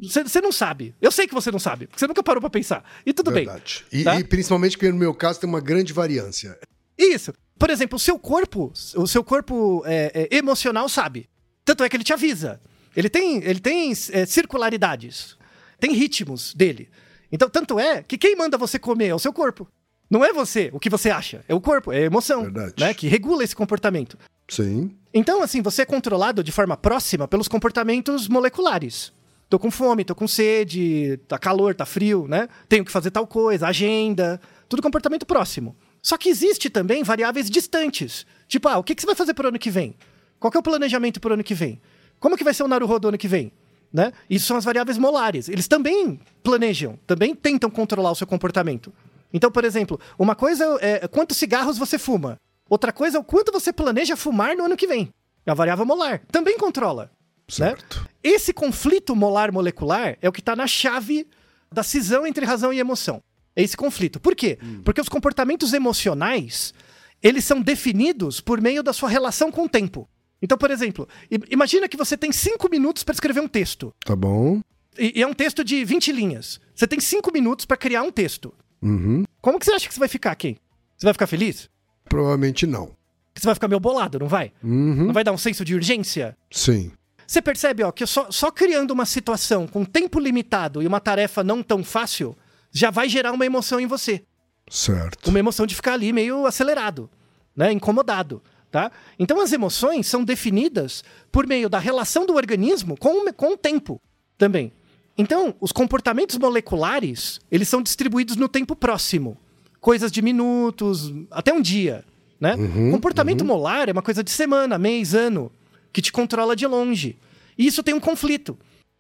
Você, 0.02 0.24
você 0.24 0.42
não 0.42 0.52
sabe. 0.52 0.96
Eu 1.02 1.12
sei 1.12 1.28
que 1.28 1.34
você 1.34 1.52
não 1.52 1.60
sabe, 1.60 1.88
porque 1.88 2.00
você 2.00 2.08
nunca 2.08 2.24
parou 2.24 2.42
pra 2.42 2.50
pensar. 2.50 2.84
E 3.06 3.14
tudo 3.14 3.32
Verdade. 3.32 3.86
bem. 3.92 4.02
E, 4.02 4.04
tá? 4.04 4.20
e 4.20 4.24
principalmente 4.24 4.78
porque 4.78 4.92
no 4.92 4.98
meu 4.98 5.14
caso 5.14 5.40
tem 5.40 5.50
uma 5.50 5.60
grande 5.60 5.94
variância. 5.94 6.58
Isso. 6.98 7.34
Por 7.62 7.70
exemplo, 7.70 7.96
o 7.96 8.00
seu 8.00 8.18
corpo, 8.18 8.74
o 8.96 9.06
seu 9.06 9.24
corpo 9.24 9.84
é, 9.86 10.28
é, 10.32 10.36
emocional 10.36 10.90
sabe. 10.90 11.30
Tanto 11.64 11.84
é 11.84 11.90
que 11.90 11.96
ele 11.96 12.04
te 12.04 12.12
avisa. 12.12 12.60
Ele 12.96 13.08
tem, 13.08 13.38
ele 13.44 13.60
tem 13.60 13.92
é, 13.92 14.26
circularidades. 14.26 15.38
Tem 15.80 15.94
ritmos 15.94 16.56
dele. 16.56 16.90
Então, 17.32 17.48
tanto 17.48 17.80
é 17.80 18.02
que 18.02 18.18
quem 18.18 18.36
manda 18.36 18.58
você 18.58 18.80
comer 18.80 19.10
é 19.10 19.14
o 19.14 19.20
seu 19.20 19.32
corpo. 19.32 19.68
Não 20.10 20.26
é 20.26 20.34
você, 20.34 20.72
o 20.74 20.80
que 20.80 20.90
você 20.90 21.12
acha. 21.12 21.46
É 21.48 21.54
o 21.54 21.62
corpo, 21.62 21.92
é 21.92 22.00
a 22.00 22.06
emoção. 22.06 22.46
Verdade. 22.46 22.74
Né, 22.80 22.96
que 22.96 23.08
regula 23.08 23.44
esse 23.44 23.56
comportamento. 23.56 24.18
Sim. 24.50 24.98
Então, 25.14 25.44
assim, 25.44 25.62
você 25.62 25.84
é 25.84 25.86
controlado 25.86 26.44
de 26.44 26.52
forma 26.52 26.76
próxima 26.76 27.28
pelos 27.28 27.48
comportamentos 27.48 28.28
moleculares. 28.28 29.14
Tô 29.48 29.60
com 29.60 29.70
fome, 29.70 30.04
tô 30.04 30.16
com 30.16 30.28
sede, 30.28 31.20
tá 31.28 31.38
calor, 31.38 31.76
tá 31.76 31.86
frio, 31.86 32.26
né? 32.28 32.50
Tenho 32.68 32.84
que 32.84 32.92
fazer 32.92 33.12
tal 33.12 33.28
coisa, 33.28 33.68
agenda, 33.68 34.42
tudo 34.68 34.82
comportamento 34.82 35.28
próximo. 35.28 35.76
Só 36.02 36.18
que 36.18 36.30
existe 36.30 36.70
também 36.70 37.04
variáveis 37.04 37.50
distantes. 37.50 38.26
Tipo, 38.48 38.68
ah, 38.68 38.78
o 38.78 38.84
que, 38.84 38.96
que 38.96 39.02
você 39.02 39.06
vai 39.06 39.16
fazer 39.16 39.34
pro 39.34 39.48
ano 39.48 39.60
que 39.60 39.70
vem? 39.70 39.96
Qual 40.40 40.52
é 40.54 40.58
o 40.58 40.64
planejamento 40.64 41.20
para 41.20 41.32
o 41.32 41.34
ano 41.36 41.44
que 41.44 41.54
vem? 41.54 41.80
Como 42.20 42.36
que 42.36 42.44
vai 42.44 42.54
ser 42.54 42.64
o 42.64 42.68
Naruhodo 42.68 43.08
ano 43.08 43.18
que 43.18 43.28
vem? 43.28 43.52
Né? 43.94 44.12
Isso 44.30 44.46
são 44.46 44.58
as 44.58 44.64
variáveis 44.64 44.98
molares. 44.98 45.50
Eles 45.50 45.68
também 45.68 46.20
planejam, 46.42 46.98
também 47.06 47.36
tentam 47.36 47.70
controlar 47.70 48.12
o 48.12 48.16
seu 48.16 48.26
comportamento. 48.26 48.92
Então, 49.34 49.52
por 49.52 49.64
exemplo, 49.64 50.00
uma 50.18 50.36
coisa 50.36 50.78
é 50.82 51.08
quantos 51.08 51.38
cigarros 51.38 51.78
você 51.78 51.98
fuma. 51.98 52.38
Outra 52.70 52.92
coisa 52.92 53.18
é 53.18 53.20
o 53.20 53.24
quanto 53.24 53.52
você 53.52 53.72
planeja 53.72 54.16
fumar 54.16 54.56
no 54.56 54.66
ano 54.66 54.78
que 54.78 54.88
vem. 54.88 55.10
A 55.46 55.54
variável 55.54 55.86
molar 55.86 56.22
também 56.32 56.58
controla. 56.58 57.12
Né? 57.60 57.68
Certo. 57.68 58.08
Esse 58.24 58.54
conflito 58.54 59.16
molar 59.16 59.52
molecular 59.52 60.18
é 60.22 60.30
o 60.30 60.32
que 60.32 60.40
está 60.40 60.56
na 60.56 60.68
chave 60.68 61.28
da 61.72 61.84
cisão 61.84 62.26
entre 62.26 62.46
razão 62.46 62.72
e 62.72 62.80
emoção. 62.80 63.22
É 63.56 63.62
esse 63.62 63.76
conflito. 63.76 64.20
Por 64.20 64.36
quê? 64.36 64.58
Porque 64.84 65.02
os 65.02 65.10
comportamentos 65.10 65.74
emocionais, 65.74 66.74
eles 67.22 67.44
são 67.44 67.62
definidos 67.62 68.40
por 68.40 68.62
meio 68.62 68.82
da 68.82 68.94
sua 68.94 69.10
relação 69.10 69.52
com 69.52 69.66
o 69.66 69.70
tempo. 69.70 70.08
Então, 70.42 70.58
por 70.58 70.72
exemplo, 70.72 71.08
imagina 71.50 71.88
que 71.88 71.98
você 71.98 72.18
tem 72.18 72.32
cinco 72.32 72.70
minutos 72.70 73.04
para 73.04 73.14
escrever 73.14 73.42
um 73.42 73.48
texto. 73.48 73.94
Tá 74.04 74.16
bom. 74.16 74.62
E, 74.98 75.20
e 75.20 75.22
é 75.22 75.28
um 75.28 75.34
texto 75.34 75.64
de 75.64 75.86
20 75.86 76.12
linhas. 76.12 76.60
Você 76.74 76.88
tem 76.88 77.00
cinco 77.00 77.32
minutos 77.32 77.66
para 77.66 77.78
criar 77.78 78.02
um 78.02 78.12
texto. 78.12 78.54
Uhum. 78.82 79.24
Como 79.40 79.60
que 79.60 79.66
você 79.66 79.74
acha 79.74 79.88
que 79.88 79.94
você 79.94 80.00
vai 80.00 80.10
ficar, 80.10 80.36
Ken? 80.36 80.56
Você 80.98 81.06
vai 81.06 81.14
ficar 81.14 81.28
feliz? 81.28 81.70
Provavelmente 82.10 82.66
não. 82.66 82.96
Você 83.36 83.46
vai 83.46 83.54
ficar 83.54 83.68
meio 83.68 83.80
bolado, 83.80 84.20
não 84.20 84.28
vai? 84.28 84.52
Uhum. 84.64 85.06
Não 85.06 85.14
vai 85.14 85.24
dar 85.24 85.32
um 85.32 85.38
senso 85.38 85.64
de 85.64 85.76
urgência? 85.76 86.36
Sim. 86.50 86.92
Você 87.26 87.42
percebe, 87.42 87.84
ó, 87.84 87.92
que 87.92 88.06
só, 88.06 88.30
só 88.30 88.52
criando 88.52 88.92
uma 88.92 89.06
situação 89.06 89.66
com 89.66 89.86
tempo 89.86 90.20
limitado 90.20 90.82
e 90.82 90.88
uma 90.88 91.00
tarefa 91.00 91.44
não 91.44 91.64
tão 91.64 91.84
fácil 91.84 92.36
já 92.72 92.90
vai 92.90 93.08
gerar 93.10 93.32
uma 93.32 93.46
emoção 93.46 93.80
em 93.80 93.86
você. 93.88 94.24
Certo. 94.70 95.30
Uma 95.30 95.40
emoção 95.40 95.66
de 95.66 95.76
ficar 95.76 95.94
ali 95.94 96.14
meio 96.14 96.46
acelerado, 96.46 97.10
né? 97.56 97.72
Incomodado, 97.72 98.42
tá? 98.72 98.92
Então 99.20 99.42
as 99.42 99.52
emoções 99.52 100.08
são 100.08 100.24
definidas 100.24 101.04
por 101.32 101.46
meio 101.46 101.70
da 101.70 101.80
relação 101.80 102.26
do 102.26 102.36
organismo 102.36 102.96
com, 102.98 103.28
o- 103.28 103.34
com 103.34 103.54
o 103.54 103.58
tempo 103.58 104.00
também. 104.38 104.72
Então, 105.18 105.54
os 105.60 105.72
comportamentos 105.74 106.38
moleculares, 106.38 107.40
eles 107.52 107.68
são 107.68 107.82
distribuídos 107.82 108.38
no 108.38 108.48
tempo 108.48 108.76
próximo. 108.76 109.38
Coisas 109.82 110.12
de 110.12 110.22
minutos, 110.22 111.12
até 111.30 111.52
um 111.52 111.62
dia, 111.62 112.06
né? 112.40 112.56
Comportamento 112.92 113.44
molar 113.44 113.90
é 113.90 113.92
uma 113.92 114.02
coisa 114.02 114.24
de 114.24 114.32
semana, 114.32 114.78
mês, 114.78 115.14
ano, 115.14 115.52
que 115.92 116.02
te 116.02 116.12
controla 116.12 116.56
de 116.56 116.66
longe. 116.66 117.18
E 117.58 117.68
isso 117.68 117.84
tem 117.84 117.94
um 117.94 118.00
conflito. 118.00 118.58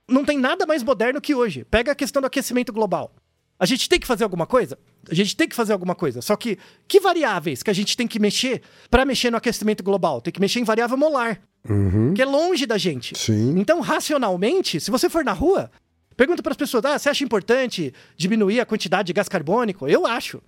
Não 0.07 0.25
tem 0.25 0.37
nada 0.37 0.65
mais 0.65 0.83
moderno 0.83 1.21
que 1.21 1.33
hoje. 1.33 1.63
Pega 1.71 1.93
a 1.93 1.95
questão 1.95 2.21
do 2.21 2.25
aquecimento 2.25 2.73
global. 2.73 3.13
A 3.61 3.65
gente 3.67 3.87
tem 3.87 3.99
que 3.99 4.07
fazer 4.07 4.23
alguma 4.23 4.47
coisa? 4.47 4.75
A 5.07 5.13
gente 5.13 5.35
tem 5.37 5.47
que 5.47 5.55
fazer 5.55 5.71
alguma 5.71 5.93
coisa. 5.93 6.19
Só 6.19 6.35
que 6.35 6.57
que 6.87 6.99
variáveis 6.99 7.61
que 7.61 7.69
a 7.69 7.73
gente 7.73 7.95
tem 7.95 8.07
que 8.07 8.17
mexer 8.19 8.63
para 8.89 9.05
mexer 9.05 9.29
no 9.29 9.37
aquecimento 9.37 9.83
global? 9.83 10.19
Tem 10.19 10.33
que 10.33 10.41
mexer 10.41 10.59
em 10.59 10.63
variável 10.63 10.97
molar, 10.97 11.39
Uhum. 11.69 12.11
que 12.15 12.23
é 12.23 12.25
longe 12.25 12.65
da 12.65 12.75
gente. 12.75 13.15
Sim. 13.15 13.59
Então, 13.59 13.79
racionalmente, 13.79 14.79
se 14.79 14.89
você 14.89 15.07
for 15.07 15.23
na 15.23 15.31
rua, 15.31 15.69
pergunta 16.17 16.41
para 16.41 16.53
as 16.53 16.57
pessoas: 16.57 16.83
ah, 16.85 16.97
você 16.97 17.07
acha 17.09 17.23
importante 17.23 17.93
diminuir 18.17 18.59
a 18.59 18.65
quantidade 18.65 19.05
de 19.07 19.13
gás 19.13 19.29
carbônico? 19.29 19.87
Eu 19.87 20.07
acho. 20.07 20.41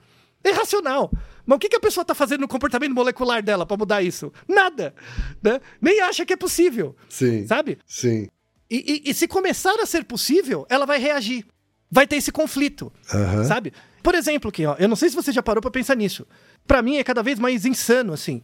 É 0.43 0.49
racional. 0.51 1.11
Mas 1.45 1.55
o 1.55 1.59
que, 1.59 1.69
que 1.69 1.75
a 1.75 1.79
pessoa 1.79 2.01
está 2.01 2.15
fazendo 2.15 2.41
no 2.41 2.47
comportamento 2.47 2.93
molecular 2.95 3.43
dela 3.43 3.63
para 3.65 3.77
mudar 3.77 4.01
isso? 4.01 4.33
Nada. 4.47 4.93
Né? 5.41 5.61
Nem 5.79 6.01
acha 6.01 6.25
que 6.25 6.33
é 6.33 6.35
possível. 6.35 6.95
Sim. 7.07 7.45
Sabe? 7.45 7.77
Sim. 7.85 8.27
E, 8.71 9.03
e- 9.05 9.09
e 9.11 9.13
se 9.13 9.27
começar 9.27 9.75
a 9.79 9.85
ser 9.85 10.03
possível, 10.03 10.65
ela 10.67 10.85
vai 10.85 10.97
reagir. 10.99 11.45
Vai 11.93 12.07
ter 12.07 12.15
esse 12.15 12.31
conflito. 12.31 12.91
Aham. 13.13 13.43
Sabe? 13.43 13.71
Por 14.01 14.15
exemplo, 14.15 14.51
Kim, 14.51 14.65
ó, 14.65 14.75
eu 14.79 14.87
não 14.87 14.95
sei 14.95 15.09
se 15.09 15.15
você 15.15 15.31
já 15.31 15.43
parou 15.43 15.61
pra 15.61 15.69
pensar 15.69 15.95
nisso. 15.95 16.25
Pra 16.65 16.81
mim 16.81 16.97
é 16.97 17.03
cada 17.03 17.21
vez 17.21 17.37
mais 17.37 17.65
insano, 17.67 18.11
assim. 18.13 18.41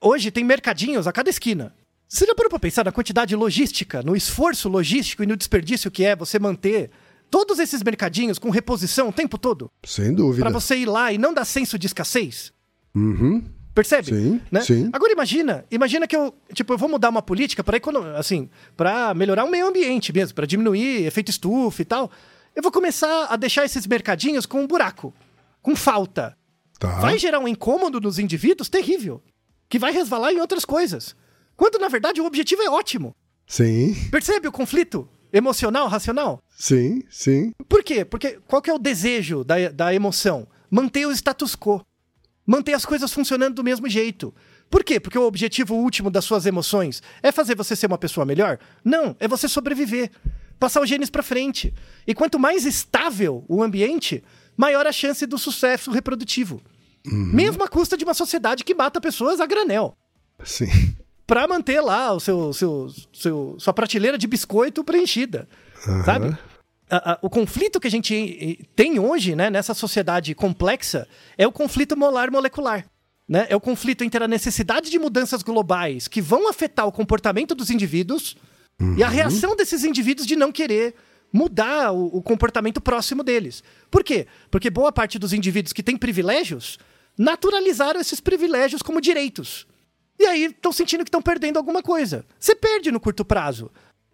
Hoje 0.00 0.30
tem 0.30 0.44
mercadinhos 0.44 1.08
a 1.08 1.12
cada 1.12 1.28
esquina. 1.28 1.74
Você 2.08 2.24
já 2.24 2.32
parou 2.34 2.48
pra 2.48 2.60
pensar 2.60 2.84
na 2.84 2.92
quantidade 2.92 3.34
logística, 3.34 4.04
no 4.04 4.14
esforço 4.14 4.68
logístico 4.68 5.24
e 5.24 5.26
no 5.26 5.36
desperdício 5.36 5.90
que 5.90 6.04
é 6.04 6.14
você 6.14 6.38
manter 6.38 6.90
todos 7.28 7.58
esses 7.58 7.82
mercadinhos 7.82 8.38
com 8.38 8.50
reposição 8.50 9.08
o 9.08 9.12
tempo 9.12 9.36
todo? 9.36 9.68
Sem 9.84 10.14
dúvida. 10.14 10.44
Pra 10.44 10.50
você 10.52 10.76
ir 10.76 10.86
lá 10.86 11.12
e 11.12 11.18
não 11.18 11.34
dar 11.34 11.44
senso 11.44 11.76
de 11.76 11.88
escassez? 11.88 12.52
Uhum. 12.94 13.42
Percebe? 13.74 14.06
Sim, 14.14 14.40
Né? 14.50 14.60
sim. 14.60 14.88
Agora 14.92 15.12
imagina, 15.12 15.64
imagina 15.70 16.06
que 16.06 16.16
eu, 16.16 16.32
tipo, 16.54 16.72
eu 16.72 16.78
vou 16.78 16.88
mudar 16.88 17.08
uma 17.10 17.20
política 17.20 17.64
para 17.64 17.78
assim, 18.16 18.48
para 18.76 19.12
melhorar 19.12 19.44
o 19.44 19.50
meio 19.50 19.66
ambiente 19.66 20.12
mesmo, 20.12 20.34
para 20.36 20.46
diminuir 20.46 21.04
efeito 21.04 21.30
estufa 21.30 21.82
e 21.82 21.84
tal. 21.84 22.10
Eu 22.56 22.62
vou 22.62 22.72
começar 22.72 23.26
a 23.26 23.36
deixar 23.36 23.66
esses 23.66 23.86
mercadinhos 23.86 24.46
com 24.46 24.62
um 24.62 24.66
buraco, 24.66 25.12
com 25.60 25.76
falta. 25.76 26.34
Tá. 26.78 27.00
Vai 27.00 27.18
gerar 27.18 27.38
um 27.38 27.46
incômodo 27.46 28.00
nos 28.00 28.18
indivíduos 28.18 28.70
terrível, 28.70 29.22
que 29.68 29.78
vai 29.78 29.92
resvalar 29.92 30.32
em 30.32 30.40
outras 30.40 30.64
coisas. 30.64 31.14
Quando 31.54 31.78
na 31.78 31.88
verdade 31.88 32.18
o 32.18 32.24
objetivo 32.24 32.62
é 32.62 32.70
ótimo. 32.70 33.14
Sim. 33.46 33.94
Percebe 34.10 34.48
o 34.48 34.52
conflito 34.52 35.06
emocional, 35.30 35.86
racional? 35.86 36.42
Sim. 36.48 37.02
Sim. 37.10 37.52
Por 37.68 37.84
quê? 37.84 38.06
Porque 38.06 38.40
qual 38.46 38.62
que 38.62 38.70
é 38.70 38.74
o 38.74 38.78
desejo 38.78 39.44
da, 39.44 39.68
da 39.68 39.94
emoção? 39.94 40.48
Manter 40.70 41.04
o 41.04 41.12
status 41.12 41.54
quo. 41.54 41.84
Manter 42.46 42.72
as 42.72 42.86
coisas 42.86 43.12
funcionando 43.12 43.56
do 43.56 43.64
mesmo 43.64 43.86
jeito. 43.86 44.34
Por 44.70 44.82
quê? 44.82 44.98
Porque 44.98 45.18
o 45.18 45.26
objetivo 45.26 45.74
último 45.74 46.10
das 46.10 46.24
suas 46.24 46.46
emoções 46.46 47.02
é 47.22 47.30
fazer 47.30 47.54
você 47.54 47.76
ser 47.76 47.86
uma 47.86 47.98
pessoa 47.98 48.24
melhor? 48.24 48.58
Não, 48.82 49.14
é 49.20 49.28
você 49.28 49.46
sobreviver. 49.46 50.10
Passar 50.58 50.80
os 50.80 50.88
genes 50.88 51.10
pra 51.10 51.22
frente. 51.22 51.72
E 52.06 52.14
quanto 52.14 52.38
mais 52.38 52.64
estável 52.64 53.44
o 53.48 53.62
ambiente, 53.62 54.22
maior 54.56 54.86
a 54.86 54.92
chance 54.92 55.26
do 55.26 55.36
sucesso 55.38 55.90
reprodutivo. 55.90 56.60
Mesmo 57.04 57.62
à 57.62 57.68
custa 57.68 57.96
de 57.96 58.04
uma 58.04 58.14
sociedade 58.14 58.64
que 58.64 58.74
mata 58.74 59.00
pessoas 59.00 59.38
a 59.40 59.46
granel 59.46 59.96
Sim. 60.42 60.66
pra 61.24 61.46
manter 61.46 61.80
lá 61.80 62.12
o 62.12 62.18
seu, 62.18 62.52
seu, 62.52 62.88
seu- 63.12 63.56
sua 63.60 63.72
prateleira 63.72 64.18
de 64.18 64.26
biscoito 64.26 64.82
preenchida, 64.82 65.48
sabe? 66.04 66.36
A- 66.90 67.12
a- 67.12 67.18
o 67.22 67.30
conflito 67.30 67.78
que 67.78 67.86
a 67.86 67.90
gente 67.90 68.12
eh, 68.60 68.64
tem 68.74 68.98
hoje, 68.98 69.36
né, 69.36 69.50
nessa 69.50 69.72
sociedade 69.74 70.34
complexa, 70.34 71.06
é 71.38 71.46
o 71.46 71.52
conflito 71.52 71.96
molar 71.96 72.28
molecular. 72.30 72.84
Né? 73.28 73.46
É 73.50 73.54
o 73.56 73.60
conflito 73.60 74.02
entre 74.04 74.22
a 74.22 74.28
necessidade 74.28 74.88
de 74.90 74.98
mudanças 74.98 75.42
globais 75.44 76.06
que 76.08 76.20
vão 76.22 76.48
afetar 76.48 76.86
o 76.88 76.92
comportamento 76.92 77.54
dos 77.56 77.70
indivíduos 77.70 78.36
e 78.96 79.02
a 79.02 79.08
reação 79.08 79.56
desses 79.56 79.84
indivíduos 79.84 80.26
de 80.26 80.36
não 80.36 80.52
querer 80.52 80.94
mudar 81.32 81.92
o, 81.92 82.06
o 82.18 82.22
comportamento 82.22 82.80
próximo 82.80 83.22
deles. 83.22 83.62
Por 83.90 84.04
quê? 84.04 84.26
Porque 84.50 84.70
boa 84.70 84.92
parte 84.92 85.18
dos 85.18 85.32
indivíduos 85.32 85.72
que 85.72 85.82
têm 85.82 85.96
privilégios 85.96 86.78
naturalizaram 87.18 88.00
esses 88.00 88.20
privilégios 88.20 88.82
como 88.82 89.00
direitos. 89.00 89.66
E 90.18 90.24
aí 90.26 90.44
estão 90.44 90.72
sentindo 90.72 91.04
que 91.04 91.08
estão 91.08 91.22
perdendo 91.22 91.58
alguma 91.58 91.82
coisa. 91.82 92.24
Você 92.38 92.54
perde 92.54 92.90
no 92.90 93.00
curto 93.00 93.24
prazo, 93.24 93.70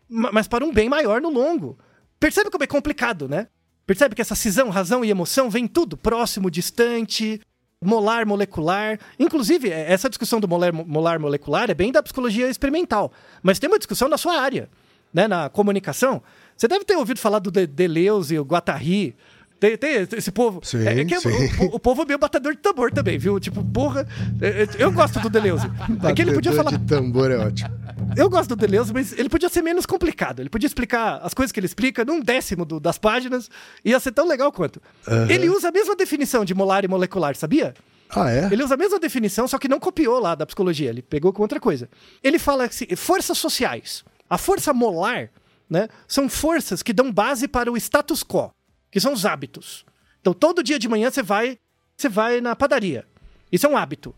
ma- 0.08 0.30
mas 0.32 0.48
para 0.48 0.64
um 0.64 0.72
bem 0.72 0.88
maior 0.88 1.20
no 1.20 1.28
longo. 1.30 1.78
Percebe 2.18 2.50
como 2.50 2.64
é 2.64 2.66
complicado, 2.66 3.28
né? 3.28 3.48
Percebe 3.86 4.14
que 4.14 4.22
essa 4.22 4.34
cisão, 4.36 4.70
razão 4.70 5.04
e 5.04 5.10
emoção 5.10 5.50
vem 5.50 5.66
tudo 5.66 5.96
próximo, 5.96 6.50
distante, 6.50 7.40
molar, 7.82 8.24
molecular. 8.26 8.98
Inclusive, 9.18 9.70
é- 9.70 9.92
essa 9.92 10.08
discussão 10.08 10.40
do 10.40 10.48
molar, 10.48 10.72
molar 10.72 11.18
molecular 11.18 11.70
é 11.70 11.74
bem 11.74 11.90
da 11.92 12.02
psicologia 12.02 12.48
experimental, 12.48 13.12
mas 13.42 13.58
tem 13.58 13.68
uma 13.68 13.78
discussão 13.78 14.08
na 14.08 14.16
sua 14.16 14.40
área, 14.40 14.68
né? 15.12 15.26
Na 15.28 15.48
comunicação. 15.48 16.22
Você 16.56 16.68
deve 16.68 16.84
ter 16.84 16.96
ouvido 16.96 17.18
falar 17.18 17.38
do 17.40 17.50
De- 17.50 17.66
Deleuze, 17.66 18.38
o 18.38 18.44
Guattari. 18.44 19.16
Tem, 19.62 19.76
tem 19.76 20.18
esse 20.18 20.32
povo. 20.32 20.60
Sim, 20.64 20.84
é, 20.84 21.00
é 21.00 21.04
que 21.04 21.14
é- 21.14 21.20
sim. 21.20 21.28
o, 21.60 21.76
o 21.76 21.78
povo 21.78 22.02
é 22.02 22.04
meio 22.04 22.18
batedor 22.18 22.52
de 22.52 22.58
tambor 22.60 22.90
também, 22.90 23.16
viu? 23.16 23.38
Tipo, 23.38 23.64
porra. 23.64 24.04
é- 24.40 24.66
Eu 24.82 24.90
gosto 24.90 25.20
do 25.20 25.30
Deleuze. 25.30 25.66
É 26.02 26.12
que 26.12 26.20
ele 26.22 26.32
podia 26.32 26.52
falar. 26.52 26.72
de 26.72 26.78
tambor 26.80 27.30
é 27.30 27.36
ótimo. 27.38 27.70
Eu 28.16 28.28
gosto 28.28 28.48
do 28.48 28.56
Deleuze, 28.56 28.92
mas 28.92 29.12
ele 29.16 29.28
podia 29.28 29.48
ser 29.48 29.62
menos 29.62 29.86
complicado. 29.86 30.40
Ele 30.40 30.48
podia 30.50 30.66
explicar 30.66 31.20
as 31.22 31.32
coisas 31.32 31.52
que 31.52 31.60
ele 31.60 31.66
explica 31.66 32.04
num 32.04 32.20
décimo 32.20 32.64
do- 32.64 32.80
das 32.80 32.98
páginas. 32.98 33.48
Ia 33.84 34.00
ser 34.00 34.10
tão 34.10 34.26
legal 34.26 34.50
quanto. 34.50 34.82
Ele 35.28 35.48
usa 35.48 35.68
a 35.68 35.72
mesma 35.72 35.94
definição 35.94 36.44
de 36.44 36.54
molar 36.54 36.84
e 36.84 36.88
molecular, 36.88 37.36
sabia? 37.36 37.72
Ah, 38.10 38.30
é? 38.32 38.48
Ele 38.52 38.64
usa 38.64 38.74
a 38.74 38.76
mesma 38.76 38.98
definição, 38.98 39.46
só 39.46 39.58
que 39.58 39.68
não 39.68 39.78
copiou 39.78 40.18
lá 40.18 40.34
da 40.34 40.44
psicologia. 40.44 40.90
Ele 40.90 41.02
pegou 41.02 41.32
com 41.32 41.40
outra 41.40 41.60
coisa. 41.60 41.88
Ele 42.22 42.38
fala 42.38 42.64
assim, 42.64 42.86
forças 42.96 43.38
sociais. 43.38 44.04
A 44.28 44.36
força 44.36 44.74
molar, 44.74 45.30
né, 45.70 45.88
são 46.08 46.28
forças 46.28 46.82
que 46.82 46.92
dão 46.92 47.12
base 47.12 47.46
para 47.46 47.70
o 47.72 47.76
status 47.76 48.22
quo, 48.24 48.52
que 48.92 49.00
são 49.00 49.12
os 49.12 49.26
hábitos. 49.26 49.84
Então, 50.20 50.32
todo 50.32 50.62
dia 50.62 50.78
de 50.78 50.88
manhã 50.88 51.10
você 51.10 51.22
vai, 51.22 51.58
você 51.96 52.08
vai 52.08 52.40
na 52.40 52.54
padaria. 52.54 53.04
Isso 53.50 53.66
é 53.66 53.68
um 53.68 53.76
hábito. 53.76 54.14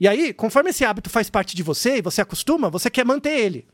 E 0.00 0.08
aí, 0.08 0.32
conforme 0.32 0.70
esse 0.70 0.84
hábito 0.84 1.10
faz 1.10 1.28
parte 1.28 1.54
de 1.54 1.62
você 1.62 1.98
e 1.98 2.02
você 2.02 2.22
acostuma, 2.22 2.70
você 2.70 2.88
quer 2.88 3.04
manter 3.04 3.38
ele. 3.38 3.66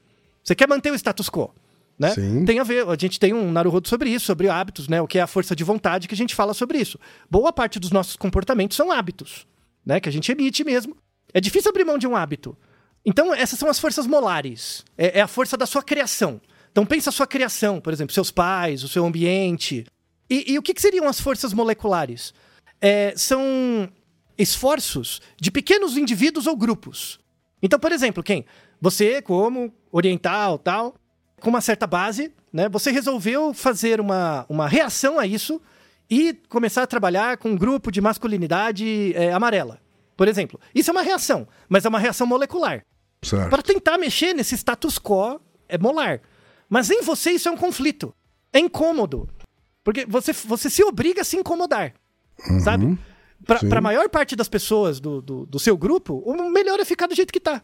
Você 0.43 0.55
quer 0.55 0.67
manter 0.67 0.91
o 0.91 0.95
status 0.95 1.29
quo. 1.29 1.55
Né? 1.99 2.11
Sim. 2.11 2.45
Tem 2.45 2.59
a 2.59 2.63
ver, 2.63 2.89
a 2.89 2.97
gente 2.97 3.19
tem 3.19 3.35
um 3.35 3.51
Naruhodo 3.51 3.89
sobre 3.89 4.09
isso, 4.09 4.27
sobre 4.27 4.49
hábitos, 4.49 4.89
né? 4.89 5.01
O 5.03 5.07
que 5.07 5.19
é 5.19 5.23
a 5.23 5.27
força 5.27 5.55
de 5.55 5.65
vontade 5.65 6.09
que 6.09 6.15
a 6.15 6.17
gente 6.17 6.35
fala 6.35 6.55
sobre 6.55 6.79
isso. 6.79 6.99
Boa 7.31 7.53
parte 7.53 7.79
dos 7.79 7.91
nossos 7.91 8.17
comportamentos 8.17 8.77
são 8.77 8.91
hábitos, 8.91 9.47
né? 9.85 10.01
Que 10.01 10.09
a 10.09 10.13
gente 10.13 10.31
emite 10.31 10.65
mesmo. 10.65 10.97
É 11.35 11.41
difícil 11.41 11.71
abrir 11.71 11.85
mão 11.85 11.99
de 11.99 12.07
um 12.07 12.17
hábito. 12.17 12.57
Então, 13.05 13.35
essas 13.35 13.59
são 13.59 13.69
as 13.69 13.79
forças 13.79 14.07
molares. 14.07 14.85
É, 14.97 15.19
é 15.19 15.23
a 15.23 15.27
força 15.27 15.57
da 15.57 15.67
sua 15.67 15.83
criação. 15.83 16.41
Então, 16.71 16.87
pensa 16.87 17.11
a 17.11 17.13
sua 17.13 17.27
criação, 17.27 17.81
por 17.81 17.93
exemplo, 17.93 18.15
seus 18.15 18.31
pais, 18.31 18.85
o 18.85 18.89
seu 18.89 19.05
ambiente. 19.05 19.85
E, 20.29 20.53
e 20.53 20.59
o 20.59 20.63
que, 20.63 20.75
que 20.75 20.83
seriam 20.83 21.09
as 21.09 21.21
forças 21.21 21.53
moleculares? 21.53 22.35
É, 22.81 23.13
são 23.17 23.89
esforços 24.37 25.21
de 25.41 25.51
pequenos 25.51 25.97
indivíduos 25.97 26.47
ou 26.47 26.57
grupos 26.57 27.19
Então, 27.61 27.79
por 27.79 27.91
exemplo, 27.91 28.23
quem? 28.23 28.45
Você, 28.81 29.21
como 29.21 29.73
oriental, 29.91 30.59
tal, 30.59 30.95
com 31.41 31.51
uma 31.51 31.61
certa 31.61 31.87
base, 31.87 32.33
né? 32.53 32.69
Você 32.69 32.91
resolveu 32.91 33.53
fazer 33.53 34.01
uma, 34.01 34.47
uma 34.49 34.69
reação 34.69 35.19
a 35.19 35.27
isso 35.27 35.61
e 36.09 36.35
começar 36.49 36.83
a 36.83 36.87
trabalhar 36.87 37.37
com 37.37 37.51
um 37.51 37.57
grupo 37.57 37.91
de 37.91 38.01
masculinidade 38.01 39.13
é, 39.15 39.33
amarela. 39.33 39.81
Por 40.17 40.29
exemplo, 40.29 40.61
isso 40.75 40.91
é 40.91 40.93
uma 40.93 41.03
reação, 41.03 41.47
mas 41.69 41.85
é 41.85 41.89
uma 41.89 41.99
reação 41.99 42.27
molecular. 42.27 42.85
Para 43.51 43.63
tentar 43.63 43.99
mexer 43.99 44.33
nesse 44.33 44.57
status 44.57 44.99
quo 44.99 45.41
é 45.69 45.77
molar. 45.77 46.21
Mas 46.69 46.91
em 46.91 47.03
você 47.03 47.33
isso 47.33 47.49
é 47.49 47.53
um 47.53 47.57
conflito. 47.57 48.15
É 48.53 48.59
incômodo. 48.59 49.29
Porque 49.89 50.05
você, 50.05 50.35
você 50.35 50.69
se 50.69 50.85
obriga 50.85 51.23
a 51.23 51.25
se 51.25 51.35
incomodar. 51.39 51.95
Sabe? 52.63 52.99
Pra, 53.47 53.59
Sim. 53.59 53.71
pra 53.71 53.81
maior 53.81 54.07
parte 54.11 54.37
das 54.37 54.47
pessoas 54.47 55.01
do, 55.01 55.23
do, 55.23 55.47
do 55.47 55.59
seu 55.59 55.79
grupo, 55.79 56.23
o 56.27 56.51
melhor 56.51 56.79
é 56.79 56.85
ficar 56.85 57.07
do 57.07 57.15
jeito 57.15 57.33
que 57.33 57.41
tá. 57.41 57.63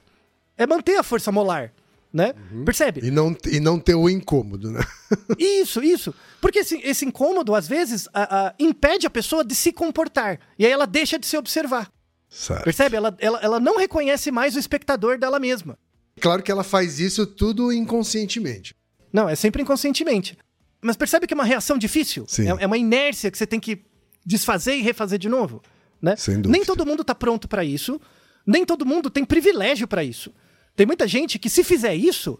É 0.56 0.66
manter 0.66 0.96
a 0.96 1.02
força 1.02 1.30
molar. 1.30 1.70
Né? 2.10 2.32
Percebe? 2.64 3.02
E 3.06 3.10
não, 3.10 3.36
e 3.44 3.60
não 3.60 3.78
ter 3.78 3.94
o 3.94 4.08
incômodo, 4.08 4.70
né? 4.70 4.80
Isso, 5.38 5.82
isso. 5.84 6.14
Porque 6.40 6.60
esse, 6.60 6.78
esse 6.82 7.04
incômodo, 7.04 7.54
às 7.54 7.68
vezes, 7.68 8.08
a- 8.14 8.46
a- 8.46 8.54
impede 8.58 9.06
a 9.06 9.10
pessoa 9.10 9.44
de 9.44 9.54
se 9.54 9.70
comportar. 9.70 10.40
E 10.58 10.64
aí 10.64 10.72
ela 10.72 10.86
deixa 10.86 11.18
de 11.18 11.26
se 11.26 11.36
observar. 11.36 11.92
Certo. 12.30 12.64
Percebe? 12.64 12.96
Ela, 12.96 13.14
ela, 13.18 13.38
ela 13.42 13.60
não 13.60 13.76
reconhece 13.76 14.30
mais 14.30 14.56
o 14.56 14.58
espectador 14.58 15.18
dela 15.18 15.38
mesma. 15.38 15.76
Claro 16.20 16.42
que 16.42 16.50
ela 16.50 16.64
faz 16.64 16.98
isso 17.00 17.26
tudo 17.26 17.70
inconscientemente. 17.70 18.74
Não, 19.12 19.28
é 19.28 19.34
sempre 19.36 19.60
inconscientemente. 19.60 20.38
Mas 20.84 20.98
percebe 20.98 21.26
que 21.26 21.32
é 21.32 21.36
uma 21.36 21.44
reação 21.44 21.78
difícil? 21.78 22.26
É, 22.46 22.64
é 22.64 22.66
uma 22.66 22.76
inércia 22.76 23.30
que 23.30 23.38
você 23.38 23.46
tem 23.46 23.58
que 23.58 23.82
desfazer 24.24 24.76
e 24.76 24.82
refazer 24.82 25.18
de 25.18 25.30
novo. 25.30 25.62
Né? 26.00 26.14
Nem 26.50 26.62
todo 26.62 26.84
mundo 26.84 27.00
está 27.00 27.14
pronto 27.14 27.48
para 27.48 27.64
isso. 27.64 27.98
Nem 28.46 28.66
todo 28.66 28.84
mundo 28.84 29.08
tem 29.08 29.24
privilégio 29.24 29.88
para 29.88 30.04
isso. 30.04 30.30
Tem 30.76 30.86
muita 30.86 31.08
gente 31.08 31.38
que, 31.38 31.48
se 31.48 31.64
fizer 31.64 31.94
isso, 31.94 32.38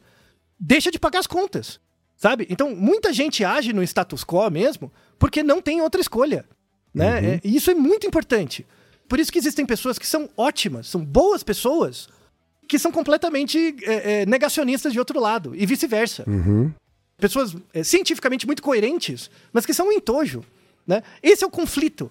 deixa 0.60 0.90
de 0.90 0.98
pagar 0.98 1.20
as 1.20 1.26
contas. 1.26 1.80
Sabe? 2.18 2.46
Então, 2.50 2.76
muita 2.76 3.14
gente 3.14 3.42
age 3.42 3.72
no 3.72 3.82
status 3.82 4.22
quo 4.22 4.50
mesmo 4.50 4.92
porque 5.18 5.42
não 5.42 5.62
tem 5.62 5.80
outra 5.80 6.00
escolha. 6.00 6.44
Né? 6.92 7.36
É- 7.36 7.40
e 7.42 7.56
isso 7.56 7.70
é 7.70 7.74
muito 7.74 8.06
importante. 8.06 8.66
Por 9.08 9.18
isso 9.18 9.32
que 9.32 9.38
existem 9.38 9.64
pessoas 9.64 9.98
que 9.98 10.06
são 10.06 10.28
ótimas, 10.36 10.86
são 10.88 11.02
boas 11.02 11.42
pessoas, 11.42 12.08
que 12.68 12.78
são 12.78 12.92
completamente 12.92 13.74
é, 13.84 14.22
é, 14.22 14.26
negacionistas 14.26 14.92
de 14.92 14.98
outro 14.98 15.18
lado, 15.18 15.54
e 15.56 15.64
vice-versa 15.64 16.24
pessoas 17.16 17.56
é, 17.72 17.82
cientificamente 17.82 18.46
muito 18.46 18.62
coerentes, 18.62 19.30
mas 19.52 19.64
que 19.64 19.74
são 19.74 19.88
um 19.88 19.92
entojo. 19.92 20.44
Né? 20.86 21.02
Esse 21.22 21.44
é 21.44 21.46
o 21.46 21.50
conflito. 21.50 22.10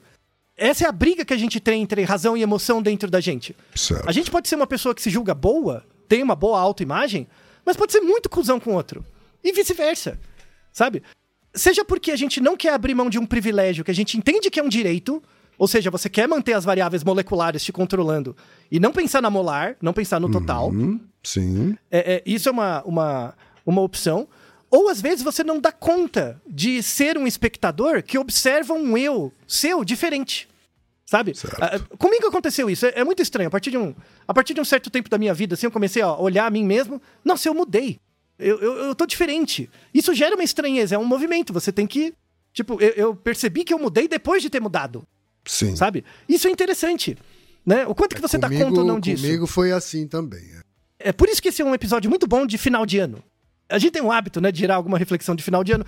Essa 0.55 0.85
é 0.85 0.87
a 0.87 0.91
briga 0.91 1.25
que 1.25 1.33
a 1.33 1.37
gente 1.37 1.59
tem 1.59 1.81
entre 1.81 2.03
razão 2.03 2.37
e 2.37 2.41
emoção 2.41 2.81
dentro 2.81 3.09
da 3.09 3.19
gente. 3.19 3.55
Certo. 3.75 4.07
A 4.07 4.11
gente 4.11 4.29
pode 4.29 4.47
ser 4.47 4.55
uma 4.55 4.67
pessoa 4.67 4.93
que 4.93 5.01
se 5.01 5.09
julga 5.09 5.33
boa, 5.33 5.83
tem 6.07 6.21
uma 6.21 6.35
boa 6.35 6.59
autoimagem, 6.59 7.27
mas 7.65 7.75
pode 7.75 7.91
ser 7.91 8.01
muito 8.01 8.29
cuzão 8.29 8.59
com 8.59 8.71
o 8.71 8.73
outro. 8.75 9.03
E 9.43 9.51
vice-versa. 9.51 10.19
Sabe? 10.71 11.03
Seja 11.53 11.83
porque 11.83 12.11
a 12.11 12.15
gente 12.15 12.39
não 12.39 12.55
quer 12.55 12.73
abrir 12.73 12.95
mão 12.95 13.09
de 13.09 13.19
um 13.19 13.25
privilégio 13.25 13.83
que 13.83 13.91
a 13.91 13.95
gente 13.95 14.17
entende 14.17 14.49
que 14.49 14.59
é 14.59 14.63
um 14.63 14.69
direito, 14.69 15.21
ou 15.57 15.67
seja, 15.67 15.91
você 15.91 16.09
quer 16.09 16.27
manter 16.27 16.53
as 16.53 16.65
variáveis 16.65 17.03
moleculares 17.03 17.63
te 17.63 17.71
controlando 17.71 18.35
e 18.71 18.79
não 18.79 18.91
pensar 18.91 19.21
na 19.21 19.29
molar, 19.29 19.75
não 19.81 19.93
pensar 19.93 20.19
no 20.19 20.31
total. 20.31 20.71
Hum, 20.71 20.99
sim. 21.23 21.77
É, 21.91 22.15
é, 22.15 22.23
isso 22.25 22.49
é 22.49 22.51
uma, 22.51 22.81
uma, 22.83 23.33
uma 23.65 23.81
opção. 23.81 24.27
Ou 24.73 24.89
às 24.89 24.99
vezes 24.99 25.21
você 25.23 25.43
não 25.43 25.59
dá 25.59 25.71
conta 25.71 26.41
de 26.49 26.81
ser 26.81 27.15
um 27.15 27.27
espectador 27.27 28.01
que 28.01 28.17
observa 28.17 28.73
um 28.73 28.97
eu 28.97 29.31
seu 29.47 29.85
diferente. 29.85 30.49
Sabe? 31.05 31.37
Certo. 31.37 31.61
Ah, 31.61 31.75
ah, 31.75 31.97
comigo 31.97 32.25
aconteceu 32.25 32.67
isso. 32.71 32.87
É, 32.87 32.93
é 32.95 33.03
muito 33.03 33.21
estranho. 33.21 33.49
A 33.49 33.51
partir, 33.51 33.69
de 33.69 33.77
um, 33.77 33.93
a 34.27 34.33
partir 34.33 34.55
de 34.55 34.59
um 34.59 34.65
certo 34.65 34.89
tempo 34.89 35.11
da 35.11 35.19
minha 35.19 35.31
vida, 35.31 35.53
assim, 35.53 35.67
eu 35.67 35.71
comecei 35.71 36.01
a 36.01 36.17
olhar 36.17 36.47
a 36.47 36.49
mim 36.49 36.65
mesmo. 36.65 36.99
Nossa, 37.23 37.47
eu 37.47 37.53
mudei. 37.53 37.99
Eu, 38.39 38.59
eu, 38.59 38.73
eu 38.85 38.95
tô 38.95 39.05
diferente. 39.05 39.69
Isso 39.93 40.11
gera 40.15 40.33
uma 40.33 40.43
estranheza, 40.43 40.95
é 40.95 40.97
um 40.97 41.05
movimento. 41.05 41.53
Você 41.53 41.71
tem 41.71 41.85
que. 41.85 42.11
Tipo, 42.51 42.81
eu, 42.81 42.89
eu 42.93 43.15
percebi 43.15 43.63
que 43.63 43.75
eu 43.75 43.77
mudei 43.77 44.07
depois 44.07 44.41
de 44.41 44.49
ter 44.49 44.59
mudado. 44.59 45.03
Sim. 45.45 45.75
Sabe? 45.75 46.03
Isso 46.27 46.47
é 46.47 46.51
interessante. 46.51 47.15
Né? 47.63 47.85
O 47.85 47.93
quanto 47.93 48.15
que 48.15 48.21
você 48.21 48.39
dá 48.39 48.47
comigo, 48.47 48.69
conta 48.69 48.81
ou 48.81 48.87
não 48.87 48.99
disso? 48.99 49.21
Comigo 49.21 49.45
foi 49.45 49.71
assim 49.71 50.07
também. 50.07 50.41
é. 50.99 51.09
É 51.09 51.11
por 51.11 51.29
isso 51.29 51.39
que 51.39 51.49
esse 51.49 51.61
é 51.61 51.65
um 51.65 51.75
episódio 51.75 52.09
muito 52.09 52.25
bom 52.25 52.47
de 52.47 52.57
final 52.57 52.87
de 52.87 52.97
ano. 52.97 53.23
A 53.69 53.77
gente 53.79 53.91
tem 53.91 54.01
um 54.01 54.11
hábito, 54.11 54.39
né, 54.41 54.51
de 54.51 54.59
gerar 54.59 54.75
alguma 54.75 54.97
reflexão 54.97 55.35
de 55.35 55.43
final 55.43 55.63
de 55.63 55.71
ano. 55.71 55.85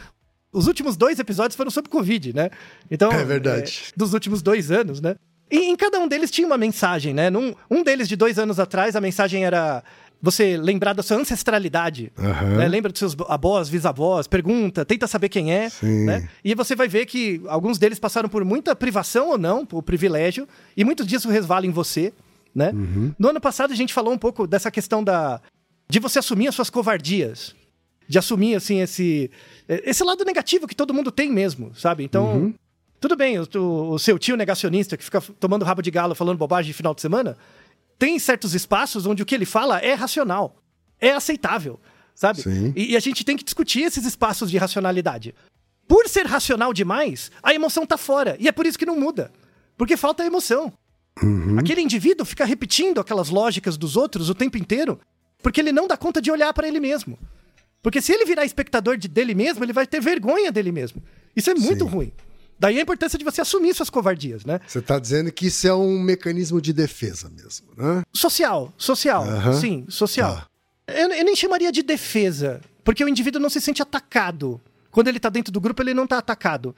Os 0.52 0.68
últimos 0.68 0.96
dois 0.96 1.20
episódios 1.20 1.56
foram 1.56 1.70
sobre 1.70 1.90
Covid, 1.92 2.34
né? 2.34 2.50
Então, 2.90 3.12
É 3.12 3.24
verdade. 3.26 3.84
é, 3.90 3.94
dos 3.96 4.14
últimos 4.14 4.42
dois 4.42 4.72
anos, 4.72 5.02
né? 5.02 5.16
E 5.52 5.58
em 5.70 5.76
cada 5.76 6.00
um 6.00 6.08
deles 6.08 6.32
tinha 6.32 6.48
uma 6.48 6.58
mensagem, 6.58 7.14
né? 7.14 7.30
Num, 7.30 7.54
um 7.70 7.84
deles 7.84 8.08
de 8.08 8.16
dois 8.16 8.40
anos 8.40 8.60
atrás, 8.60 8.96
a 8.96 9.02
mensagem 9.02 9.46
era 9.46 9.84
você 10.22 10.58
lembrar 10.58 10.94
da 10.94 11.04
sua 11.04 11.18
ancestralidade. 11.18 12.12
Aham. 12.18 12.58
né? 12.58 12.68
Lembra 12.68 12.92
dos 12.92 12.98
seus 12.98 13.16
avós, 13.28 13.70
bisavós, 13.70 14.26
pergunta, 14.28 14.84
tenta 14.84 15.06
saber 15.08 15.30
quem 15.30 15.54
é. 15.54 15.70
Né? 15.84 16.28
E 16.44 16.56
você 16.56 16.76
vai 16.76 16.88
ver 16.88 17.06
que 17.06 17.42
alguns 17.48 17.78
deles 17.78 18.00
passaram 18.00 18.28
por 18.30 18.44
muita 18.44 18.76
privação 18.76 19.30
ou 19.30 19.38
não, 19.38 19.66
por 19.66 19.84
privilégio, 19.84 20.48
e 20.76 20.84
muitos 20.84 21.06
disso 21.06 21.30
resvala 21.30 21.66
em 21.68 21.72
você. 21.72 22.12
Né? 22.56 22.72
No 23.20 23.30
ano 23.30 23.42
passado 23.42 23.72
a 23.72 23.76
gente 23.76 23.94
falou 23.94 24.14
um 24.14 24.18
pouco 24.18 24.48
dessa 24.48 24.72
questão 24.72 25.04
da 25.04 25.42
de 25.88 26.00
você 26.00 26.18
assumir 26.18 26.48
as 26.48 26.56
suas 26.56 26.70
covardias, 26.72 27.54
de 28.08 28.18
assumir 28.20 28.56
assim 28.56 28.82
esse 28.82 29.30
esse 29.68 30.04
lado 30.04 30.24
negativo 30.24 30.68
que 30.68 30.76
todo 30.76 30.94
mundo 30.94 31.12
tem 31.12 31.32
mesmo, 31.32 31.74
sabe? 31.76 32.04
Então, 32.04 32.54
tudo 33.00 33.16
bem, 33.16 33.40
o, 33.40 33.48
o- 33.92 34.00
seu 34.00 34.18
tio 34.20 34.36
negacionista 34.36 34.96
que 34.98 35.04
fica 35.04 35.20
tomando 35.40 35.66
rabo 35.66 35.82
de 35.82 35.90
galo 35.92 36.14
falando 36.16 36.38
bobagem 36.38 36.68
de 36.72 36.78
final 36.78 36.94
de 36.94 37.02
semana, 37.02 37.38
tem 37.98 38.18
certos 38.20 38.54
espaços 38.54 39.06
onde 39.06 39.24
o 39.24 39.26
que 39.26 39.34
ele 39.36 39.46
fala 39.46 39.80
é 39.80 39.94
racional, 39.94 40.56
é 41.00 41.12
aceitável, 41.12 41.80
sabe? 42.14 42.42
E, 42.76 42.92
e 42.92 42.98
a 42.98 43.00
gente 43.00 43.24
tem 43.24 43.36
que 43.38 43.44
discutir 43.44 43.82
esses 43.82 44.06
espaços 44.06 44.50
de 44.52 44.58
racionalidade. 44.58 45.34
Por 45.88 46.08
ser 46.08 46.26
racional 46.26 46.74
demais, 46.74 47.32
a 47.44 47.54
emoção 47.54 47.86
tá 47.86 47.98
fora. 47.98 48.36
E 48.40 48.48
é 48.48 48.52
por 48.52 48.66
isso 48.66 48.78
que 48.78 48.86
não 48.88 49.00
muda. 49.00 49.32
Porque 49.78 49.96
falta 49.96 50.24
a 50.24 50.26
emoção. 50.26 50.74
Aquele 51.60 51.82
indivíduo 51.82 52.26
fica 52.26 52.44
repetindo 52.44 53.00
aquelas 53.00 53.30
lógicas 53.30 53.78
dos 53.78 53.96
outros 53.96 54.30
o 54.30 54.36
tempo 54.36 54.58
inteiro, 54.58 55.00
porque 55.44 55.62
ele 55.62 55.72
não 55.72 55.88
dá 55.88 55.96
conta 55.96 56.22
de 56.22 56.32
olhar 56.32 56.52
para 56.54 56.68
ele 56.68 56.80
mesmo. 56.80 57.18
Porque 57.86 58.02
se 58.02 58.12
ele 58.12 58.26
virar 58.26 58.44
espectador 58.44 58.98
de- 58.98 59.08
dele 59.08 59.36
mesmo, 59.36 59.64
ele 59.64 59.72
vai 59.72 59.86
ter 59.86 60.02
vergonha 60.02 60.52
dele 60.52 60.72
mesmo. 60.72 61.04
Isso 61.36 61.52
é 61.52 61.54
muito 61.54 61.86
Sim. 61.86 61.92
ruim. 61.92 62.12
Daí 62.60 62.80
a 62.80 62.82
importância 62.82 63.16
de 63.20 63.24
você 63.24 63.42
assumir 63.42 63.76
suas 63.76 63.92
covardias, 63.92 64.44
né? 64.44 64.60
Você 64.68 64.80
está 64.80 64.98
dizendo 64.98 65.32
que 65.32 65.46
isso 65.46 65.68
é 65.68 65.74
um 65.76 66.00
mecanismo 66.00 66.60
de 66.60 66.74
defesa 66.74 67.30
mesmo, 67.30 67.68
né? 67.78 68.02
Social, 68.12 68.74
social, 68.76 69.24
sim, 69.62 69.86
social. 69.88 70.36
Tá. 70.36 70.48
Eu, 70.88 71.12
eu 71.12 71.24
nem 71.24 71.36
chamaria 71.36 71.72
de 71.72 71.84
defesa, 71.84 72.60
porque 72.84 73.04
o 73.06 73.08
indivíduo 73.08 73.40
não 73.40 73.52
se 73.52 73.62
sente 73.62 73.84
atacado. 73.84 74.60
Quando 74.90 75.08
ele 75.10 75.20
tá 75.20 75.30
dentro 75.30 75.52
do 75.54 75.62
grupo, 75.62 75.84
ele 75.84 75.94
não 75.94 76.08
tá 76.08 76.18
atacado. 76.18 76.76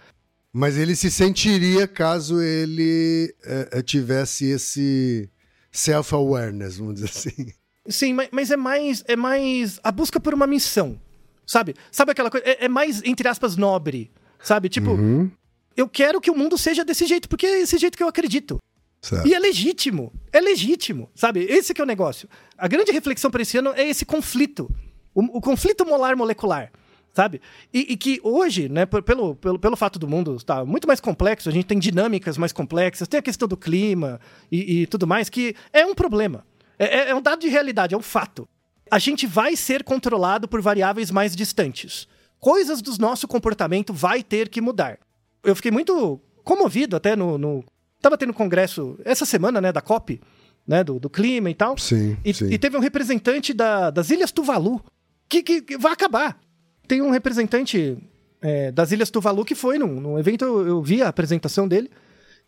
Mas 0.52 0.76
ele 0.76 0.94
se 0.94 1.10
sentiria 1.10 1.88
caso 1.88 2.42
ele 2.42 3.34
eh, 3.46 3.82
tivesse 3.82 4.44
esse 4.44 5.30
self-awareness, 5.72 6.78
vamos 6.80 6.96
dizer 6.96 7.10
assim. 7.10 7.54
Sim, 7.88 8.16
mas, 8.32 8.52
é 8.52 8.58
mais 8.58 9.04
é 9.08 9.16
mais 9.16 9.80
a 9.84 9.92
busca 9.92 10.20
por 10.20 10.34
uma 10.34 10.46
missão, 10.48 11.00
sabe? 11.46 11.74
Sabe 11.92 12.12
aquela 12.12 12.30
coisa? 12.30 12.46
É, 12.48 12.66
é 12.66 12.68
mais 12.70 13.02
entre 13.04 13.28
aspas 13.28 13.56
nobre, 13.56 14.12
sabe? 14.42 14.70
Tipo, 14.70 14.92
Uhum. 14.92 15.32
eu 15.76 15.88
quero 15.88 16.20
que 16.20 16.30
o 16.32 16.36
mundo 16.36 16.58
seja 16.58 16.84
desse 16.84 17.06
jeito 17.06 17.30
porque 17.30 17.46
é 17.46 17.62
esse 17.62 17.78
jeito 17.78 17.98
que 17.98 18.04
eu 18.04 18.08
acredito. 18.08 18.58
Certo. 19.02 19.28
E 19.28 19.34
é 19.34 19.40
legítimo, 19.40 20.12
é 20.34 20.42
legítimo, 20.42 21.10
sabe? 21.16 21.42
Esse 21.42 21.74
que 21.74 21.80
é 21.80 21.84
o 21.84 21.88
negócio. 21.88 22.28
A 22.58 22.68
grande 22.68 22.92
reflexão 22.92 23.30
para 23.30 23.42
esse 23.44 23.58
ano 23.58 23.72
é 23.76 23.88
esse 23.88 24.04
conflito, 24.06 24.70
o, 25.14 25.38
o 25.38 25.42
conflito 25.42 25.86
molar 25.86 26.18
molecular, 26.18 26.72
sabe? 27.14 27.40
E, 27.72 27.94
e 27.94 27.96
que 27.96 28.20
hoje, 28.24 28.68
né, 28.68 28.86
pelo, 28.88 29.36
pelo, 29.36 29.60
pelo 29.60 29.78
fato 29.78 29.98
do 30.00 30.08
mundo 30.08 30.36
estar 30.36 30.66
muito 30.66 30.88
mais 30.88 31.00
complexo, 31.00 31.48
a 31.48 31.52
gente 31.52 31.66
tem 31.68 31.78
dinâmicas 31.80 32.38
mais 32.40 32.52
complexas, 32.52 33.08
tem 33.08 33.20
a 33.20 33.24
questão 33.24 33.48
do 33.48 33.56
clima 33.56 34.20
e, 34.52 34.82
e 34.82 34.88
tudo 34.88 35.06
mais, 35.08 35.30
que 35.30 35.56
é 35.72 35.86
um 35.86 35.94
problema. 35.96 36.44
É, 36.80 36.86
é- 36.86 37.10
é 37.10 37.16
um 37.16 37.22
dado 37.22 37.40
de 37.42 37.48
realidade, 37.48 37.94
é 37.94 37.98
um 37.98 38.02
fato. 38.02 38.48
A 38.90 39.00
gente 39.00 39.26
vai 39.28 39.56
ser 39.56 39.84
controlado 39.84 40.48
por 40.48 40.62
variáveis 40.62 41.12
mais 41.12 41.36
distantes. 41.36 42.08
Coisas 42.40 42.82
do 42.82 42.96
nosso 43.00 43.28
comportamento 43.28 43.94
vai 43.94 44.24
ter 44.24 44.48
que 44.50 44.62
mudar. 44.62 44.98
Eu 45.44 45.56
fiquei 45.56 45.72
muito 45.72 46.20
comovido 46.44 46.96
até 46.96 47.16
no, 47.16 47.38
no 47.38 47.64
Tava 48.00 48.16
tendo 48.18 48.32
congresso 48.34 48.98
essa 49.04 49.26
semana, 49.26 49.60
né, 49.60 49.72
da 49.74 49.82
COP, 49.82 50.22
né, 50.68 50.84
do, 50.84 51.00
do 51.00 51.10
clima 51.10 51.50
e 51.50 51.56
tal. 51.56 51.76
Sim, 51.80 52.16
E, 52.24 52.32
sim. 52.32 52.48
e 52.52 52.58
teve 52.60 52.78
um 52.78 52.80
representante 52.80 53.54
da- 53.56 53.90
das 53.90 54.12
Ilhas 54.12 54.32
Tuvalu, 54.32 54.80
que, 55.28 55.42
que- 55.42 55.62
que 55.64 55.78
vai 55.80 55.92
acabar. 55.94 56.40
Tem 56.88 57.02
um 57.02 57.10
representante 57.10 57.98
é, 58.40 58.72
das 58.72 58.92
Ilhas 58.92 59.10
Tuvalu 59.10 59.44
que 59.44 59.56
foi 59.56 59.80
num, 59.80 60.00
num 60.00 60.20
evento, 60.20 60.46
eu, 60.46 60.68
eu 60.68 60.82
vi 60.84 61.02
a 61.02 61.08
apresentação 61.10 61.68
dele. 61.68 61.90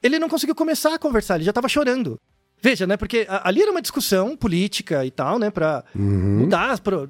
Ele 0.04 0.20
não 0.20 0.30
conseguiu 0.30 0.54
começar 0.54 0.94
a 0.94 1.00
conversar, 1.00 1.36
ele 1.36 1.44
já 1.46 1.52
tava 1.52 1.68
chorando. 1.68 2.18
Veja, 2.62 2.86
né, 2.86 2.98
porque 2.98 3.26
ali 3.44 3.62
era 3.62 3.72
uma 3.72 3.82
discussão 3.82 4.36
política 4.36 5.06
e 5.06 5.12
tal, 5.12 5.40
né, 5.40 5.50
pra 5.50 5.84
Uhum. 5.96 6.40
mudar 6.42 6.78
to- 6.80 7.08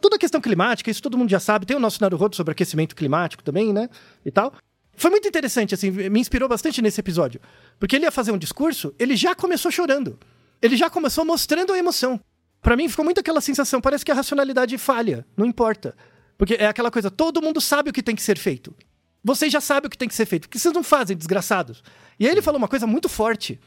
Toda 0.00 0.16
a 0.16 0.18
questão 0.18 0.40
climática, 0.40 0.90
isso 0.90 1.02
todo 1.02 1.16
mundo 1.16 1.30
já 1.30 1.40
sabe. 1.40 1.64
Tem 1.64 1.76
o 1.76 1.80
nosso 1.80 2.00
Naruhodo 2.02 2.36
sobre 2.36 2.52
aquecimento 2.52 2.94
climático 2.94 3.42
também, 3.42 3.72
né, 3.72 3.88
e 4.24 4.30
tal. 4.30 4.52
Foi 4.94 5.10
muito 5.10 5.26
interessante, 5.28 5.74
assim, 5.74 5.90
me 5.90 6.18
inspirou 6.20 6.48
bastante 6.48 6.82
nesse 6.82 7.00
episódio. 7.00 7.40
Porque 7.78 7.96
ele 7.96 8.04
ia 8.04 8.10
fazer 8.10 8.32
um 8.32 8.36
discurso, 8.38 8.92
ele 8.98 9.16
já 9.16 9.34
começou 9.34 9.70
chorando. 9.70 10.18
ele 10.60 10.76
já 10.76 10.90
começou 10.90 11.24
mostrando 11.24 11.72
a 11.72 11.78
emoção. 11.78 12.20
Pra 12.60 12.76
mim 12.76 12.88
ficou 12.88 13.04
muito 13.04 13.20
aquela 13.20 13.40
sensação, 13.40 13.80
parece 13.80 14.04
que 14.04 14.10
a 14.10 14.14
racionalidade 14.14 14.76
falha, 14.76 15.24
não 15.36 15.46
importa. 15.46 15.94
Porque 16.36 16.54
é 16.54 16.66
aquela 16.66 16.90
coisa, 16.90 17.10
todo 17.12 17.40
mundo 17.40 17.60
sabe 17.60 17.90
o 17.90 17.92
que 17.92 18.02
tem 18.02 18.16
que 18.16 18.22
ser 18.22 18.36
feito. 18.36 18.74
Vocês 19.22 19.52
já 19.52 19.60
sabem 19.60 19.86
o 19.86 19.90
que 19.90 19.96
tem 19.96 20.08
que 20.08 20.14
ser 20.16 20.26
feito. 20.26 20.46
O 20.46 20.48
que 20.48 20.58
vocês 20.58 20.74
não 20.74 20.82
fazem, 20.82 21.16
desgraçados? 21.16 21.80
E 22.18 22.26
aí 22.26 22.32
ele 22.32 22.42
falou 22.42 22.58
uma 22.58 22.66
coisa 22.66 22.88
muito 22.88 23.08
forte. 23.08 23.60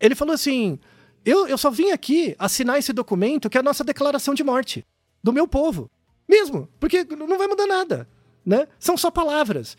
Ele 0.00 0.14
falou 0.14 0.34
assim: 0.34 0.78
eu, 1.24 1.46
eu 1.46 1.58
só 1.58 1.70
vim 1.70 1.90
aqui 1.90 2.34
assinar 2.38 2.78
esse 2.78 2.92
documento 2.92 3.50
que 3.50 3.56
é 3.56 3.60
a 3.60 3.64
nossa 3.64 3.84
declaração 3.84 4.34
de 4.34 4.44
morte 4.44 4.84
do 5.22 5.32
meu 5.32 5.46
povo. 5.46 5.90
Mesmo, 6.28 6.68
porque 6.78 7.04
não 7.04 7.38
vai 7.38 7.46
mudar 7.46 7.66
nada, 7.66 8.08
né? 8.44 8.68
São 8.78 8.96
só 8.96 9.10
palavras. 9.10 9.76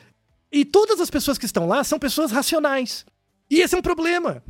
E 0.52 0.66
todas 0.66 1.00
as 1.00 1.10
pessoas 1.10 1.38
que 1.38 1.46
estão 1.46 1.68
lá 1.68 1.84
são 1.84 2.00
pessoas 2.00 2.32
racionais. 2.32 3.06
E 3.50 3.62
esse 3.62 3.76
é 3.76 3.78
um 3.78 3.82
problema. 3.82 4.44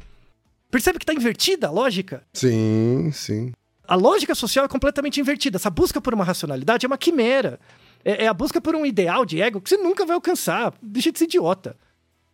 Percebe 0.72 1.00
que 1.00 1.04
está 1.04 1.14
invertida 1.14 1.68
a 1.68 1.72
lógica? 1.72 2.24
Sim, 2.34 3.12
sim. 3.12 3.52
A 3.88 3.96
lógica 3.96 4.36
social 4.36 4.66
é 4.66 4.68
completamente 4.68 5.20
invertida. 5.20 5.58
Essa 5.58 5.70
busca 5.70 6.00
por 6.00 6.14
uma 6.14 6.24
racionalidade 6.24 6.86
é 6.86 6.88
uma 6.88 6.98
quimera. 6.98 7.60
É, 8.06 8.26
é 8.26 8.28
a 8.28 8.34
busca 8.34 8.62
por 8.62 8.76
um 8.76 8.86
ideal 8.86 9.26
de 9.26 9.42
ego 9.42 9.60
que 9.60 9.70
você 9.70 9.78
nunca 9.78 10.06
vai 10.06 10.16
alcançar. 10.16 10.74
Deixa 10.82 11.12
de 11.12 11.18
ser 11.18 11.26
idiota. 11.26 11.76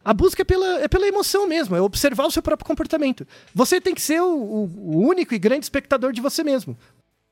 A 0.06 0.14
busca 0.14 0.44
é 0.44 0.46
pela, 0.46 0.84
é 0.84 0.88
pela 0.88 1.08
emoção 1.08 1.48
mesmo, 1.48 1.76
é 1.76 1.82
observar 1.82 2.28
o 2.28 2.32
seu 2.32 2.44
próprio 2.44 2.68
comportamento. 2.68 3.26
Você 3.56 3.82
tem 3.82 3.96
que 3.96 4.02
ser 4.02 4.22
o, 4.22 4.36
o, 4.36 5.00
único 5.00 5.34
e 5.34 5.40
grande 5.40 5.66
espectador 5.66 6.14
de 6.14 6.22
você 6.22 6.44
mesmo. 6.44 6.78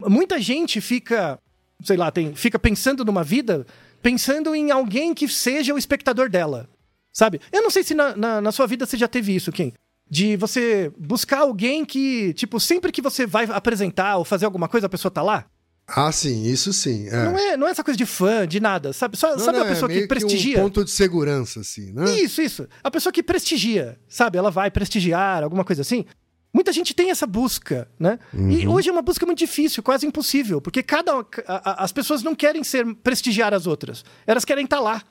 Muita 0.01 0.41
gente 0.41 0.81
fica, 0.81 1.39
sei 1.83 1.95
lá, 1.95 2.09
tem, 2.09 2.33
fica 2.33 2.57
pensando 2.57 3.05
numa 3.05 3.23
vida, 3.23 3.67
pensando 4.01 4.55
em 4.55 4.71
alguém 4.71 5.13
que 5.13 5.27
seja 5.27 5.71
o 5.71 5.77
espectador 5.77 6.31
dela. 6.31 6.67
Sabe? 7.13 7.39
Eu 7.51 7.61
não 7.61 7.69
sei 7.69 7.83
se 7.83 7.93
na, 7.93 8.15
na, 8.15 8.41
na 8.41 8.51
sua 8.51 8.65
vida 8.65 8.87
você 8.87 8.97
já 8.97 9.07
teve 9.07 9.35
isso, 9.35 9.51
Kim. 9.51 9.71
De 10.09 10.35
você 10.35 10.91
buscar 10.97 11.41
alguém 11.41 11.85
que, 11.85 12.33
tipo, 12.33 12.59
sempre 12.59 12.91
que 12.91 13.03
você 13.03 13.27
vai 13.27 13.45
apresentar 13.45 14.17
ou 14.17 14.25
fazer 14.25 14.45
alguma 14.45 14.67
coisa, 14.67 14.87
a 14.87 14.89
pessoa 14.89 15.11
tá 15.11 15.21
lá. 15.21 15.45
Ah, 15.87 16.11
sim, 16.11 16.43
isso 16.45 16.71
sim. 16.71 17.07
É. 17.09 17.25
Não, 17.25 17.37
é, 17.37 17.57
não 17.57 17.67
é 17.67 17.71
essa 17.71 17.83
coisa 17.83 17.97
de 17.97 18.05
fã, 18.05 18.47
de 18.47 18.59
nada, 18.59 18.93
sabe? 18.93 19.17
Só, 19.17 19.31
Não, 19.31 19.39
sabe 19.39 19.57
não, 19.57 19.65
a 19.65 19.67
pessoa 19.69 19.91
é 19.91 19.95
que 20.01 20.07
prestigia? 20.07 20.59
um 20.59 20.63
ponto 20.63 20.83
de 20.85 20.91
segurança, 20.91 21.59
assim, 21.59 21.91
né? 21.91 22.19
Isso, 22.19 22.41
isso. 22.41 22.67
A 22.83 22.89
pessoa 22.89 23.11
que 23.11 23.21
prestigia, 23.21 23.99
sabe? 24.07 24.37
Ela 24.37 24.49
vai 24.49 24.71
prestigiar, 24.71 25.43
alguma 25.43 25.63
coisa 25.65 25.81
assim. 25.81 26.05
Muita 26.53 26.71
gente 26.71 26.93
tem 26.93 27.09
essa 27.09 27.25
busca, 27.27 27.87
né? 27.99 28.17
E 28.33 28.67
hoje 28.67 28.87
é 28.87 28.91
uma 28.91 29.01
busca 29.01 29.25
muito 29.25 29.39
difícil, 29.39 29.81
quase 29.83 30.05
impossível, 30.05 30.61
porque 30.61 30.81
cada 30.83 31.11
a- 31.13 31.25
a- 31.47 31.83
as 31.83 31.91
pessoas 31.91 32.21
não 32.23 32.35
querem 32.35 32.63
ser 32.63 32.85
prestigiar 33.03 33.53
as 33.53 33.65
outras, 33.67 34.05
elas 34.27 34.45
querem 34.45 34.63
estar 34.63 34.79
lá, 34.79 35.01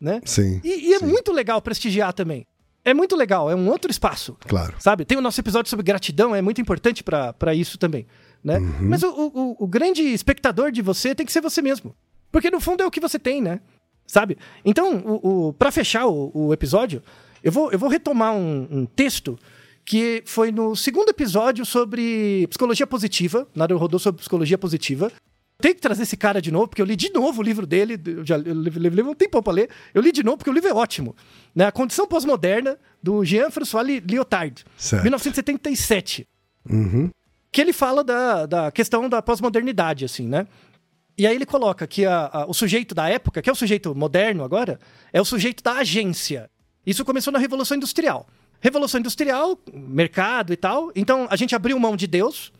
né? 0.00 0.20
Sim, 0.26 0.60
E, 0.62 0.90
e 0.90 0.94
é 0.94 0.98
sim. 0.98 1.06
muito 1.06 1.32
legal 1.32 1.60
prestigiar 1.62 2.12
também. 2.12 2.46
É 2.84 2.94
muito 2.94 3.14
legal, 3.16 3.50
é 3.50 3.54
um 3.54 3.68
outro 3.68 3.90
espaço. 3.90 4.36
claro. 4.46 4.74
Sabe? 4.78 5.04
Tem 5.04 5.18
o 5.18 5.20
nosso 5.22 5.40
episódio 5.40 5.68
sobre 5.70 5.84
gratidão, 5.84 6.34
é 6.34 6.40
muito 6.42 6.60
importante 6.60 7.02
pra 7.02 7.54
isso 7.54 7.76
também, 7.78 8.06
né? 8.42 8.58
Mas 8.80 9.02
o, 9.02 9.08
o- 9.10 9.56
o 9.64 9.66
grande 9.66 10.02
espectador 10.02 10.70
de 10.72 10.82
você 10.82 11.14
tem 11.14 11.26
que 11.26 11.32
ser 11.32 11.40
você 11.40 11.60
mesmo. 11.62 11.94
Porque 12.32 12.50
no 12.50 12.60
fundo 12.60 12.82
é 12.82 12.86
o 12.86 12.90
que 12.90 13.00
você 13.00 13.18
tem, 13.18 13.40
né? 13.42 13.60
Sabe? 14.06 14.36
Então, 14.64 14.98
o, 14.98 15.48
o, 15.48 15.52
para 15.52 15.70
fechar 15.70 16.06
o, 16.06 16.30
o 16.34 16.52
episódio, 16.52 17.02
eu 17.42 17.52
vou, 17.52 17.70
eu 17.72 17.78
vou 17.78 17.88
retomar 17.88 18.32
um, 18.34 18.66
um 18.70 18.86
texto 18.86 19.38
que 19.84 20.22
foi 20.26 20.52
no 20.52 20.74
segundo 20.76 21.08
episódio 21.10 21.64
sobre 21.64 22.46
psicologia 22.48 22.86
positiva. 22.86 23.46
Nada 23.54 23.74
rodou 23.76 23.98
sobre 23.98 24.20
psicologia 24.20 24.56
positiva. 24.58 25.10
Tem 25.60 25.74
que 25.74 25.80
trazer 25.80 26.04
esse 26.04 26.16
cara 26.16 26.40
de 26.40 26.50
novo, 26.50 26.68
porque 26.68 26.80
eu 26.80 26.86
li 26.86 26.96
de 26.96 27.12
novo 27.12 27.40
o 27.40 27.44
livro 27.44 27.66
dele. 27.66 28.00
Eu 28.06 28.24
já 28.24 28.36
li- 28.36 29.02
um 29.02 29.14
tempo 29.14 29.42
pra 29.42 29.52
ler. 29.52 29.68
Eu 29.92 30.00
li 30.00 30.10
de 30.10 30.22
novo, 30.22 30.38
porque 30.38 30.50
o 30.50 30.52
livro 30.52 30.68
é 30.70 30.72
ótimo. 30.72 31.14
Né? 31.54 31.66
A 31.66 31.72
Condição 31.72 32.06
Pós-Moderna, 32.06 32.78
do 33.02 33.24
Jean-François 33.24 33.86
Lyotard, 34.08 34.64
Certo. 34.76 35.02
1977 35.02 36.26
Uhum. 36.68 37.10
Que 37.52 37.60
ele 37.60 37.72
fala 37.72 38.02
da, 38.04 38.46
da 38.46 38.70
questão 38.70 39.08
da 39.08 39.20
pós-modernidade, 39.20 40.04
assim, 40.04 40.26
né? 40.26 40.46
E 41.18 41.26
aí 41.26 41.34
ele 41.34 41.44
coloca 41.46 41.86
que 41.86 42.06
a- 42.06 42.30
a- 42.32 42.46
o 42.46 42.54
sujeito 42.54 42.94
da 42.94 43.08
época, 43.08 43.42
que 43.42 43.50
é 43.50 43.52
o 43.52 43.56
sujeito 43.56 43.94
moderno 43.94 44.42
agora, 44.44 44.78
é 45.12 45.20
o 45.20 45.24
sujeito 45.24 45.62
da 45.62 45.74
agência. 45.74 46.48
Isso 46.86 47.04
começou 47.04 47.32
na 47.32 47.38
Revolução 47.38 47.76
Industrial. 47.76 48.26
Revolução 48.60 49.00
Industrial, 49.00 49.58
mercado 49.72 50.52
e 50.52 50.56
tal. 50.56 50.90
Então 50.94 51.26
a 51.30 51.36
gente 51.36 51.54
abriu 51.54 51.78
mão 51.78 51.96
de 51.96 52.06
Deus. 52.06 52.52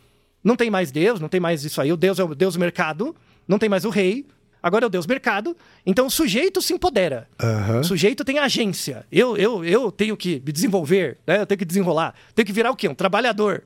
Não 0.42 0.56
tem 0.56 0.70
mais 0.70 0.90
Deus, 0.90 1.20
não 1.20 1.28
tem 1.28 1.40
mais 1.40 1.64
isso 1.64 1.80
aí. 1.80 1.92
O 1.92 1.96
Deus 1.96 2.18
é 2.18 2.24
o 2.24 2.34
Deus 2.34 2.56
mercado. 2.56 3.14
Não 3.46 3.58
tem 3.58 3.68
mais 3.68 3.84
o 3.84 3.90
rei. 3.90 4.26
Agora 4.62 4.84
é 4.84 4.88
o 4.88 4.90
Deus 4.90 5.06
mercado. 5.06 5.56
Então 5.86 6.06
o 6.06 6.10
sujeito 6.10 6.60
se 6.60 6.72
empodera. 6.74 7.28
Aham. 7.42 7.80
O 7.80 7.84
sujeito 7.84 8.24
tem 8.24 8.38
agência. 8.38 9.06
Eu, 9.10 9.36
eu, 9.36 9.64
eu 9.64 9.90
tenho 9.92 10.16
que 10.16 10.42
me 10.44 10.52
desenvolver, 10.52 11.18
né? 11.26 11.40
Eu 11.40 11.46
tenho 11.46 11.58
que 11.58 11.64
desenrolar. 11.64 12.14
Tenho 12.34 12.44
que 12.44 12.52
virar 12.52 12.70
o 12.70 12.76
quê? 12.76 12.88
Um 12.88 12.94
trabalhador. 12.94 13.62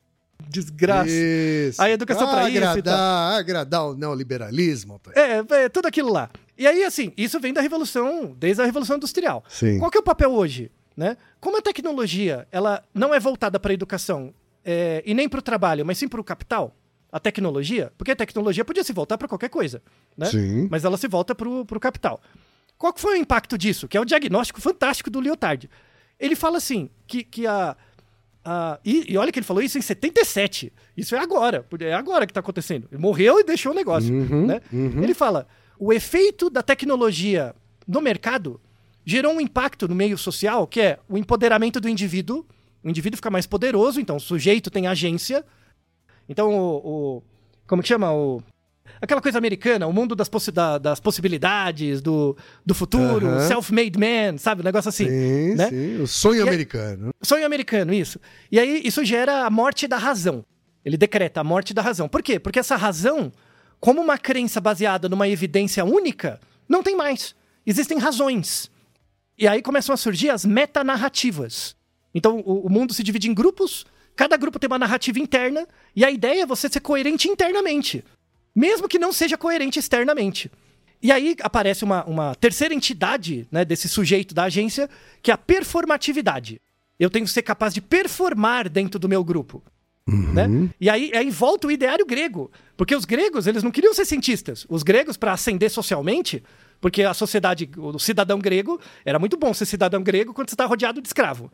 Desgraça. 0.48 1.10
Isso. 1.10 1.80
A 1.80 1.90
educação 1.90 2.28
pra 2.28 2.48
isso 2.48 2.58
agradar, 2.58 3.38
agradar 3.38 3.86
o 3.86 3.94
neoliberalismo. 3.94 4.98
tá? 4.98 5.12
É, 5.14 5.44
é, 5.64 5.68
tudo 5.68 5.86
aquilo 5.86 6.12
lá. 6.12 6.30
E 6.56 6.66
aí, 6.66 6.84
assim, 6.84 7.12
isso 7.16 7.40
vem 7.40 7.52
da 7.52 7.60
Revolução, 7.60 8.34
desde 8.38 8.62
a 8.62 8.64
Revolução 8.64 8.96
Industrial. 8.96 9.44
Sim. 9.48 9.78
Qual 9.78 9.90
que 9.90 9.98
é 9.98 10.00
o 10.00 10.04
papel 10.04 10.32
hoje? 10.32 10.70
Né? 10.96 11.16
Como 11.40 11.58
a 11.58 11.62
tecnologia 11.62 12.46
ela 12.52 12.82
não 12.94 13.12
é 13.12 13.18
voltada 13.18 13.58
para 13.58 13.72
a 13.72 13.74
educação 13.74 14.32
é, 14.64 15.02
e 15.04 15.12
nem 15.12 15.28
para 15.28 15.40
o 15.40 15.42
trabalho, 15.42 15.84
mas 15.84 15.98
sim 15.98 16.06
para 16.06 16.20
o 16.20 16.24
capital, 16.24 16.74
a 17.10 17.20
tecnologia, 17.20 17.92
porque 17.98 18.12
a 18.12 18.16
tecnologia 18.16 18.64
podia 18.64 18.82
se 18.82 18.92
voltar 18.92 19.18
para 19.18 19.28
qualquer 19.28 19.48
coisa, 19.48 19.82
né? 20.16 20.26
Sim. 20.26 20.68
mas 20.70 20.84
ela 20.84 20.96
se 20.96 21.06
volta 21.06 21.34
para 21.34 21.48
o 21.48 21.80
capital. 21.80 22.20
Qual 22.78 22.92
que 22.92 23.00
foi 23.00 23.14
o 23.14 23.20
impacto 23.20 23.56
disso? 23.56 23.86
Que 23.86 23.96
é 23.96 24.00
o 24.00 24.04
diagnóstico 24.04 24.60
fantástico 24.60 25.10
do 25.10 25.20
Lyotard. 25.20 25.70
Ele 26.18 26.34
fala 26.34 26.58
assim, 26.58 26.90
que, 27.06 27.22
que 27.22 27.46
a... 27.46 27.76
a- 28.44 28.78
e, 28.84 29.12
e 29.12 29.16
olha 29.16 29.32
que 29.32 29.38
ele 29.38 29.46
falou 29.46 29.62
isso 29.62 29.78
em 29.78 29.82
77. 29.82 30.72
Isso 30.96 31.14
é 31.14 31.18
agora. 31.18 31.64
É 31.80 31.94
agora 31.94 32.26
que 32.26 32.30
está 32.30 32.40
acontecendo. 32.40 32.88
Ele 32.92 33.00
morreu 33.00 33.38
e 33.40 33.44
deixou 33.44 33.72
o 33.72 33.74
negócio. 33.74 34.14
Uhum, 34.14 34.46
né? 34.46 34.60
Ele 34.72 35.14
fala, 35.14 35.46
o 35.78 35.92
efeito 35.92 36.50
da 36.50 36.62
tecnologia 36.62 37.54
no 37.86 38.00
mercado 38.00 38.60
gerou 39.04 39.32
um 39.34 39.40
impacto 39.40 39.86
no 39.88 39.94
meio 39.94 40.16
social, 40.16 40.66
que 40.66 40.80
é 40.80 40.98
o 41.08 41.16
empoderamento 41.18 41.80
do 41.80 41.88
indivíduo. 41.88 42.46
O 42.82 42.88
indivíduo 42.88 43.16
fica 43.16 43.30
mais 43.30 43.46
poderoso, 43.46 44.00
então 44.00 44.16
o 44.16 44.20
sujeito 44.20 44.70
tem 44.70 44.86
agência. 44.86 45.44
Então, 46.28 46.52
o, 46.52 47.16
o- 47.18 47.22
como 47.66 47.82
que 47.82 47.88
chama? 47.88 48.12
O, 48.12 48.42
aquela 49.00 49.20
coisa 49.20 49.38
americana, 49.38 49.86
o 49.86 49.92
mundo 49.92 50.14
das, 50.14 50.28
possi- 50.28 50.50
da- 50.52 50.78
das 50.78 51.00
possibilidades, 51.00 52.00
do, 52.00 52.36
do 52.64 52.74
futuro, 52.74 53.26
Aham. 53.26 53.46
self-made 53.48 53.98
man, 53.98 54.38
sabe? 54.38 54.60
Um 54.62 54.64
negócio 54.64 54.88
assim. 54.88 55.08
Sim, 55.08 55.54
né? 55.54 55.68
sim. 55.68 56.00
O 56.02 56.06
sonho 56.06 56.36
E 56.36 56.40
é- 56.40 56.48
americano. 56.48 57.10
Sonho 57.22 57.46
americano, 57.46 57.92
isso. 57.92 58.20
E 58.50 58.58
aí 58.58 58.82
isso 58.84 59.04
gera 59.04 59.44
a 59.46 59.50
morte 59.50 59.86
da 59.86 59.96
razão. 59.96 60.44
Ele 60.84 60.96
decreta 60.96 61.40
a 61.40 61.44
morte 61.44 61.72
da 61.72 61.80
razão. 61.82 62.08
Por 62.08 62.22
quê? 62.22 62.38
Porque 62.38 62.58
essa 62.58 62.76
razão, 62.76 63.32
como 63.80 64.00
uma 64.00 64.18
crença 64.18 64.60
baseada 64.60 65.08
numa 65.08 65.26
evidência 65.28 65.84
única, 65.84 66.38
não 66.68 66.82
tem 66.82 66.94
mais. 66.96 67.34
Existem 67.66 67.98
razões. 67.98 68.70
E 69.38 69.48
aí 69.48 69.62
começam 69.62 69.94
a 69.94 69.96
surgir 69.96 70.30
as 70.30 70.44
metanarrativas. 70.44 71.74
Então 72.14 72.40
o, 72.44 72.66
o 72.66 72.70
mundo 72.70 72.92
se 72.94 73.02
divide 73.02 73.28
em 73.28 73.34
grupos, 73.34 73.84
cada 74.14 74.36
grupo 74.36 74.58
tem 74.58 74.68
uma 74.68 74.78
narrativa 74.78 75.18
interna, 75.18 75.66
e 75.96 76.04
a 76.04 76.10
ideia 76.10 76.42
é 76.42 76.46
você 76.46 76.68
ser 76.68 76.80
coerente 76.80 77.28
internamente, 77.28 78.04
mesmo 78.54 78.88
que 78.88 78.98
não 78.98 79.12
seja 79.12 79.36
coerente 79.36 79.78
externamente. 79.78 80.50
E 81.02 81.12
aí 81.12 81.36
aparece 81.40 81.84
uma, 81.84 82.04
uma 82.04 82.34
terceira 82.34 82.72
entidade 82.72 83.46
né, 83.50 83.64
desse 83.64 83.88
sujeito 83.88 84.34
da 84.34 84.44
agência, 84.44 84.88
que 85.22 85.30
é 85.30 85.34
a 85.34 85.38
performatividade. 85.38 86.60
Eu 86.98 87.10
tenho 87.10 87.26
que 87.26 87.32
ser 87.32 87.42
capaz 87.42 87.74
de 87.74 87.80
performar 87.80 88.68
dentro 88.68 88.98
do 88.98 89.08
meu 89.08 89.22
grupo. 89.22 89.62
Né? 90.06 90.70
E 90.80 90.90
aí, 90.90 91.10
aí 91.14 91.30
volta 91.30 91.66
o 91.66 91.72
ideário 91.72 92.04
grego. 92.06 92.50
Porque 92.76 92.94
os 92.94 93.04
gregos, 93.04 93.46
eles 93.46 93.62
não 93.62 93.70
queriam 93.70 93.94
ser 93.94 94.04
cientistas. 94.04 94.66
Os 94.68 94.82
gregos, 94.82 95.16
para 95.16 95.32
ascender 95.32 95.70
socialmente, 95.70 96.42
porque 96.80 97.02
a 97.02 97.14
sociedade, 97.14 97.68
o 97.76 97.98
cidadão 97.98 98.38
grego, 98.38 98.80
era 99.04 99.18
muito 99.18 99.36
bom 99.36 99.52
ser 99.54 99.66
cidadão 99.66 100.02
grego 100.02 100.34
quando 100.34 100.50
você 100.50 100.54
está 100.54 100.66
rodeado 100.66 101.00
de 101.00 101.08
escravo. 101.08 101.50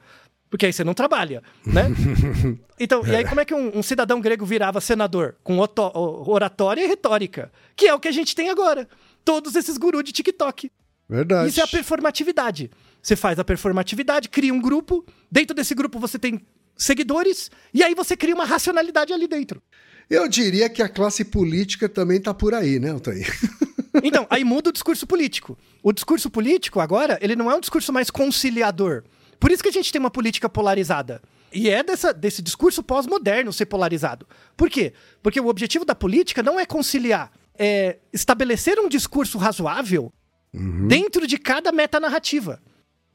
Porque 0.51 0.67
aí 0.67 0.73
você 0.73 0.83
não 0.83 0.95
trabalha, 0.95 1.43
né? 1.65 1.87
Então, 2.83 3.07
e 3.07 3.15
aí 3.15 3.27
como 3.27 3.43
é 3.43 3.45
que 3.45 3.55
um, 3.55 3.79
um 3.79 3.83
cidadão 3.83 4.23
grego 4.23 4.47
virava 4.47 4.81
senador? 4.81 5.37
Com 5.45 5.59
oratória 5.59 6.83
e 6.83 6.87
retórica. 6.87 7.53
Que 7.77 7.87
é 7.87 7.95
o 7.95 8.01
que 8.01 8.09
a 8.09 8.13
gente 8.13 8.35
tem 8.35 8.49
agora. 8.49 8.89
Todos 9.23 9.55
esses 9.55 9.77
gurus 9.77 10.03
de 10.03 10.13
TikTok. 10.13 10.73
Verdade. 11.07 11.51
Isso 11.51 11.61
é 11.61 11.65
a 11.65 11.69
performatividade. 11.69 12.71
Você 13.03 13.15
faz 13.17 13.39
a 13.39 13.45
performatividade, 13.45 14.31
cria 14.31 14.55
um 14.55 14.61
grupo, 14.61 15.05
dentro 15.31 15.55
desse 15.55 15.75
grupo 15.75 15.99
você 15.99 16.19
tem 16.19 16.41
seguidores, 16.75 17.51
e 17.75 17.83
aí 17.83 17.95
você 17.95 18.17
cria 18.17 18.35
uma 18.35 18.47
racionalidade 18.47 19.13
ali 19.13 19.29
dentro. 19.29 19.63
Eu 20.09 20.27
diria 20.27 20.69
que 20.71 20.83
a 20.83 20.89
classe 20.89 21.25
política 21.25 21.87
também 21.87 22.19
tá 22.19 22.33
por 22.33 22.55
aí, 22.55 22.79
né, 22.79 22.91
Altair? 22.91 23.29
Então, 24.05 24.25
aí 24.31 24.45
muda 24.45 24.71
o 24.71 24.73
discurso 24.73 25.05
político. 25.05 25.59
O 25.83 25.93
discurso 25.93 26.31
político, 26.31 26.79
agora, 26.79 27.19
ele 27.21 27.35
não 27.35 27.51
é 27.51 27.57
um 27.57 27.61
discurso 27.61 27.93
mais 27.93 28.09
conciliador. 28.09 29.03
Por 29.41 29.51
isso 29.51 29.63
que 29.63 29.71
a 29.71 29.73
gente 29.73 29.91
tem 29.91 29.99
uma 29.99 30.11
política 30.11 30.49
polarizada. 30.49 31.23
E 31.53 31.69
é 31.69 31.83
dessa, 31.83 32.13
desse 32.13 32.43
discurso 32.43 32.83
pós-moderno 32.83 33.53
ser 33.53 33.67
polarizado. 33.67 34.27
Por 34.57 34.71
quê? 34.71 34.93
Porque 35.23 35.41
o 35.41 35.49
objetivo 35.49 35.85
da 35.85 35.95
política 35.95 36.43
não 36.43 36.61
é 36.61 36.67
conciliar, 36.67 37.33
é 37.59 37.99
estabelecer 38.13 38.79
um 38.79 38.89
discurso 38.89 39.39
razoável 39.39 40.13
dentro 40.87 41.27
de 41.27 41.39
cada 41.39 41.73
metanarrativa. 41.73 42.61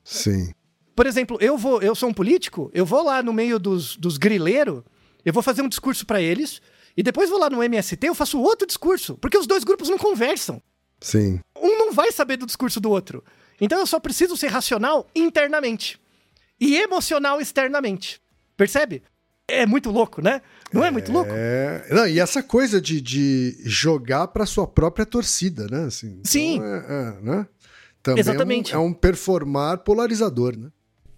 Sim. 0.04 0.52
Por 0.96 1.06
exemplo, 1.06 1.38
eu 1.40 1.58
vou, 1.58 1.82
eu 1.82 1.94
sou 1.94 2.10
um 2.10 2.14
político, 2.14 2.72
eu 2.74 2.86
vou 2.86 3.04
lá 3.04 3.22
no 3.22 3.32
meio 3.32 3.60
dos, 3.60 3.96
dos 3.96 4.18
grileiros 4.18 4.84
eu 5.26 5.34
vou 5.34 5.42
fazer 5.42 5.64
um 5.64 5.68
discurso 5.68 6.06
para 6.06 6.22
eles, 6.22 6.62
e 6.96 7.02
depois 7.02 7.32
vou 7.32 7.40
lá 7.40 7.50
no 7.50 7.64
MST, 7.64 8.08
eu 8.08 8.14
faço 8.14 8.40
outro 8.40 8.68
discurso, 8.68 9.18
porque 9.18 9.38
os 9.38 9.48
dois 9.48 9.64
grupos 9.64 9.90
não 9.90 9.98
conversam. 9.98 10.62
Sim. 11.02 11.40
Um 11.60 11.80
não 11.80 11.92
vai 11.92 12.12
saber 12.12 12.38
do 12.38 12.46
discurso 12.46 12.80
do 12.80 12.92
outro. 12.92 13.24
Então 13.60 13.80
eu 13.80 13.88
só 13.88 14.00
preciso 14.00 14.38
ser 14.38 14.48
racional 14.48 15.10
internamente 15.16 16.00
e 16.60 16.78
emocional 16.78 17.40
externamente. 17.42 18.22
Percebe? 18.56 19.04
É 19.48 19.66
muito 19.66 19.92
louco, 19.92 20.22
né? 20.22 20.42
Não 20.74 20.84
é, 20.84 20.90
muito 20.90 21.12
louco? 21.12 21.32
É... 21.34 21.86
Não, 21.92 22.08
e 22.08 22.20
essa 22.20 22.42
coisa 22.42 22.82
de, 22.82 23.00
de 23.00 23.58
jogar 23.64 24.28
para 24.30 24.46
sua 24.46 24.66
própria 24.68 25.06
torcida, 25.06 25.68
né? 25.70 25.86
Assim, 25.86 26.08
então 26.08 26.24
Sim. 26.26 26.60
é- 26.62 26.86
é, 26.90 27.22
né? 27.22 27.48
Também 28.02 28.20
Exatamente. 28.20 28.74
É 28.74 28.78
um, 28.78 28.82
é 28.82 28.86
um 28.86 28.94
performar 28.94 29.80
polarizador, 29.80 30.58
né? 30.58 30.70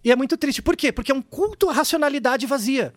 E 0.03 0.11
é 0.11 0.15
muito 0.15 0.37
triste. 0.37 0.61
Por 0.61 0.75
quê? 0.75 0.91
Porque 0.91 1.11
é 1.11 1.15
um 1.15 1.21
culto 1.21 1.69
à 1.69 1.73
racionalidade 1.73 2.45
vazia. 2.45 2.93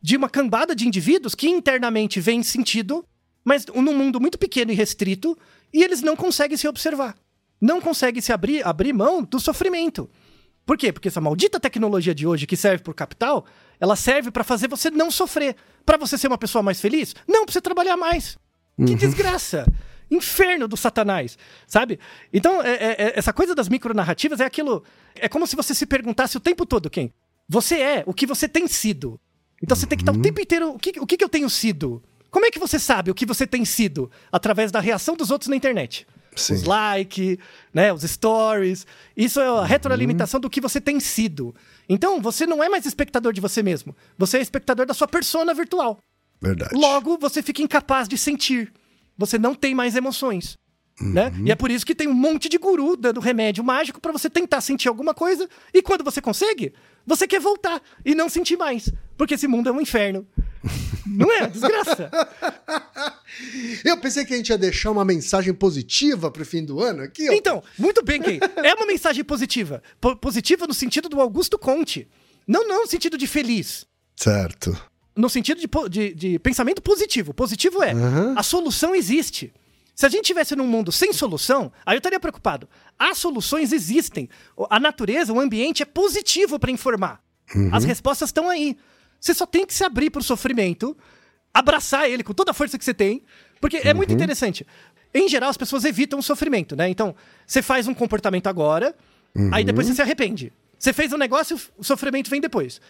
De 0.00 0.16
uma 0.16 0.28
cambada 0.28 0.74
de 0.74 0.86
indivíduos 0.86 1.34
que 1.34 1.48
internamente 1.48 2.20
veem 2.20 2.42
sentido, 2.42 3.04
mas 3.44 3.66
num 3.66 3.96
mundo 3.96 4.20
muito 4.20 4.38
pequeno 4.38 4.70
e 4.72 4.74
restrito, 4.74 5.36
e 5.72 5.82
eles 5.82 6.02
não 6.02 6.14
conseguem 6.16 6.56
se 6.56 6.68
observar. 6.68 7.16
Não 7.60 7.80
conseguem 7.80 8.20
se 8.20 8.32
abrir, 8.32 8.66
abrir 8.66 8.92
mão 8.92 9.22
do 9.22 9.38
sofrimento. 9.38 10.10
Por 10.64 10.76
quê? 10.78 10.92
Porque 10.92 11.08
essa 11.08 11.20
maldita 11.20 11.58
tecnologia 11.58 12.14
de 12.14 12.26
hoje 12.26 12.46
que 12.46 12.56
serve 12.56 12.82
por 12.82 12.94
capital, 12.94 13.44
ela 13.80 13.96
serve 13.96 14.30
para 14.30 14.44
fazer 14.44 14.68
você 14.68 14.90
não 14.90 15.10
sofrer. 15.10 15.56
Para 15.84 15.96
você 15.96 16.16
ser 16.16 16.28
uma 16.28 16.38
pessoa 16.38 16.62
mais 16.62 16.80
feliz? 16.80 17.14
Não, 17.26 17.44
pra 17.44 17.52
você 17.52 17.60
trabalhar 17.60 17.96
mais. 17.96 18.38
Que 18.76 18.94
desgraça! 18.94 19.66
Inferno 20.10 20.68
do 20.68 20.76
satanás, 20.76 21.38
sabe? 21.66 21.98
Então, 22.32 22.60
é- 22.62 22.74
é- 22.74 22.96
é- 22.98 23.12
essa 23.18 23.32
coisa 23.32 23.54
das 23.54 23.68
micronarrativas 23.68 24.40
é 24.40 24.44
aquilo. 24.44 24.84
É 25.14 25.28
como 25.28 25.46
se 25.46 25.56
você 25.56 25.74
se 25.74 25.86
perguntasse 25.86 26.36
o 26.36 26.40
tempo 26.40 26.64
todo 26.66 26.90
quem? 26.90 27.12
Você 27.48 27.76
é 27.80 28.04
o 28.06 28.14
que 28.14 28.26
você 28.26 28.48
tem 28.48 28.68
sido. 28.68 29.18
Então 29.62 29.76
você 29.76 29.86
tem 29.86 29.96
que 29.96 30.02
estar 30.02 30.12
o 30.12 30.20
tempo 30.20 30.40
inteiro. 30.40 30.70
O 30.70 30.78
que, 30.78 31.00
o 31.00 31.06
que 31.06 31.22
eu 31.22 31.28
tenho 31.28 31.48
sido? 31.48 32.02
Como 32.30 32.46
é 32.46 32.50
que 32.50 32.58
você 32.58 32.78
sabe 32.78 33.10
o 33.10 33.14
que 33.14 33.26
você 33.26 33.46
tem 33.46 33.64
sido? 33.64 34.10
Através 34.30 34.70
da 34.70 34.80
reação 34.80 35.16
dos 35.16 35.30
outros 35.30 35.48
na 35.48 35.56
internet. 35.56 36.06
Sim. 36.34 36.54
Os 36.54 36.62
like, 36.64 37.38
né, 37.72 37.92
os 37.92 38.02
stories. 38.02 38.86
Isso 39.16 39.40
é 39.40 39.46
a 39.46 39.64
retroalimentação 39.64 40.40
do 40.40 40.48
que 40.48 40.60
você 40.60 40.80
tem 40.80 40.98
sido. 40.98 41.54
Então, 41.88 42.20
você 42.20 42.46
não 42.46 42.62
é 42.62 42.68
mais 42.68 42.86
espectador 42.86 43.32
de 43.32 43.40
você 43.40 43.62
mesmo. 43.62 43.94
Você 44.16 44.38
é 44.38 44.40
espectador 44.40 44.86
da 44.86 44.94
sua 44.94 45.06
persona 45.06 45.52
virtual. 45.52 45.98
Verdade. 46.40 46.74
Logo, 46.74 47.18
você 47.18 47.42
fica 47.42 47.62
incapaz 47.62 48.08
de 48.08 48.16
sentir. 48.16 48.72
Você 49.16 49.38
não 49.38 49.54
tem 49.54 49.74
mais 49.74 49.94
emoções. 49.94 50.58
Né? 51.00 51.32
E 51.44 51.50
é 51.50 51.54
por 51.54 51.70
isso 51.70 51.86
que 51.86 51.94
tem 51.94 52.06
um 52.06 52.14
monte 52.14 52.48
de 52.48 52.58
guru 52.58 52.96
dando 52.96 53.18
remédio 53.18 53.64
mágico 53.64 54.00
pra 54.00 54.12
você 54.12 54.28
tentar 54.28 54.60
sentir 54.60 54.88
alguma 54.88 55.14
coisa. 55.14 55.48
E 55.72 55.82
quando 55.82 56.04
você 56.04 56.20
consegue, 56.20 56.72
você 57.06 57.26
quer 57.26 57.40
voltar 57.40 57.80
e 58.04 58.14
não 58.14 58.28
sentir 58.28 58.56
mais. 58.56 58.92
Porque 59.16 59.34
esse 59.34 59.48
mundo 59.48 59.68
é 59.68 59.72
um 59.72 59.80
inferno. 59.80 60.26
não 61.06 61.32
é? 61.32 61.46
Desgraça. 61.48 62.10
Eu 63.84 63.96
pensei 63.98 64.24
que 64.24 64.34
a 64.34 64.36
gente 64.36 64.48
ia 64.50 64.58
deixar 64.58 64.90
uma 64.90 65.04
mensagem 65.04 65.52
positiva 65.54 66.30
pro 66.30 66.44
fim 66.44 66.64
do 66.64 66.80
ano 66.80 67.02
aqui. 67.02 67.28
ó. 67.28 67.32
Então, 67.32 67.62
muito 67.78 68.02
bem, 68.04 68.20
Ken. 68.20 68.38
É 68.56 68.74
uma 68.74 68.86
mensagem 68.86 69.24
positiva. 69.24 69.82
Po- 70.00 70.16
positiva 70.16 70.66
no 70.66 70.74
sentido 70.74 71.08
do 71.08 71.20
Augusto 71.20 71.58
Conte. 71.58 72.08
Não, 72.46 72.66
não 72.66 72.82
no 72.82 72.86
sentido 72.86 73.16
de 73.16 73.26
feliz. 73.26 73.86
Certo. 74.16 74.76
no 75.16 75.28
sentido 75.28 75.60
de, 75.60 75.68
de- 75.90 76.14
de 76.14 76.38
pensamento 76.38 76.80
positivo. 76.82 77.34
Positivo 77.34 77.82
é, 77.82 77.92
Aham. 77.92 78.34
a 78.36 78.42
solução 78.42 78.94
existe. 78.94 79.52
Se 79.94 80.06
a 80.06 80.08
gente 80.08 80.24
tivesse 80.24 80.56
num 80.56 80.66
mundo 80.66 80.90
sem 80.90 81.12
solução, 81.12 81.70
aí 81.84 81.94
eu 81.96 81.98
estaria 81.98 82.18
preocupado. 82.18 82.66
As 82.98 83.18
soluções 83.18 83.72
existem. 83.72 84.28
A 84.70 84.80
natureza, 84.80 85.32
o 85.32 85.38
ambiente 85.40 85.82
é 85.82 85.86
positivo 85.86 86.58
para 86.58 86.70
informar. 86.70 87.20
As 87.72 87.84
respostas 87.84 88.28
estão 88.30 88.48
aí. 88.48 88.76
Você 89.20 89.34
só 89.34 89.44
tem 89.44 89.66
que 89.66 89.74
se 89.74 89.84
abrir 89.84 90.08
para 90.10 90.20
o 90.20 90.24
sofrimento, 90.24 90.96
abraçar 91.52 92.08
ele 92.08 92.22
com 92.22 92.32
toda 92.32 92.50
a 92.50 92.54
força 92.54 92.78
que 92.78 92.84
você 92.84 92.94
tem, 92.94 93.22
porque 93.60 93.76
é 93.78 93.92
muito 93.94 94.12
interessante. 94.12 94.66
Em 95.14 95.28
geral, 95.28 95.50
as 95.50 95.56
pessoas 95.56 95.84
evitam 95.84 96.18
o 96.18 96.22
sofrimento, 96.22 96.74
né? 96.74 96.88
Então, 96.88 97.14
você 97.46 97.60
faz 97.60 97.86
um 97.86 97.94
comportamento 97.94 98.46
agora, 98.46 98.94
aí 99.52 99.64
depois 99.64 99.86
você 99.86 99.94
se 99.94 100.02
arrepende. 100.02 100.52
Você 100.78 100.92
fez 100.92 101.12
um 101.12 101.18
negócio, 101.18 101.60
o 101.76 101.84
sofrimento 101.84 102.30
vem 102.30 102.40
depois. 102.40 102.80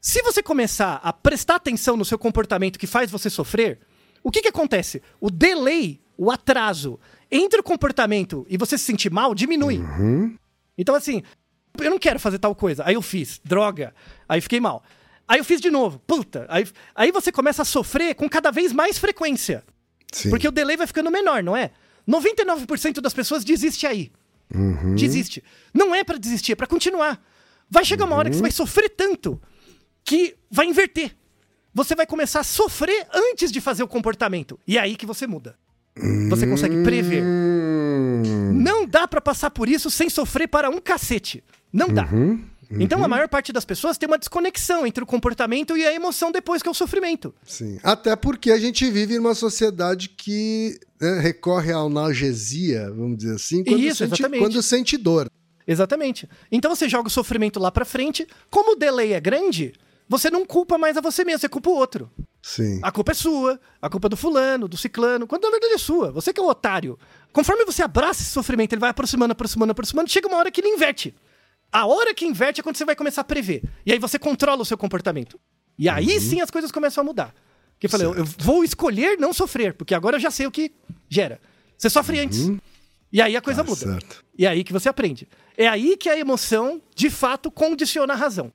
Se 0.00 0.22
você 0.22 0.42
começar 0.42 1.00
a 1.02 1.12
prestar 1.12 1.56
atenção 1.56 1.96
no 1.96 2.04
seu 2.04 2.18
comportamento 2.18 2.78
que 2.78 2.86
faz 2.86 3.10
você 3.10 3.30
sofrer, 3.30 3.78
o 4.22 4.30
que, 4.30 4.42
que 4.42 4.48
acontece? 4.48 5.02
O 5.20 5.30
delay, 5.30 6.00
o 6.16 6.30
atraso 6.30 6.98
entre 7.30 7.60
o 7.60 7.62
comportamento 7.62 8.46
e 8.48 8.56
você 8.56 8.76
se 8.76 8.84
sentir 8.84 9.10
mal 9.10 9.34
diminui. 9.34 9.78
Então, 10.76 10.94
assim, 10.94 11.22
eu 11.78 11.90
não 11.90 11.98
quero 11.98 12.18
fazer 12.18 12.38
tal 12.38 12.54
coisa. 12.54 12.82
Aí 12.86 12.94
eu 12.94 13.02
fiz, 13.02 13.40
droga. 13.44 13.94
Aí 14.28 14.40
fiquei 14.40 14.60
mal. 14.60 14.82
Aí 15.28 15.38
eu 15.38 15.44
fiz 15.44 15.60
de 15.60 15.70
novo, 15.70 15.98
puta. 16.06 16.46
Aí, 16.48 16.66
aí 16.94 17.12
você 17.12 17.30
começa 17.30 17.60
a 17.62 17.64
sofrer 17.64 18.14
com 18.14 18.28
cada 18.28 18.50
vez 18.50 18.72
mais 18.72 18.98
frequência. 18.98 19.62
Sim. 20.10 20.30
Porque 20.30 20.48
o 20.48 20.50
delay 20.50 20.76
vai 20.76 20.86
ficando 20.86 21.10
menor, 21.10 21.42
não 21.42 21.54
é? 21.54 21.70
99% 22.08 23.00
das 23.00 23.12
pessoas 23.12 23.44
desiste 23.44 23.86
aí. 23.86 24.10
Desiste. 24.96 25.44
Não 25.74 25.94
é 25.94 26.02
pra 26.02 26.16
desistir, 26.16 26.52
é 26.52 26.56
pra 26.56 26.66
continuar. 26.66 27.22
Vai 27.70 27.84
chegar 27.84 28.06
uma 28.06 28.16
hora 28.16 28.30
que 28.30 28.36
você 28.36 28.40
vai 28.42 28.50
sofrer 28.50 28.88
tanto 28.88 29.38
que 30.02 30.34
vai 30.50 30.64
inverter. 30.64 31.14
Você 31.74 31.94
vai 31.94 32.06
começar 32.06 32.40
a 32.40 32.44
sofrer 32.44 33.06
antes 33.12 33.52
de 33.52 33.60
fazer 33.60 33.82
o 33.82 33.88
comportamento. 33.88 34.58
E 34.66 34.78
é 34.78 34.80
aí 34.80 34.96
que 34.96 35.04
você 35.04 35.26
muda. 35.26 35.58
Você 36.30 36.46
consegue 36.46 36.82
prever. 36.82 37.22
Hum, 37.22 38.52
Não 38.54 38.86
dá 38.86 39.06
pra 39.06 39.20
passar 39.20 39.50
por 39.50 39.68
isso 39.68 39.90
sem 39.90 40.08
sofrer 40.08 40.48
para 40.48 40.70
um 40.70 40.80
cacete. 40.80 41.44
Não 41.70 41.88
dá. 41.88 42.08
Então 42.70 43.02
a 43.02 43.08
maior 43.08 43.28
parte 43.28 43.52
das 43.52 43.64
pessoas 43.64 43.96
tem 43.96 44.06
uma 44.06 44.18
desconexão 44.18 44.86
entre 44.86 45.02
o 45.02 45.06
comportamento 45.06 45.76
e 45.76 45.86
a 45.86 45.92
emoção 45.94 46.30
depois 46.30 46.62
que 46.62 46.68
é 46.68 46.70
o 46.70 46.74
sofrimento. 46.74 47.34
sim. 47.46 47.78
Até 47.82 48.14
porque 48.14 48.50
a 48.50 48.58
gente 48.58 48.88
vive 48.90 49.14
em 49.14 49.18
uma 49.18 49.34
sociedade 49.34 50.10
que 50.10 50.78
né, 51.00 51.18
recorre 51.20 51.72
à 51.72 51.76
analgesia, 51.76 52.90
vamos 52.90 53.18
dizer 53.18 53.34
assim, 53.36 53.64
quando, 53.64 53.80
Isso, 53.80 53.96
sente, 53.98 54.14
exatamente. 54.14 54.42
quando 54.42 54.62
sente 54.62 54.96
dor. 54.96 55.30
Exatamente. 55.66 56.28
Então 56.50 56.74
você 56.74 56.88
joga 56.88 57.08
o 57.08 57.10
sofrimento 57.10 57.60
lá 57.60 57.70
pra 57.70 57.84
frente. 57.84 58.26
Como 58.50 58.72
o 58.72 58.76
delay 58.76 59.12
é 59.12 59.20
grande, 59.20 59.74
você 60.08 60.30
não 60.30 60.44
culpa 60.44 60.78
mais 60.78 60.96
a 60.96 61.00
você 61.00 61.24
mesmo, 61.24 61.40
você 61.40 61.48
culpa 61.48 61.68
o 61.68 61.74
outro. 61.74 62.10
Sim. 62.42 62.80
A 62.82 62.90
culpa 62.90 63.12
é 63.12 63.14
sua, 63.14 63.60
a 63.80 63.90
culpa 63.90 64.08
é 64.08 64.10
do 64.10 64.16
fulano, 64.16 64.66
do 64.66 64.76
ciclano, 64.76 65.26
quando 65.26 65.42
na 65.42 65.50
verdade 65.50 65.74
é 65.74 65.78
sua. 65.78 66.10
Você 66.12 66.32
que 66.32 66.40
é 66.40 66.42
o 66.42 66.48
otário. 66.48 66.98
Conforme 67.32 67.64
você 67.66 67.82
abraça 67.82 68.22
esse 68.22 68.30
sofrimento, 68.30 68.72
ele 68.72 68.80
vai 68.80 68.90
aproximando, 68.90 69.32
aproximando, 69.32 69.72
aproximando, 69.72 70.10
chega 70.10 70.26
uma 70.26 70.38
hora 70.38 70.50
que 70.50 70.60
ele 70.60 70.68
inverte. 70.68 71.14
A 71.72 71.86
hora 71.86 72.14
que 72.14 72.24
inverte 72.24 72.60
é 72.60 72.62
quando 72.62 72.76
você 72.76 72.84
vai 72.84 72.96
começar 72.96 73.20
a 73.20 73.24
prever. 73.24 73.62
E 73.84 73.92
aí 73.92 73.98
você 73.98 74.18
controla 74.18 74.62
o 74.62 74.64
seu 74.64 74.78
comportamento. 74.78 75.38
E 75.78 75.88
aí 75.88 76.20
sim 76.20 76.40
as 76.40 76.50
coisas 76.50 76.72
começam 76.72 77.02
a 77.02 77.04
mudar. 77.04 77.34
Que 77.78 77.86
eu 77.86 77.90
falei, 77.90 78.06
eu, 78.06 78.14
eu 78.14 78.24
vou 78.24 78.64
escolher 78.64 79.16
não 79.18 79.32
sofrer, 79.32 79.74
porque 79.74 79.94
agora 79.94 80.16
eu 80.16 80.20
já 80.20 80.30
sei 80.30 80.46
o 80.46 80.50
que 80.50 80.72
gera. 81.08 81.40
Você 81.76 81.88
sofre 81.88 82.18
antes. 82.18 82.50
E 83.12 83.22
aí 83.22 83.36
a 83.36 83.40
coisa 83.40 83.62
Tá 83.62 83.70
muda. 83.70 83.80
certo. 83.84 84.24
E 84.36 84.44
é 84.44 84.48
aí 84.48 84.64
que 84.64 84.72
você 84.72 84.88
aprende. 84.88 85.28
É 85.56 85.68
aí 85.68 85.96
que 85.96 86.08
a 86.08 86.18
emoção, 86.18 86.82
de 86.94 87.08
fato, 87.10 87.50
condiciona 87.50 88.14
a 88.14 88.16
razão. 88.16 88.52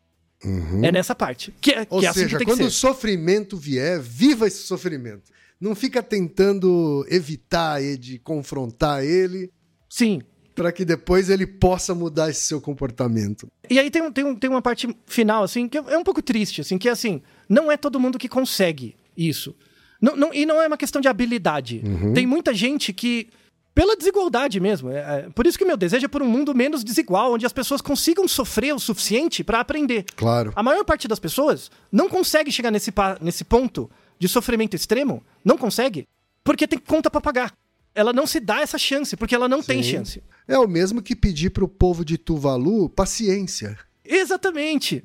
É 0.83 0.91
nessa 0.91 1.15
parte. 1.15 1.53
Que, 1.61 1.71
é- 1.71 1.87
Ou 1.89 1.99
que 2.01 2.05
é 2.05 2.09
assim 2.09 2.19
seja, 2.21 2.37
que 2.37 2.43
quando 2.45 2.65
o 2.65 2.69
sofrimento 2.71 3.55
vier, 3.55 3.99
viva 4.01 4.45
esse 4.45 4.63
sofrimento. 4.63 5.31
Não 5.59 5.73
fica 5.73 6.03
tentando 6.03 7.05
evitar 7.09 7.81
ele, 7.81 7.97
de 7.97 8.19
confrontar 8.19 9.03
ele, 9.05 9.49
Sim. 9.89 10.21
Para 10.55 10.71
que 10.71 10.85
depois 10.85 11.29
ele 11.29 11.47
possa 11.47 11.93
mudar 11.95 12.29
esse 12.29 12.41
seu 12.43 12.61
comportamento. 12.61 13.47
E 13.69 13.79
aí 13.79 13.89
tem, 13.89 14.11
tem, 14.11 14.35
tem 14.35 14.49
uma 14.49 14.61
parte 14.61 14.87
final, 15.05 15.43
assim, 15.43 15.67
que 15.67 15.77
é 15.77 15.97
um 15.97 16.03
pouco 16.03 16.21
triste, 16.21 16.61
assim, 16.61 16.77
que 16.77 16.87
é 16.87 16.91
assim, 16.91 17.21
não 17.49 17.71
é 17.71 17.77
todo 17.77 17.99
mundo 17.99 18.17
que 18.19 18.29
consegue 18.29 18.95
isso. 19.17 19.55
Não, 20.01 20.15
não- 20.15 20.33
e 20.33 20.45
não 20.45 20.61
é 20.61 20.67
uma 20.67 20.77
questão 20.77 21.01
de 21.01 21.07
habilidade. 21.07 21.81
Tem 22.13 22.27
muita 22.27 22.53
gente 22.53 22.91
que, 22.93 23.29
pela 23.73 23.95
desigualdade 23.95 24.59
mesmo, 24.59 24.91
é, 24.91 24.97
é- 24.97 25.29
por 25.33 25.47
isso 25.47 25.57
que 25.57 25.65
meu 25.65 25.77
desejo 25.77 26.05
é 26.05 26.09
por 26.09 26.21
um 26.21 26.27
mundo 26.27 26.53
menos 26.53 26.83
desigual, 26.83 27.33
onde 27.33 27.45
as 27.45 27.53
pessoas 27.53 27.81
consigam 27.81 28.27
sofrer 28.27 28.73
o 28.75 28.79
suficiente 28.79 29.43
para 29.43 29.59
aprender. 29.59 30.05
Claro. 30.15 30.51
A 30.55 30.61
maior 30.61 30.83
parte 30.83 31.07
das 31.07 31.19
pessoas 31.19 31.71
não 31.91 32.09
consegue 32.09 32.51
chegar 32.51 32.69
nesse, 32.69 32.91
nesse 33.21 33.43
ponto 33.43 33.89
de 34.19 34.27
sofrimento 34.27 34.75
extremo, 34.75 35.23
não 35.43 35.57
consegue, 35.57 36.07
porque 36.43 36.67
tem 36.67 36.77
conta 36.77 37.09
pra 37.09 37.19
pagar. 37.21 37.53
Ela 37.95 38.11
não 38.11 38.25
se 38.25 38.39
dá 38.39 38.61
essa 38.61 38.77
chance, 38.77 39.15
porque 39.15 39.35
ela 39.35 39.47
não 39.47 39.61
tem 39.61 39.83
Sim. 39.83 39.91
chance. 39.91 40.23
É 40.47 40.57
o 40.57 40.67
mesmo 40.67 41.01
que 41.01 41.15
pedir 41.15 41.51
pro 41.51 41.67
povo 41.67 42.03
de 42.03 42.17
Tuvalu 42.17 42.89
paciência. 42.89 43.77
Exatamente. 44.03 45.03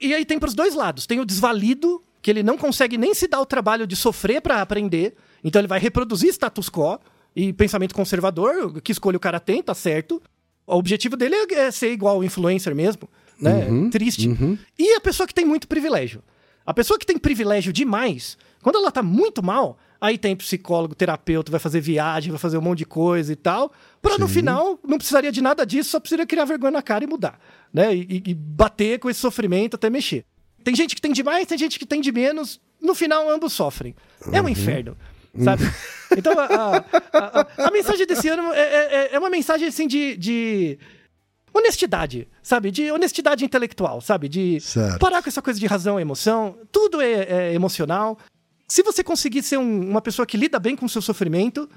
E 0.00 0.14
aí 0.14 0.24
tem 0.24 0.38
pros 0.38 0.54
dois 0.54 0.74
lados. 0.74 1.06
Tem 1.06 1.20
o 1.20 1.24
desvalido, 1.24 2.02
que 2.22 2.30
ele 2.30 2.42
não 2.42 2.56
consegue 2.56 2.96
nem 2.96 3.14
se 3.14 3.26
dar 3.26 3.40
o 3.40 3.46
trabalho 3.46 3.86
de 3.86 3.96
sofrer 3.96 4.40
pra 4.40 4.62
aprender, 4.62 5.14
então 5.44 5.60
ele 5.60 5.68
vai 5.68 5.78
reproduzir 5.78 6.30
status 6.30 6.68
quo 6.68 6.98
e 7.34 7.52
pensamento 7.52 7.94
conservador, 7.94 8.80
que 8.80 8.92
escolha 8.92 9.16
o 9.16 9.20
cara 9.20 9.40
tem, 9.40 9.62
tá 9.62 9.74
certo. 9.74 10.22
O 10.66 10.76
objetivo 10.76 11.16
dele 11.16 11.34
é 11.34 11.54
é 11.54 11.70
ser 11.70 11.92
igual 11.92 12.16
ao 12.16 12.24
influencer 12.24 12.74
mesmo, 12.74 13.08
né? 13.38 13.66
Triste. 13.90 14.30
E 14.78 14.94
a 14.94 15.00
pessoa 15.00 15.26
que 15.26 15.34
tem 15.34 15.44
muito 15.44 15.66
privilégio. 15.66 16.22
A 16.64 16.72
pessoa 16.72 16.98
que 16.98 17.04
tem 17.04 17.18
privilégio 17.18 17.72
demais, 17.72 18.38
quando 18.62 18.76
ela 18.76 18.92
tá 18.92 19.02
muito 19.02 19.42
mal, 19.42 19.76
aí 20.02 20.18
tem 20.18 20.34
psicólogo, 20.34 20.94
terapeuta, 20.96 21.50
vai 21.50 21.60
fazer 21.60 21.80
viagem, 21.80 22.30
vai 22.32 22.38
fazer 22.38 22.58
um 22.58 22.60
monte 22.60 22.78
de 22.78 22.84
coisa 22.86 23.32
e 23.32 23.36
tal, 23.36 23.72
pra 24.02 24.18
no 24.18 24.26
final 24.26 24.78
não 24.86 24.98
precisaria 24.98 25.30
de 25.30 25.40
nada 25.40 25.64
disso, 25.64 25.90
só 25.90 26.00
precisaria 26.00 26.26
criar 26.26 26.44
vergonha 26.44 26.72
na 26.72 26.82
cara 26.82 27.04
e 27.04 27.06
mudar, 27.06 27.38
né? 27.72 27.94
E, 27.94 28.22
e- 28.26 28.34
bater 28.34 28.98
com 28.98 29.08
esse 29.08 29.20
sofrimento 29.20 29.76
até 29.76 29.88
mexer. 29.88 30.24
Tem 30.64 30.74
gente 30.74 30.94
que 30.96 31.00
tem 31.00 31.12
demais, 31.12 31.46
tem 31.46 31.56
gente 31.56 31.78
que 31.78 31.86
tem 31.86 32.00
de 32.00 32.10
menos, 32.10 32.60
no 32.80 32.94
final 32.96 33.30
ambos 33.30 33.52
sofrem. 33.52 33.94
É 34.32 34.42
um 34.42 34.48
inferno, 34.48 34.96
sabe? 35.42 35.62
Então 36.14 36.38
a, 36.38 36.44
a, 36.44 36.76
a- 36.76 37.40
a- 37.40 37.66
a 37.68 37.70
mensagem 37.70 38.06
desse 38.06 38.28
ano 38.28 38.52
é, 38.52 38.60
é- 38.60 39.14
é 39.14 39.18
uma 39.18 39.30
mensagem 39.30 39.66
assim 39.68 39.86
de, 39.86 40.14
de 40.18 40.78
honestidade, 41.54 42.28
sabe? 42.42 42.70
De 42.70 42.90
honestidade 42.90 43.44
intelectual, 43.44 44.00
sabe? 44.00 44.28
De 44.28 44.60
Certo. 44.60 44.98
parar 44.98 45.22
com 45.22 45.28
essa 45.28 45.42
coisa 45.42 45.58
de 45.60 45.66
razão 45.66 45.98
e 45.98 46.02
emoção. 46.02 46.56
Tudo 46.70 47.00
é, 47.00 47.12
é 47.12 47.54
emocional. 47.54 48.18
Se 48.72 48.82
você 48.82 49.04
conseguir 49.04 49.42
ser 49.42 49.58
um- 49.58 49.90
uma 49.90 50.00
pessoa 50.00 50.24
que 50.24 50.34
lida 50.38 50.58
bem 50.58 50.74
com 50.74 50.86
o 50.86 50.88
seu 50.88 51.02
sofrimento, 51.02 51.68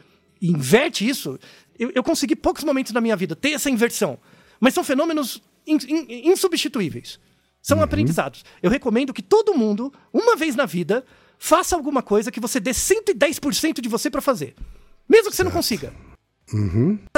e 0.42 0.48
inverte 0.50 1.06
isso, 1.06 1.38
eu, 1.78 1.92
eu 1.94 2.02
consegui 2.02 2.38
poucos 2.38 2.64
momentos 2.64 2.94
na 2.94 3.02
minha 3.02 3.18
vida 3.18 3.36
ter 3.36 3.50
essa 3.52 3.70
inversão. 3.70 4.18
Mas 4.62 4.74
são 4.74 4.82
fenômenos 4.82 5.42
in- 5.68 5.78
in- 5.90 6.30
insubstituíveis. 6.32 7.20
São 7.62 7.82
aprendizados. 7.82 8.46
Eu 8.64 8.70
recomendo 8.72 9.14
que 9.14 9.22
todo 9.22 9.54
mundo, 9.54 9.92
uma 10.14 10.38
vez 10.38 10.56
na 10.56 10.66
vida, 10.66 11.04
faça 11.38 11.76
alguma 11.76 12.02
coisa 12.02 12.32
que 12.32 12.40
você 12.40 12.62
dê 12.62 12.72
110% 12.74 13.82
de 13.82 13.90
você 13.90 14.10
pra 14.10 14.22
fazer. 14.22 14.56
Mesmo 15.10 15.30
que 15.30 15.36
você 15.36 15.44
não 15.44 15.52
consiga. 15.52 15.94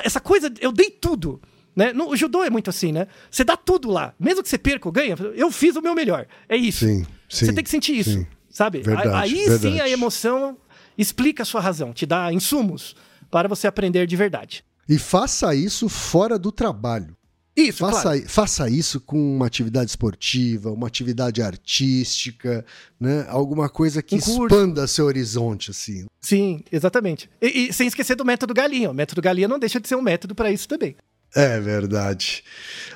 Essa 0.03 0.19
coisa, 0.19 0.51
eu 0.59 0.71
dei 0.71 0.89
tudo. 0.89 1.39
Né? 1.75 1.93
No, 1.93 2.09
o 2.09 2.15
judô 2.17 2.43
é 2.43 2.49
muito 2.49 2.71
assim, 2.71 2.91
né? 2.91 3.07
Você 3.29 3.43
dá 3.43 3.55
tudo 3.55 3.91
lá. 3.91 4.15
Mesmo 4.19 4.41
que 4.41 4.49
você 4.49 4.57
perca 4.57 4.87
ou 4.87 4.91
ganha, 4.91 5.15
eu 5.35 5.51
fiz 5.51 5.75
o 5.75 5.81
meu 5.83 5.93
melhor. 5.93 6.25
É 6.49 6.57
isso. 6.57 6.83
Sim, 6.83 7.03
sim, 7.29 7.45
Você 7.45 7.53
tem 7.53 7.63
que 7.63 7.69
sentir 7.69 7.95
isso, 7.95 8.13
sim. 8.13 8.27
Sabe? 8.57 8.81
Verdade, 8.81 9.09
Aí 9.09 9.43
sim 9.43 9.49
verdade. 9.49 9.81
a 9.81 9.89
emoção 9.89 10.57
explica 10.97 11.43
a 11.43 11.45
sua 11.45 11.61
razão, 11.61 11.93
te 11.93 12.07
dá 12.07 12.33
insumos 12.33 12.95
para 13.29 13.47
você 13.47 13.67
aprender 13.67 14.07
de 14.07 14.15
verdade. 14.15 14.63
E 14.89 14.97
faça 14.97 15.53
isso 15.53 15.87
fora 15.87 16.39
do 16.39 16.51
trabalho. 16.51 17.15
Isso, 17.55 17.79
Faça, 17.79 18.01
claro. 18.03 18.29
faça 18.29 18.69
isso 18.69 18.99
com 19.01 19.17
uma 19.35 19.47
atividade 19.47 19.89
esportiva, 19.89 20.71
uma 20.71 20.85
atividade 20.87 21.41
artística, 21.41 22.63
né? 22.99 23.25
Alguma 23.29 23.67
coisa 23.67 24.01
que 24.01 24.13
Um 24.15 24.19
expanda 24.19 24.85
seu 24.87 25.05
horizonte, 25.05 25.71
assim. 25.71 26.05
Sim, 26.21 26.63
exatamente. 26.71 27.27
E, 27.41 27.67
e 27.69 27.73
sem 27.73 27.87
esquecer 27.87 28.15
do 28.15 28.23
método 28.23 28.53
Galinha. 28.53 28.91
O 28.91 28.93
método 28.93 29.21
Galinha 29.23 29.47
não 29.47 29.57
deixa 29.57 29.79
de 29.79 29.87
ser 29.87 29.95
um 29.95 30.03
método 30.03 30.35
para 30.35 30.51
isso 30.51 30.67
também. 30.67 30.95
É 31.35 31.59
verdade. 31.59 32.43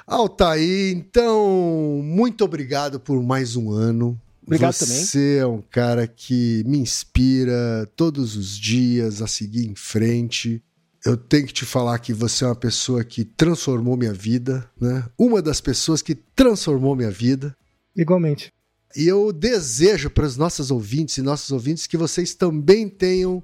Altair, 0.06 0.96
então, 0.96 2.02
muito 2.04 2.44
obrigado 2.46 3.00
por 3.00 3.22
mais 3.24 3.56
um 3.56 3.72
ano. 3.72 4.20
Obrigado 4.46 4.74
Você 4.74 5.38
é 5.38 5.46
um 5.46 5.62
cara 5.62 6.08
que 6.08 6.64
me 6.66 6.80
inspira 6.80 7.90
todos 7.96 8.36
os 8.36 8.58
dias 8.58 9.22
a 9.22 9.28
seguir 9.28 9.68
em 9.68 9.76
frente. 9.76 10.62
Eu 11.06 11.16
tenho 11.16 11.48
que 11.48 11.54
te 11.54 11.66
falar 11.66 11.98
que 12.00 12.14
você 12.14 12.44
é 12.44 12.48
uma 12.48 12.56
pessoa 12.56 13.04
que 13.04 13.24
transformou 13.24 13.96
minha 13.96 14.14
vida, 14.14 14.70
né? 14.80 15.06
Uma 15.18 15.42
das 15.42 15.62
pessoas 15.62 16.02
que 16.02 16.16
transformou 16.16 16.96
minha 16.96 17.12
vida. 17.12 17.56
Igualmente. 17.96 18.52
E 18.96 19.08
eu 19.08 19.32
desejo 19.32 20.10
para 20.10 20.26
os 20.26 20.38
nossos 20.38 20.70
ouvintes 20.70 21.18
e 21.18 21.22
nossos 21.22 21.52
ouvintes 21.52 21.88
que 21.88 21.98
vocês 21.98 22.36
também 22.36 22.90
tenham 22.90 23.44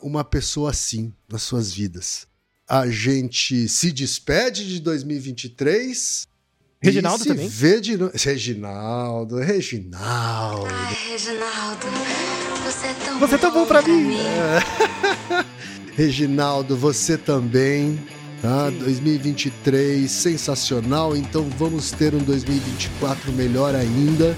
uma 0.00 0.24
pessoa 0.24 0.70
assim 0.70 1.12
nas 1.28 1.42
suas 1.42 1.72
vidas. 1.72 2.26
A 2.68 2.88
gente 2.88 3.68
se 3.68 3.92
despede 3.92 4.66
de 4.66 4.80
2023. 4.80 6.26
Reginaldo 6.82 7.20
e 7.20 7.22
se 7.22 7.28
também. 7.28 7.48
Vê 7.48 7.80
de 7.80 7.96
no... 7.96 8.10
Reginaldo, 8.14 9.38
Reginaldo. 9.38 10.66
Ai, 10.70 10.96
Reginaldo, 11.10 11.86
você 12.64 12.86
é 12.86 12.94
tão 13.04 13.18
Você 13.18 13.34
é 13.34 13.38
tão 13.38 13.52
bom 13.52 13.66
pra 13.66 13.82
mim. 13.82 14.16
Reginaldo, 15.96 16.76
você 16.76 17.16
também. 17.16 17.98
Tá? 18.42 18.68
2023, 18.70 20.10
sensacional. 20.10 21.16
Então 21.16 21.48
vamos 21.58 21.90
ter 21.90 22.14
um 22.14 22.18
2024 22.18 23.32
melhor 23.32 23.74
ainda, 23.74 24.36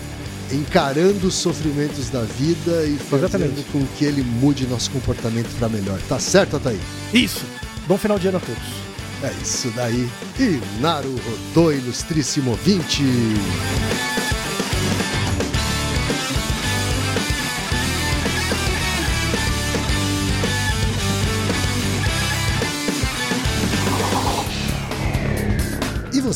encarando 0.52 1.26
os 1.26 1.34
sofrimentos 1.34 2.08
da 2.08 2.22
vida 2.22 2.84
e 2.86 2.96
fazendo 2.96 3.26
Exatamente. 3.26 3.64
com 3.72 3.84
que 3.98 4.04
ele 4.04 4.22
mude 4.22 4.66
nosso 4.66 4.90
comportamento 4.92 5.52
para 5.58 5.68
melhor. 5.68 6.00
Tá 6.08 6.18
certo, 6.20 6.56
Ataí? 6.56 6.78
Isso. 7.12 7.44
Bom 7.88 7.98
final 7.98 8.18
de 8.18 8.28
ano 8.28 8.36
a 8.38 8.40
todos. 8.40 8.87
É 9.22 9.32
isso 9.42 9.70
daí. 9.74 10.08
E 10.38 10.60
Naru 10.80 11.16
Rodô, 11.16 11.72
ilustríssimo 11.72 12.52
ouvinte. 12.52 13.02